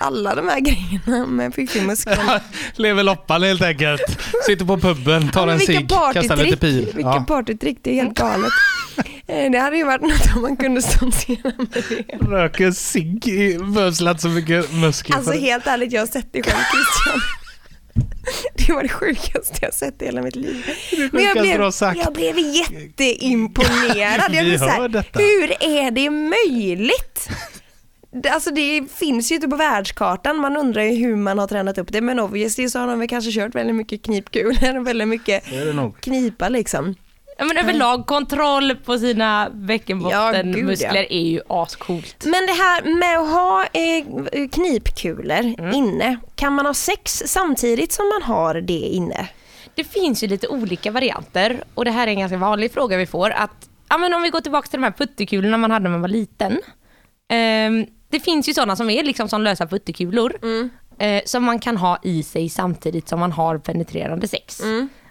alla 0.00 0.34
de 0.34 0.48
här 0.48 0.60
grejerna 0.60 1.26
med 1.26 1.54
fiffimusklerna. 1.54 2.40
Lever 2.76 3.02
loppan 3.02 3.42
helt 3.42 3.62
enkelt. 3.62 4.20
Sitter 4.46 4.64
på 4.64 4.78
puben, 4.78 5.30
tar 5.30 5.46
Men 5.46 5.54
en 5.54 5.60
cigg, 5.60 5.88
kastar 6.12 6.36
lite 6.36 6.56
pil. 6.56 6.84
Vilka 6.94 7.00
Ja. 7.10 7.24
partytrick, 7.28 7.78
det 7.82 7.90
är 7.90 7.94
helt 8.04 8.18
galet. 8.18 8.50
Eh, 9.26 9.50
Det 9.50 9.58
hade 9.58 9.76
ju 9.76 9.84
varit 9.84 10.00
något 10.02 10.36
om 10.36 10.42
man 10.42 10.56
kunde 10.56 10.82
stoltsera 10.82 11.52
med 11.56 11.66
det. 11.88 12.16
Röker 12.26 12.70
cigg, 12.70 13.20
behövs 13.74 14.20
så 14.22 14.28
mycket 14.28 14.72
muskler 14.72 15.16
Alltså 15.16 15.32
helt 15.32 15.66
ärligt, 15.66 15.92
jag 15.92 16.00
har 16.00 16.06
sett 16.06 16.32
det 16.32 16.42
själv 16.42 16.56
Christian. 16.72 17.20
Det 18.66 18.72
var 18.72 18.82
det 18.82 18.88
sjukaste 18.88 19.58
jag 19.62 19.74
sett 19.74 20.02
i 20.02 20.04
hela 20.04 20.22
mitt 20.22 20.36
liv. 20.36 20.66
Men 21.12 21.22
jag 21.24 21.32
blev, 21.42 21.60
jag 22.04 22.12
blev 22.14 22.38
jätteimponerad. 22.38 24.20
Jag 24.20 24.30
blev 24.30 24.58
så 24.58 24.64
här, 24.64 24.78
hur 25.18 25.50
är 25.62 25.90
det 25.90 26.10
möjligt? 26.10 27.28
Alltså 28.30 28.50
det 28.50 28.82
finns 28.98 29.30
ju 29.30 29.34
inte 29.34 29.48
på 29.48 29.56
världskartan, 29.56 30.36
man 30.36 30.56
undrar 30.56 30.82
ju 30.82 30.90
hur 31.06 31.16
man 31.16 31.38
har 31.38 31.46
tränat 31.46 31.78
upp 31.78 31.92
det 31.92 32.00
men 32.00 32.20
obviously 32.20 32.68
så 32.68 32.78
har 32.78 32.86
de 32.86 32.98
väl 32.98 33.08
kanske 33.08 33.30
kört 33.32 33.54
väldigt 33.54 33.76
mycket 33.76 34.02
knipkulor 34.02 34.76
och 34.78 34.86
väldigt 34.86 35.08
mycket 35.08 35.44
knipa 36.00 36.48
liksom. 36.48 36.94
Ja, 37.40 37.46
men 37.46 37.56
överlag 37.56 38.06
kontroll 38.06 38.76
på 38.76 38.98
sina 38.98 39.44
Ja, 39.44 39.56
bäckenbottenmuskler 39.58 40.92
gud, 41.02 41.06
är 41.10 41.20
ju 41.30 41.40
ascoolt. 41.48 42.24
Men 42.24 42.46
det 42.46 42.52
här 42.52 42.82
med 42.98 43.18
att 43.18 43.30
ha 43.32 43.64
eh, 43.64 44.48
knipkulor 44.48 45.54
Mm. 45.58 45.74
inne, 45.74 46.16
kan 46.34 46.52
man 46.52 46.66
ha 46.66 46.74
sex 46.74 47.22
samtidigt 47.26 47.92
som 47.92 48.08
man 48.08 48.22
har 48.22 48.54
det 48.54 48.72
inne? 48.72 49.28
Det 49.74 49.84
finns 49.84 50.22
ju 50.24 50.26
lite 50.26 50.48
olika 50.48 50.90
varianter 50.90 51.64
och 51.74 51.84
det 51.84 51.90
här 51.90 52.06
är 52.06 52.10
en 52.10 52.18
ganska 52.18 52.36
vanlig 52.38 52.72
fråga 52.72 52.96
vi 52.96 53.06
får. 53.06 53.30
Att, 53.30 53.68
ja, 53.88 53.98
men 53.98 54.14
om 54.14 54.22
vi 54.22 54.28
går 54.28 54.40
tillbaka 54.40 54.68
till 54.68 54.80
de 54.80 54.84
här 54.84 54.92
puttekulorna 54.92 55.56
man 55.56 55.70
hade 55.70 55.82
när 55.82 55.90
man 55.90 56.00
var 56.00 56.08
liten. 56.08 56.60
Ehm, 57.32 57.86
det 58.10 58.20
finns 58.20 58.48
ju 58.48 58.54
sådana 58.54 58.76
som 58.76 58.90
är 58.90 59.02
liksom 59.02 59.28
som 59.28 59.42
lösa 59.42 59.66
puttekulor 59.66 60.32
eh, 60.98 61.22
som 61.24 61.44
man 61.44 61.58
kan 61.58 61.76
ha 61.76 61.98
i 62.02 62.22
sig 62.22 62.48
samtidigt 62.48 63.08
som 63.08 63.20
man 63.20 63.32
har 63.32 63.58
penetrerande 63.58 64.28
sex. 64.28 64.60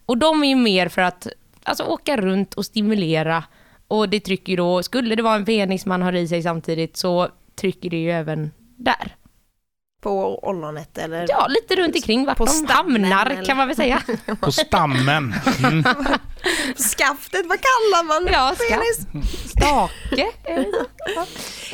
Och 0.05 0.17
de 0.17 0.43
är 0.43 0.47
ju 0.47 0.55
mer 0.55 0.87
för 0.89 1.01
att 1.01 1.27
alltså, 1.63 1.83
åka 1.83 2.17
runt 2.17 2.53
och 2.53 2.65
stimulera 2.65 3.43
och 3.87 4.09
det 4.09 4.19
trycker 4.19 4.49
ju 4.49 4.55
då, 4.55 4.83
skulle 4.83 5.15
det 5.15 5.23
vara 5.23 5.35
en 5.35 5.45
penis 5.45 5.85
man 5.85 6.01
har 6.01 6.13
i 6.13 6.27
sig 6.27 6.43
samtidigt 6.43 6.97
så 6.97 7.29
trycker 7.55 7.89
det 7.89 7.97
ju 7.97 8.11
även 8.11 8.51
där. 8.77 9.15
På 10.01 10.47
ollonet 10.49 10.97
eller? 10.97 11.25
Ja, 11.29 11.47
lite 11.47 11.75
runt 11.75 11.95
omkring 11.95 12.25
vart 12.25 12.37
På 12.37 12.45
de 12.45 12.51
stammen, 12.51 13.03
hamnar 13.03 13.25
eller? 13.25 13.45
kan 13.45 13.57
man 13.57 13.67
väl 13.67 13.75
säga. 13.75 14.01
På 14.41 14.51
stammen. 14.51 15.33
Mm. 15.63 15.83
Skaftet, 16.75 17.45
vad 17.45 17.57
kallar 17.61 18.03
man 18.03 18.33
Ja, 18.33 18.55
penis? 18.69 19.07
Stake. 19.49 20.27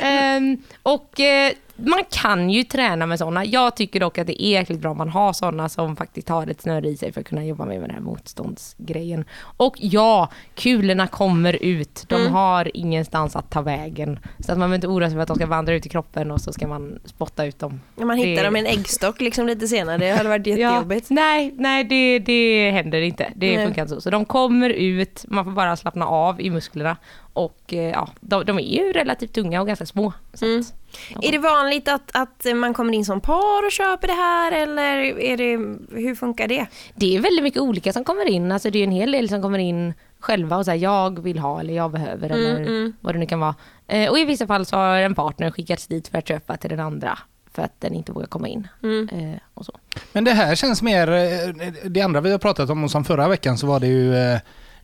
Ehm, 0.00 0.56
och 0.82 1.20
eh, 1.20 1.52
man 1.76 2.02
kan 2.10 2.50
ju 2.50 2.62
träna 2.64 3.06
med 3.06 3.18
sådana. 3.18 3.44
Jag 3.44 3.76
tycker 3.76 4.00
dock 4.00 4.18
att 4.18 4.26
det 4.26 4.42
är 4.44 4.50
jäkligt 4.50 4.80
bra 4.80 4.90
om 4.90 4.96
man 4.98 5.08
har 5.08 5.32
sådana 5.32 5.68
som 5.68 5.96
faktiskt 5.96 6.28
har 6.28 6.46
ett 6.46 6.60
snöre 6.60 6.88
i 6.88 6.96
sig 6.96 7.12
för 7.12 7.20
att 7.20 7.26
kunna 7.26 7.44
jobba 7.44 7.64
med 7.64 7.80
den 7.80 7.90
här 7.90 8.00
motståndsgrejen. 8.00 9.24
Och 9.56 9.76
ja, 9.80 10.28
kulorna 10.54 11.06
kommer 11.06 11.52
ut. 11.62 12.04
De 12.08 12.26
har 12.26 12.70
ingenstans 12.76 13.36
att 13.36 13.50
ta 13.50 13.62
vägen. 13.62 14.18
Så 14.38 14.52
att 14.52 14.58
man 14.58 14.70
behöver 14.70 14.74
inte 14.74 14.86
oroa 14.88 15.08
sig 15.08 15.14
för 15.16 15.22
att 15.22 15.28
de 15.28 15.36
ska 15.36 15.46
vandra 15.46 15.74
ut 15.74 15.86
i 15.86 15.88
kroppen 15.88 16.30
och 16.30 16.40
så 16.40 16.52
ska 16.52 16.66
man 16.68 16.98
spotta 17.04 17.44
ut 17.44 17.58
dem. 17.58 17.80
Man 17.96 18.16
hittar 18.16 18.42
Det- 18.42 18.48
dem 18.48 18.56
i 18.56 18.60
en 18.60 18.66
äggstock 18.66 19.20
liksom 19.20 19.46
lite 19.46 19.68
senare, 19.68 19.98
det 19.98 20.10
hade 20.10 20.28
varit 20.28 20.46
jättejobbigt. 20.46 21.06
Ja, 21.10 21.14
nej, 21.14 21.54
nej 21.58 21.84
det, 21.84 22.18
det 22.18 22.70
händer 22.70 23.00
inte. 23.00 23.32
Det 23.36 23.56
Nej. 23.56 23.64
funkar 23.66 23.82
inte 23.82 23.94
så. 23.94 24.00
Så 24.00 24.10
de 24.10 24.24
kommer 24.24 24.70
ut, 24.70 25.24
man 25.28 25.44
får 25.44 25.52
bara 25.52 25.76
slappna 25.76 26.06
av 26.06 26.40
i 26.40 26.50
musklerna. 26.50 26.96
Och 27.32 27.60
eh, 27.72 27.78
ja, 27.90 28.08
de, 28.20 28.44
de 28.44 28.58
är 28.58 28.62
ju 28.62 28.92
relativt 28.92 29.32
tunga 29.32 29.60
och 29.60 29.66
ganska 29.66 29.86
små. 29.86 30.12
Så 30.34 30.44
Mm. 30.46 30.60
att, 30.60 30.74
Är 31.22 31.32
det 31.32 31.38
vanligt 31.38 31.88
att, 31.88 32.10
att 32.14 32.46
man 32.54 32.74
kommer 32.74 32.92
in 32.92 33.04
som 33.04 33.20
par 33.20 33.66
och 33.66 33.72
köper 33.72 34.06
det 34.06 34.14
här 34.14 34.52
eller 34.52 34.96
är 35.20 35.36
det, 35.36 35.56
hur 36.00 36.14
funkar 36.14 36.48
det? 36.48 36.66
det 36.94 37.16
är 37.16 37.20
väldigt 37.20 37.42
mycket 37.42 37.60
olika 37.62 37.92
som 37.92 38.04
kommer 38.04 38.28
in. 38.28 38.52
Alltså 38.52 38.70
det 38.70 38.78
är 38.78 38.84
en 38.84 38.90
hel 38.90 39.12
del 39.12 39.28
som 39.28 39.42
kommer 39.42 39.58
in 39.58 39.94
själva 40.20 40.56
och 40.56 40.64
säger 40.64 40.82
jag 40.82 41.22
vill 41.22 41.38
ha 41.38 41.60
eller 41.60 41.74
jag 41.74 41.90
behöver 41.90 42.30
Mm, 42.30 42.56
eller 42.56 42.92
vad 43.00 43.14
det 43.14 43.18
nu 43.18 43.26
kan 43.26 43.40
vara. 43.40 43.54
Eh, 43.86 44.10
och 44.10 44.18
i 44.18 44.24
vissa 44.24 44.46
fall 44.46 44.66
så 44.66 44.76
har 44.76 44.98
en 44.98 45.14
partner 45.14 45.50
skickats 45.50 45.86
dit 45.86 46.08
för 46.08 46.18
att 46.18 46.28
köpa 46.28 46.56
till 46.56 46.70
den 46.70 46.80
andra 46.80 47.18
för 47.52 47.62
att 47.62 47.80
den 47.80 47.94
inte 47.94 48.12
vågar 48.12 48.26
komma 48.26 48.48
in. 48.48 48.68
Mm. 48.82 49.08
Eh, 49.08 49.38
och 49.54 49.66
så. 49.66 49.72
Men 50.12 50.24
det 50.24 50.32
här 50.32 50.54
känns 50.54 50.82
mer, 50.82 51.12
eh, 51.12 51.70
det 51.84 52.00
andra 52.00 52.20
vi 52.20 52.30
har 52.30 52.38
pratat 52.38 52.70
om 52.70 52.84
och 52.84 52.90
som 52.90 53.04
förra 53.04 53.28
veckan 53.28 53.58
så 53.58 53.66
var 53.66 53.80
det 53.80 53.86
ju 53.86 54.16
eh, 54.16 54.38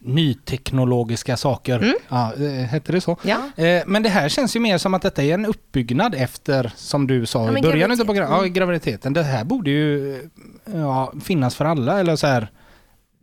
nyteknologiska 0.05 1.37
saker. 1.37 1.95
Ja, 2.09 2.33
eh, 2.35 2.51
hette 2.67 2.93
det 2.93 3.01
så? 3.01 3.17
Ja. 3.23 3.65
Eh, 3.65 3.83
Men 3.87 4.03
det 4.03 4.09
här 4.09 4.29
känns 4.29 4.57
ju 4.57 4.61
mer 4.61 4.79
som 4.79 4.95
att 4.95 5.03
detta 5.03 5.23
är 5.23 5.35
en 5.35 5.47
uppbyggnad 5.47 6.15
efter, 6.15 6.73
som 6.77 7.07
du 7.07 7.27
sa 7.27 7.47
Ja, 7.53 7.59
i 7.59 7.62
början 7.62 7.93
utav 7.93 8.05
programmet, 8.05 8.38
ja, 8.43 8.47
graviditeten. 8.49 9.12
Det 9.12 9.23
här 9.23 9.45
borde 9.45 9.71
ju 9.71 10.15
eh, 10.15 10.21
ja, 10.81 11.12
finnas 11.25 11.57
för 11.57 11.65
alla 11.65 12.01
eller 12.01 12.17
så 12.17 12.27
här. 12.27 12.49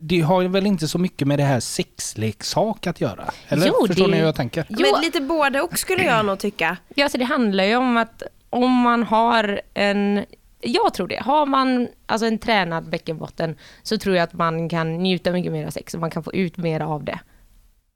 Det 0.02 0.20
har 0.20 0.42
ju 0.42 0.48
väl 0.48 0.66
inte 0.66 0.88
så 0.88 0.98
mycket 0.98 1.28
med 1.28 1.38
det 1.38 1.44
här 1.44 1.60
sexleksak 1.60 2.86
att 2.86 3.00
göra? 3.00 3.24
Eller 3.48 3.66
Jo, 3.66 3.86
förstår 3.86 4.04
det- 4.04 4.10
ni 4.10 4.16
hur 4.18 4.24
jag 4.24 4.34
tänker? 4.34 4.64
Jo. 4.68 4.76
Men 4.92 5.00
lite 5.02 5.20
både 5.20 5.60
och 5.60 5.78
skulle 5.78 6.04
jag 6.04 6.24
nog 6.26 6.38
tycka. 6.38 6.76
Ja, 6.94 7.08
så 7.08 7.18
det 7.18 7.24
handlar 7.24 7.64
ju 7.64 7.76
om 7.76 7.96
att 7.96 8.22
om 8.50 8.72
man 8.72 9.02
har 9.02 9.60
en... 9.74 10.24
Jag 10.60 10.94
tror 10.94 11.08
det. 11.08 11.22
Har 11.22 11.46
man 11.46 11.88
alltså 12.06 12.26
en 12.26 12.38
tränad 12.38 12.90
bäckenbotten 12.90 13.56
så 13.82 13.98
tror 13.98 14.16
jag 14.16 14.24
att 14.24 14.32
man 14.32 14.68
kan 14.68 14.92
njuta 14.92 15.32
mycket 15.32 15.52
mer 15.52 15.66
av 15.66 15.70
sex 15.70 15.94
och 15.94 16.00
man 16.00 16.10
kan 16.10 16.22
få 16.22 16.32
ut 16.32 16.56
mer 16.56 16.80
av 16.80 17.04
det. 17.04 17.20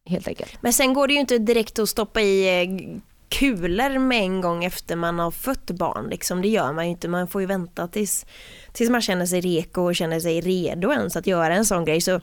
Helt 0.07 0.29
enkelt. 0.29 0.59
Men 0.61 0.73
sen 0.73 0.95
går 0.95 1.07
det 1.07 1.15
ju 1.15 1.21
inte 1.21 1.39
direkt 1.39 1.79
att 1.79 1.89
stoppa 1.89 2.21
i 2.21 2.63
eh, 2.63 3.01
kulor 3.29 3.99
med 3.99 4.19
en 4.23 4.41
gång 4.41 4.65
efter 4.65 4.97
man 4.97 5.19
har 5.19 5.31
fött 5.31 5.71
barn. 5.71 6.09
Liksom. 6.11 6.43
Det 6.43 6.49
gör 6.49 6.73
man 6.73 6.85
ju 6.85 6.91
inte. 6.91 7.09
Man 7.09 7.29
får 7.29 7.41
ju 7.41 7.47
vänta 7.47 7.89
tills, 7.89 8.27
tills 8.73 8.91
man 8.91 9.03
känner 9.03 9.27
sig 9.27 9.41
reko 9.41 9.83
och 9.83 9.97
känner 9.97 10.21
sig 10.21 10.41
redo 10.41 10.93
ens 10.93 11.17
att 11.17 11.27
göra 11.27 11.55
en 11.55 11.65
sån 11.65 11.85
grej. 11.85 12.01
Så 12.01 12.21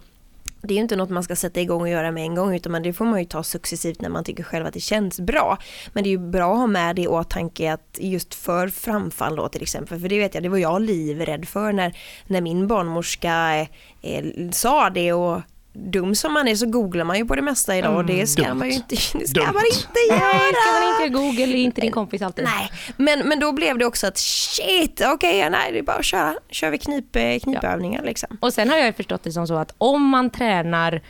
det 0.61 0.73
är 0.73 0.75
ju 0.75 0.81
inte 0.81 0.95
något 0.95 1.09
man 1.09 1.23
ska 1.23 1.35
sätta 1.35 1.61
igång 1.61 1.81
och 1.81 1.89
göra 1.89 2.11
med 2.11 2.23
en 2.23 2.35
gång 2.35 2.55
utan 2.55 2.83
det 2.83 2.93
får 2.93 3.05
man 3.05 3.19
ju 3.19 3.25
ta 3.25 3.43
successivt 3.43 4.01
när 4.01 4.09
man 4.09 4.23
tycker 4.23 4.43
själv 4.43 4.65
att 4.65 4.73
det 4.73 4.79
känns 4.79 5.19
bra. 5.19 5.57
Men 5.93 6.03
det 6.03 6.09
är 6.09 6.11
ju 6.11 6.29
bra 6.29 6.51
att 6.51 6.59
ha 6.59 6.67
med 6.67 6.95
det 6.95 7.01
i 7.01 7.07
åtanke 7.07 7.73
att 7.73 7.97
just 7.99 8.35
för 8.35 8.67
framfall 8.67 9.35
då 9.35 9.49
till 9.49 9.61
exempel, 9.61 9.99
för 9.99 10.09
det 10.09 10.19
vet 10.19 10.33
jag, 10.33 10.43
det 10.43 10.49
var 10.49 10.57
jag 10.57 10.81
livrädd 10.81 11.47
för 11.47 11.73
när, 11.73 11.97
när 12.27 12.41
min 12.41 12.67
barnmorska 12.67 13.55
eh, 13.55 13.67
eh 14.01 14.49
sa 14.51 14.89
det 14.89 15.13
och 15.13 15.41
dum 15.73 16.15
som 16.15 16.33
man 16.33 16.47
är 16.47 16.55
så 16.55 16.65
googlar 16.65 17.03
man 17.05 17.17
ju 17.17 17.25
på 17.25 17.35
det 17.35 17.41
mesta 17.41 17.77
idag 17.77 17.95
och 17.95 18.05
det 18.05 18.27
ska 18.27 18.43
dumt. 18.43 18.57
man 18.57 18.67
ju 18.69 18.73
inte, 18.73 18.95
det 19.13 19.27
ska 19.27 19.39
Dumt. 19.39 19.53
man 19.53 19.63
inte 19.65 19.99
göra. 20.09 20.19
Nej, 20.33 20.53
ska 20.53 20.71
man 20.73 21.01
inte 21.03 21.19
Google 21.19 21.57
är 21.57 21.63
inte 21.63 21.81
din 21.81 21.91
kompis 21.91 22.21
alltid. 22.21 22.45
Nej, 22.45 22.71
men, 22.97 23.19
men 23.19 23.39
då 23.39 23.51
blev 23.51 23.77
det 23.77 23.85
också 23.85 24.07
att 24.07 24.17
shit, 24.17 25.01
okej, 25.05 25.37
ja, 25.39 25.49
nej 25.49 25.71
det 25.71 25.79
är 25.79 25.83
bara 25.83 25.97
att 25.97 26.05
köra, 26.05 26.35
kör 26.49 26.69
vi 26.69 26.77
knip, 26.77 27.15
eh, 27.15 27.39
knipövningar 27.43 28.03
liksom. 28.03 28.37
Och 28.41 28.53
sen 28.53 28.69
har 28.69 28.77
jag 28.77 28.85
ju 28.85 28.93
förstått 28.93 29.23
det 29.23 29.31
som 29.31 29.47
så 29.47 29.55
att 29.55 29.75
om 29.77 30.01
man 30.09 30.29
tränar 30.29 31.01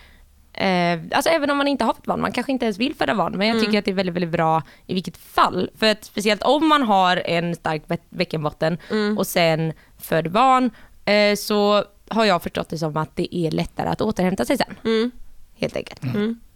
Eh, 0.53 0.99
alltså 1.11 1.29
även 1.29 1.49
om 1.49 1.57
man 1.57 1.67
inte 1.67 1.83
har 1.85 1.93
fått 1.93 2.05
barn, 2.05 2.21
man 2.21 2.31
kanske 2.31 2.51
inte 2.51 2.65
ens 2.65 2.77
vill 2.77 2.95
föda 2.95 3.15
barn, 3.15 3.37
men 3.37 3.47
jag 3.47 3.59
tycker 3.65 3.79
att 3.79 3.85
det 3.85 3.91
är 3.91 3.95
väldigt, 3.95 4.15
väldigt 4.15 4.31
bra 4.31 4.61
i 4.87 4.93
vilket 4.93 5.17
fall. 5.17 5.69
För 5.79 5.87
att 5.91 6.03
speciellt 6.03 6.43
om 6.43 6.67
man 6.67 6.83
har 6.83 7.17
en 7.25 7.55
stark 7.55 7.87
bä- 7.87 7.97
bäckenbotten 8.09 8.77
och 9.17 9.27
sen 9.27 9.73
föder 10.01 10.29
barn, 10.29 10.71
eh, 11.05 11.35
så 11.35 11.83
har 12.11 12.25
jag 12.25 12.43
förstått 12.43 12.69
det 12.69 12.77
som 12.77 12.97
att 12.97 13.15
det 13.15 13.35
är 13.35 13.51
lättare 13.51 13.89
att 13.89 14.01
återhämta 14.01 14.45
sig 14.45 14.57
sen. 14.57 15.11
Helt 15.55 15.75
enkelt. 15.75 16.01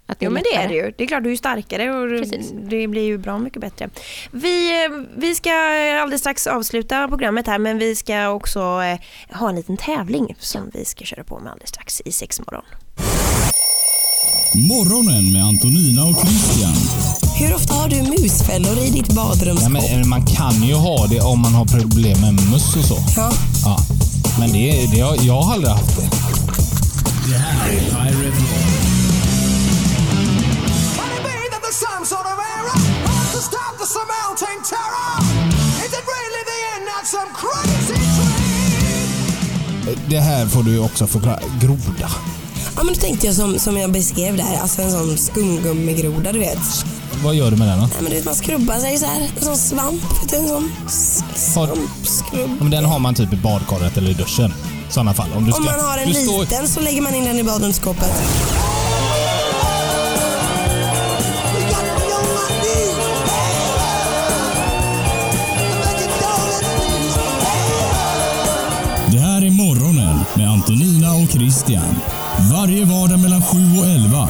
Att 0.08 0.18
Jo 0.20 0.32
men 0.32 0.44
det 0.44 0.56
är 0.58 0.68
det 0.68 0.74
ju. 0.76 0.94
Det 0.98 1.04
är 1.04 1.08
klart 1.08 1.24
du 1.24 1.32
är 1.32 1.36
starkare 1.36 1.92
och 1.94 2.10
Precis. 2.10 2.52
det 2.70 2.88
blir 2.88 3.02
ju 3.02 3.18
bra 3.18 3.38
mycket 3.40 3.62
bättre. 3.62 3.90
Vi, 4.32 4.86
eh, 4.86 4.92
vi 5.18 5.36
ska 5.36 5.52
alldeles 6.02 6.22
strax 6.22 6.48
avsluta 6.48 7.08
programmet 7.08 7.48
här 7.48 7.60
men 7.60 7.78
vi 7.78 7.96
ska 7.96 8.30
också 8.30 8.60
eh, 8.60 9.38
ha 9.38 9.50
en 9.50 9.56
liten 9.56 9.78
tävling 9.78 10.36
som 10.40 10.72
vi 10.74 10.86
ska 10.86 11.06
köra 11.06 11.24
på 11.24 11.40
med 11.40 11.52
alldeles 11.52 11.70
strax 11.70 12.02
i 12.06 12.12
sex 12.12 12.40
morgon. 12.40 12.64
Morgonen 14.56 15.32
med 15.32 15.44
Antonina 15.44 16.06
och 16.06 16.28
Christian. 16.28 16.76
Hur 17.40 17.56
ofta 17.56 17.74
har 17.74 17.90
du 17.90 18.02
musfällor 18.02 18.78
i 18.78 18.90
ditt 18.90 19.14
badrumsskåp? 19.16 19.72
Ja, 19.74 20.00
eh, 20.00 20.06
man 20.06 20.26
kan 20.26 20.64
ju 20.64 20.74
ha 20.74 21.08
det 21.08 21.22
om 21.22 21.40
man 21.42 21.54
har 21.54 21.66
problem 21.66 22.22
med 22.22 22.34
möss 22.34 22.76
och 22.76 22.86
så. 22.86 22.98
Ja. 23.18 23.32
Ja. 23.66 23.78
Men 24.40 24.52
det, 24.52 24.88
det, 24.92 25.00
har- 25.02 25.18
jag 25.22 25.42
har 25.42 25.54
aldrig 25.54 25.72
haft 25.74 25.96
det. 25.96 26.10
Det 27.30 27.38
här 27.38 27.70
är 27.70 27.80
Pirate 27.80 28.40
Rock. 28.40 29.76
Det 40.10 40.20
här 40.20 40.46
får 40.48 40.64
du 40.64 40.80
också 40.80 41.08
förklara. 41.08 41.40
Groda. 41.62 42.12
Ja 42.76 42.84
men 42.84 42.88
då 42.94 43.00
tänkte 43.00 43.26
jag 43.28 43.36
som, 43.36 43.60
som 43.60 43.78
jag 43.78 43.92
beskrev 43.92 44.38
där, 44.38 44.58
alltså 44.62 44.82
en 44.82 44.92
sån 44.92 45.18
skumgummigroda 45.18 46.32
du 46.32 46.40
vet. 46.40 46.60
Vad 47.24 47.36
gör 47.36 47.52
du 47.52 47.58
med 47.58 47.68
den 47.68 47.80
då? 47.80 47.86
Nej 47.86 47.96
men 48.02 48.10
du 48.10 48.16
vet 48.16 48.26
man 48.26 48.36
skrubbar 48.36 48.80
sig 48.80 48.98
så 48.98 49.06
här, 49.06 49.30
en 49.40 49.44
sån 49.46 49.58
svamp, 49.58 50.02
en 50.34 50.48
sån 50.48 50.72
Har-. 51.56 51.68
Ja, 52.34 52.48
Men 52.60 52.72
den 52.72 52.86
har 52.86 53.00
man 53.00 53.16
typ 53.16 53.34
i 53.34 53.36
badkaret 53.36 53.98
eller 53.98 54.10
i 54.10 54.14
duschen. 54.14 54.54
I 54.90 54.94
sådana 54.94 55.14
fall. 55.14 55.28
Om, 55.36 55.46
du 55.46 55.52
ska, 55.52 55.60
Om 55.60 55.66
man 55.66 55.80
har 55.80 55.98
en 55.98 56.08
du 56.08 56.14
står- 56.14 56.40
liten 56.42 56.68
så 56.68 56.80
lägger 56.80 57.02
man 57.02 57.16
in 57.16 57.26
den 57.26 57.40
i 57.40 57.44
badrumsskåpet. 57.44 58.12
Det 69.12 69.20
här 69.20 69.46
är 69.46 69.52
Morgonen 69.52 70.20
med 70.36 70.50
Antonina 70.50 71.14
och 71.14 71.30
Christian. 71.32 71.96
Varje 72.52 72.86
vardag 72.86 73.20
mellan 73.20 73.42
7 73.44 73.58
och 73.80 73.86
11. 73.86 74.30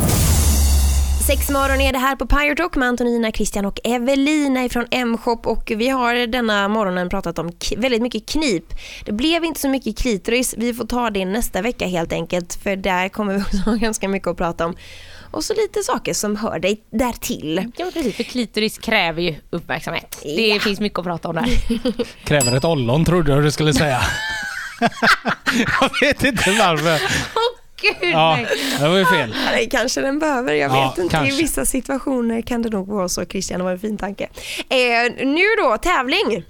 Sex 1.27 1.49
morgon 1.49 1.81
är 1.81 1.91
det 1.93 1.99
här 1.99 2.15
på 2.15 2.25
Pirate 2.27 2.63
Rock 2.63 2.75
med 2.75 2.87
Antonina, 2.87 3.31
Christian 3.31 3.65
och 3.65 3.79
Evelina 3.83 4.65
ifrån 4.65 4.85
M-shop 4.91 5.39
och 5.45 5.71
vi 5.75 5.89
har 5.89 6.27
denna 6.27 6.67
morgonen 6.67 7.09
pratat 7.09 7.39
om 7.39 7.51
väldigt 7.77 8.01
mycket 8.01 8.29
knip. 8.29 8.63
Det 9.05 9.11
blev 9.11 9.43
inte 9.45 9.59
så 9.59 9.69
mycket 9.69 9.97
klitoris, 9.97 10.55
vi 10.57 10.73
får 10.73 10.85
ta 10.85 11.09
det 11.09 11.25
nästa 11.25 11.61
vecka 11.61 11.87
helt 11.87 12.13
enkelt 12.13 12.59
för 12.63 12.75
där 12.75 13.09
kommer 13.09 13.33
vi 13.33 13.41
också 13.41 13.57
ha 13.57 13.75
ganska 13.75 14.07
mycket 14.09 14.27
att 14.27 14.37
prata 14.37 14.65
om. 14.65 14.75
Och 15.31 15.43
så 15.43 15.53
lite 15.53 15.83
saker 15.83 16.13
som 16.13 16.35
hör 16.35 16.59
dig 16.59 16.83
där 16.91 17.13
till. 17.13 17.71
Ja 17.77 17.91
precis, 17.93 18.15
för 18.15 18.23
klitoris 18.23 18.77
kräver 18.77 19.21
ju 19.21 19.35
uppmärksamhet. 19.49 20.17
Det 20.23 20.47
Ja. 20.47 20.59
finns 20.59 20.79
mycket 20.79 20.99
att 20.99 21.05
prata 21.05 21.29
om 21.29 21.35
där. 21.35 21.49
Kräver 22.25 22.57
ett 22.57 22.65
ollon 22.65 23.05
trodde 23.05 23.31
jag 23.31 23.43
du 23.43 23.51
skulle 23.51 23.73
säga. 23.73 24.01
jag 25.81 25.91
vet 26.01 26.23
inte 26.23 26.51
varför. 26.51 27.01
Gud 27.81 28.09
Ja, 28.11 28.35
nej. 28.35 28.47
det 28.79 28.87
var 28.87 28.97
ju 28.97 29.05
fel. 29.05 29.35
Det 29.53 29.65
kanske 29.65 30.01
den 30.01 30.19
behöver, 30.19 30.53
jag 30.53 30.71
Ja, 30.71 30.89
vet 30.89 30.97
inte. 31.03 31.15
kanske. 31.15 31.33
I 31.33 31.37
vissa 31.37 31.65
situationer 31.65 32.41
kan 32.41 32.61
det 32.61 32.69
nog 32.69 32.87
vara 32.87 33.09
så. 33.09 33.25
Christian, 33.25 33.59
det 33.59 33.63
var 33.63 33.71
en 33.71 33.79
fin 33.79 33.97
tanke. 33.97 34.23
Eh, 34.69 35.25
nu 35.25 35.43
då, 35.57 35.77
tävling. 35.77 36.43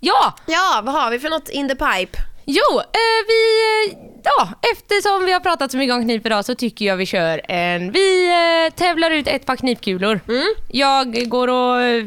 Ja, 0.00 0.34
Ja, 0.46 0.80
vad 0.84 0.94
har 0.94 1.10
vi 1.10 1.18
för 1.18 1.28
något 1.28 1.48
in 1.48 1.68
the 1.68 1.74
pipe? 1.74 2.18
jo, 2.44 2.78
eh, 2.80 3.26
vi, 3.28 3.92
eh, 3.92 3.98
ja, 4.24 4.48
eftersom 4.72 5.24
vi 5.24 5.32
har 5.32 5.40
pratat 5.40 5.70
så 5.70 5.76
mycket 5.76 5.94
om 5.94 6.02
knip 6.02 6.26
idag 6.26 6.44
så 6.44 6.54
tycker 6.54 6.84
jag 6.84 6.96
vi 6.96 7.06
kör 7.06 7.40
en, 7.50 7.92
vi 7.92 8.26
eh, 8.66 8.74
tävlar 8.74 9.10
ut 9.10 9.28
ett 9.28 9.46
par 9.46 9.56
knipkulor. 9.56 10.20
Jag 10.68 11.28
går 11.28 11.48
och 11.48 11.82
eh, 11.82 12.04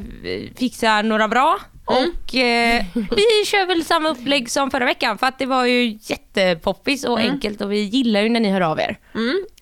fixar 0.57 1.03
några 1.03 1.27
bra 1.27 1.59
och 1.85 2.35
eh, 2.35 2.85
vi 2.93 3.45
kör 3.45 3.67
väl 3.67 3.85
samma 3.85 4.09
upplägg 4.09 4.49
som 4.51 4.71
förra 4.71 4.85
veckan 4.85 5.17
för 5.17 5.27
att 5.27 5.39
det 5.39 5.45
var 5.45 5.65
ju 5.65 5.99
jättepoppis 6.01 7.03
och 7.03 7.19
enkelt 7.19 7.61
och 7.61 7.71
vi 7.71 7.79
gillar 7.79 8.21
ju 8.21 8.29
när 8.29 8.39
ni 8.39 8.51
hör 8.51 8.61
av 8.61 8.79
er. 8.79 8.97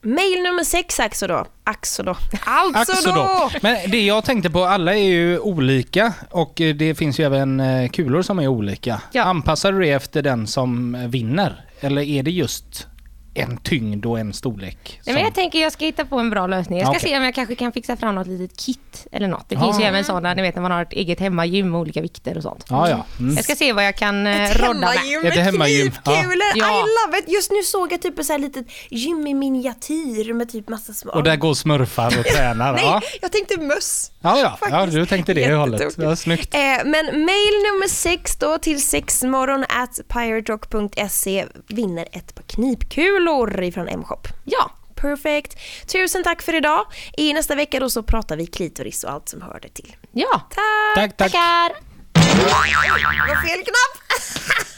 Mail 0.01 0.43
nummer 0.43 0.63
sex 0.63 0.99
alltså 0.99 1.27
då. 1.27 1.45
Axo 1.63 2.03
då. 2.03 2.15
Alltså, 2.45 2.91
Alltså 2.91 3.11
då. 3.11 3.49
Men 3.61 3.91
det 3.91 4.01
jag 4.05 4.23
tänkte 4.25 4.49
på, 4.49 4.63
alla 4.65 4.93
är 4.95 5.03
ju 5.03 5.39
olika 5.39 6.13
och 6.29 6.61
eh, 6.61 6.75
det 6.75 6.95
finns 6.95 7.19
ju 7.19 7.25
även 7.25 7.59
eh, 7.59 7.89
kulor 7.89 8.21
som 8.21 8.39
är 8.39 8.47
olika. 8.47 9.01
Ja. 9.11 9.23
Anpassar 9.23 9.71
du 9.71 9.79
det 9.79 9.91
efter 9.91 10.21
den 10.21 10.47
som 10.47 10.97
vinner? 11.09 11.65
Eller 11.79 12.01
är 12.01 12.23
det 12.23 12.31
just 12.31 12.87
en 13.33 13.57
tyngd 13.57 14.05
och 14.05 14.19
en 14.19 14.33
storlek? 14.33 14.99
Nej, 15.05 15.15
men 15.15 15.23
jag 15.23 15.33
tänker 15.33 15.59
jag 15.61 15.71
ska 15.71 15.85
hitta 15.85 16.05
på 16.05 16.19
en 16.19 16.29
bra 16.29 16.47
lösning. 16.47 16.79
Jag 16.79 16.87
ska 16.87 16.97
Okej. 16.97 17.09
se 17.09 17.17
om 17.17 17.23
jag 17.23 17.35
kanske 17.35 17.55
kan 17.55 17.71
fixa 17.71 17.97
fram 17.97 18.15
något 18.15 18.27
litet 18.27 18.57
kit 18.59 19.07
eller 19.11 19.27
något. 19.27 19.49
Det 19.49 19.55
Ja. 19.55 19.61
finns 19.61 19.79
ju 19.79 19.83
även 19.83 20.03
sådana, 20.03 20.33
ni 20.33 20.41
vet 20.41 20.55
när 20.55 20.61
man 20.61 20.71
har 20.71 20.81
ett 20.81 20.93
eget 20.93 21.19
hemmagym 21.19 21.71
med 21.71 21.79
olika 21.81 22.01
vikter 22.01 22.37
och 22.37 22.43
sånt. 22.43 22.65
Ja, 22.69 22.89
ja. 22.89 23.05
Mm. 23.19 23.35
Jag 23.35 23.43
ska 23.43 23.55
se 23.55 23.73
vad 23.73 23.85
jag 23.85 23.95
kan 23.95 24.27
eh, 24.27 24.43
Ett 24.51 24.59
rodda 24.59 24.73
med. 24.79 24.95
Ett 25.17 25.23
med 25.23 25.45
hemmagym, 25.45 25.91
ja. 26.05 26.11
knipkulor. 26.11 26.43
Ja. 26.55 26.67
I 26.79 26.81
love 27.07 27.19
it. 27.19 27.29
Just 27.29 27.51
nu 27.51 27.63
såg 27.63 27.91
jag 27.93 28.01
typ 28.01 28.19
ett 28.19 28.25
så 28.25 28.31
här 28.33 28.39
litet 28.39 28.65
gym 28.89 29.27
i 29.27 29.33
miniatyr 29.33 30.33
med 30.33 30.51
typ 30.51 30.69
massa 30.69 30.93
små... 30.93 31.11
Och 31.11 31.23
där 31.23 31.35
går 31.35 31.53
smurfar 31.53 32.19
och 32.19 32.25
tränar. 32.25 32.73
Nej, 32.75 32.83
Ja, 32.85 33.01
jag 33.21 33.31
tänkte 33.31 33.57
möss. 33.61 34.11
ja, 34.21 34.39
ja. 34.39 34.67
ja 34.69 34.85
du 34.85 35.05
tänkte 35.05 35.33
det 35.33 35.53
hållet. 35.53 35.95
Ja, 35.97 36.15
snyggt. 36.15 36.53
Eh, 36.53 36.59
men 36.85 37.05
mail 37.05 37.53
nummer 37.71 37.87
sex 37.89 38.35
då 38.35 38.57
till 38.57 38.81
sexmorgon 38.81 39.63
at 39.69 39.99
piraterock.se 40.07 41.45
vinner 41.67 42.07
ett 42.11 42.35
par 42.35 42.43
knipkulor 42.43 43.22
ifrån 43.63 43.87
M-shop. 43.87 44.21
Ja, 44.43 44.71
Perfect. 44.95 45.57
Tusen 45.87 46.23
tack 46.23 46.41
för 46.41 46.55
idag. 46.55 46.85
I 47.17 47.33
nästa 47.33 47.55
vecka 47.55 47.79
då 47.79 47.89
så 47.89 48.03
pratar 48.03 48.37
vi 48.37 48.47
klitoris 48.47 49.03
och 49.03 49.11
allt 49.11 49.29
som 49.29 49.41
hör 49.41 49.59
det 49.61 49.69
till. 49.69 49.95
ja. 50.11 50.41
Tack! 50.49 50.95
Tack, 50.95 51.17
tack. 51.17 51.31
Tackar! 51.31 51.73
Det 52.13 53.33
var 53.33 53.41
fel 53.41 53.63
knapp! 53.63 54.03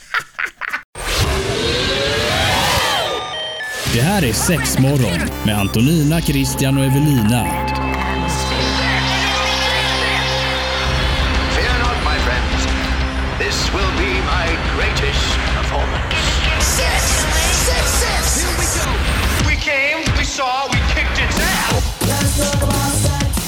Det 3.94 4.02
här 4.02 4.24
är 4.26 4.34
sex 4.34 4.80
morgon 4.80 5.30
med 5.46 5.60
Antonina, 5.60 6.22
Christian 6.22 6.78
och 6.78 6.84
Evelina. 6.86 7.48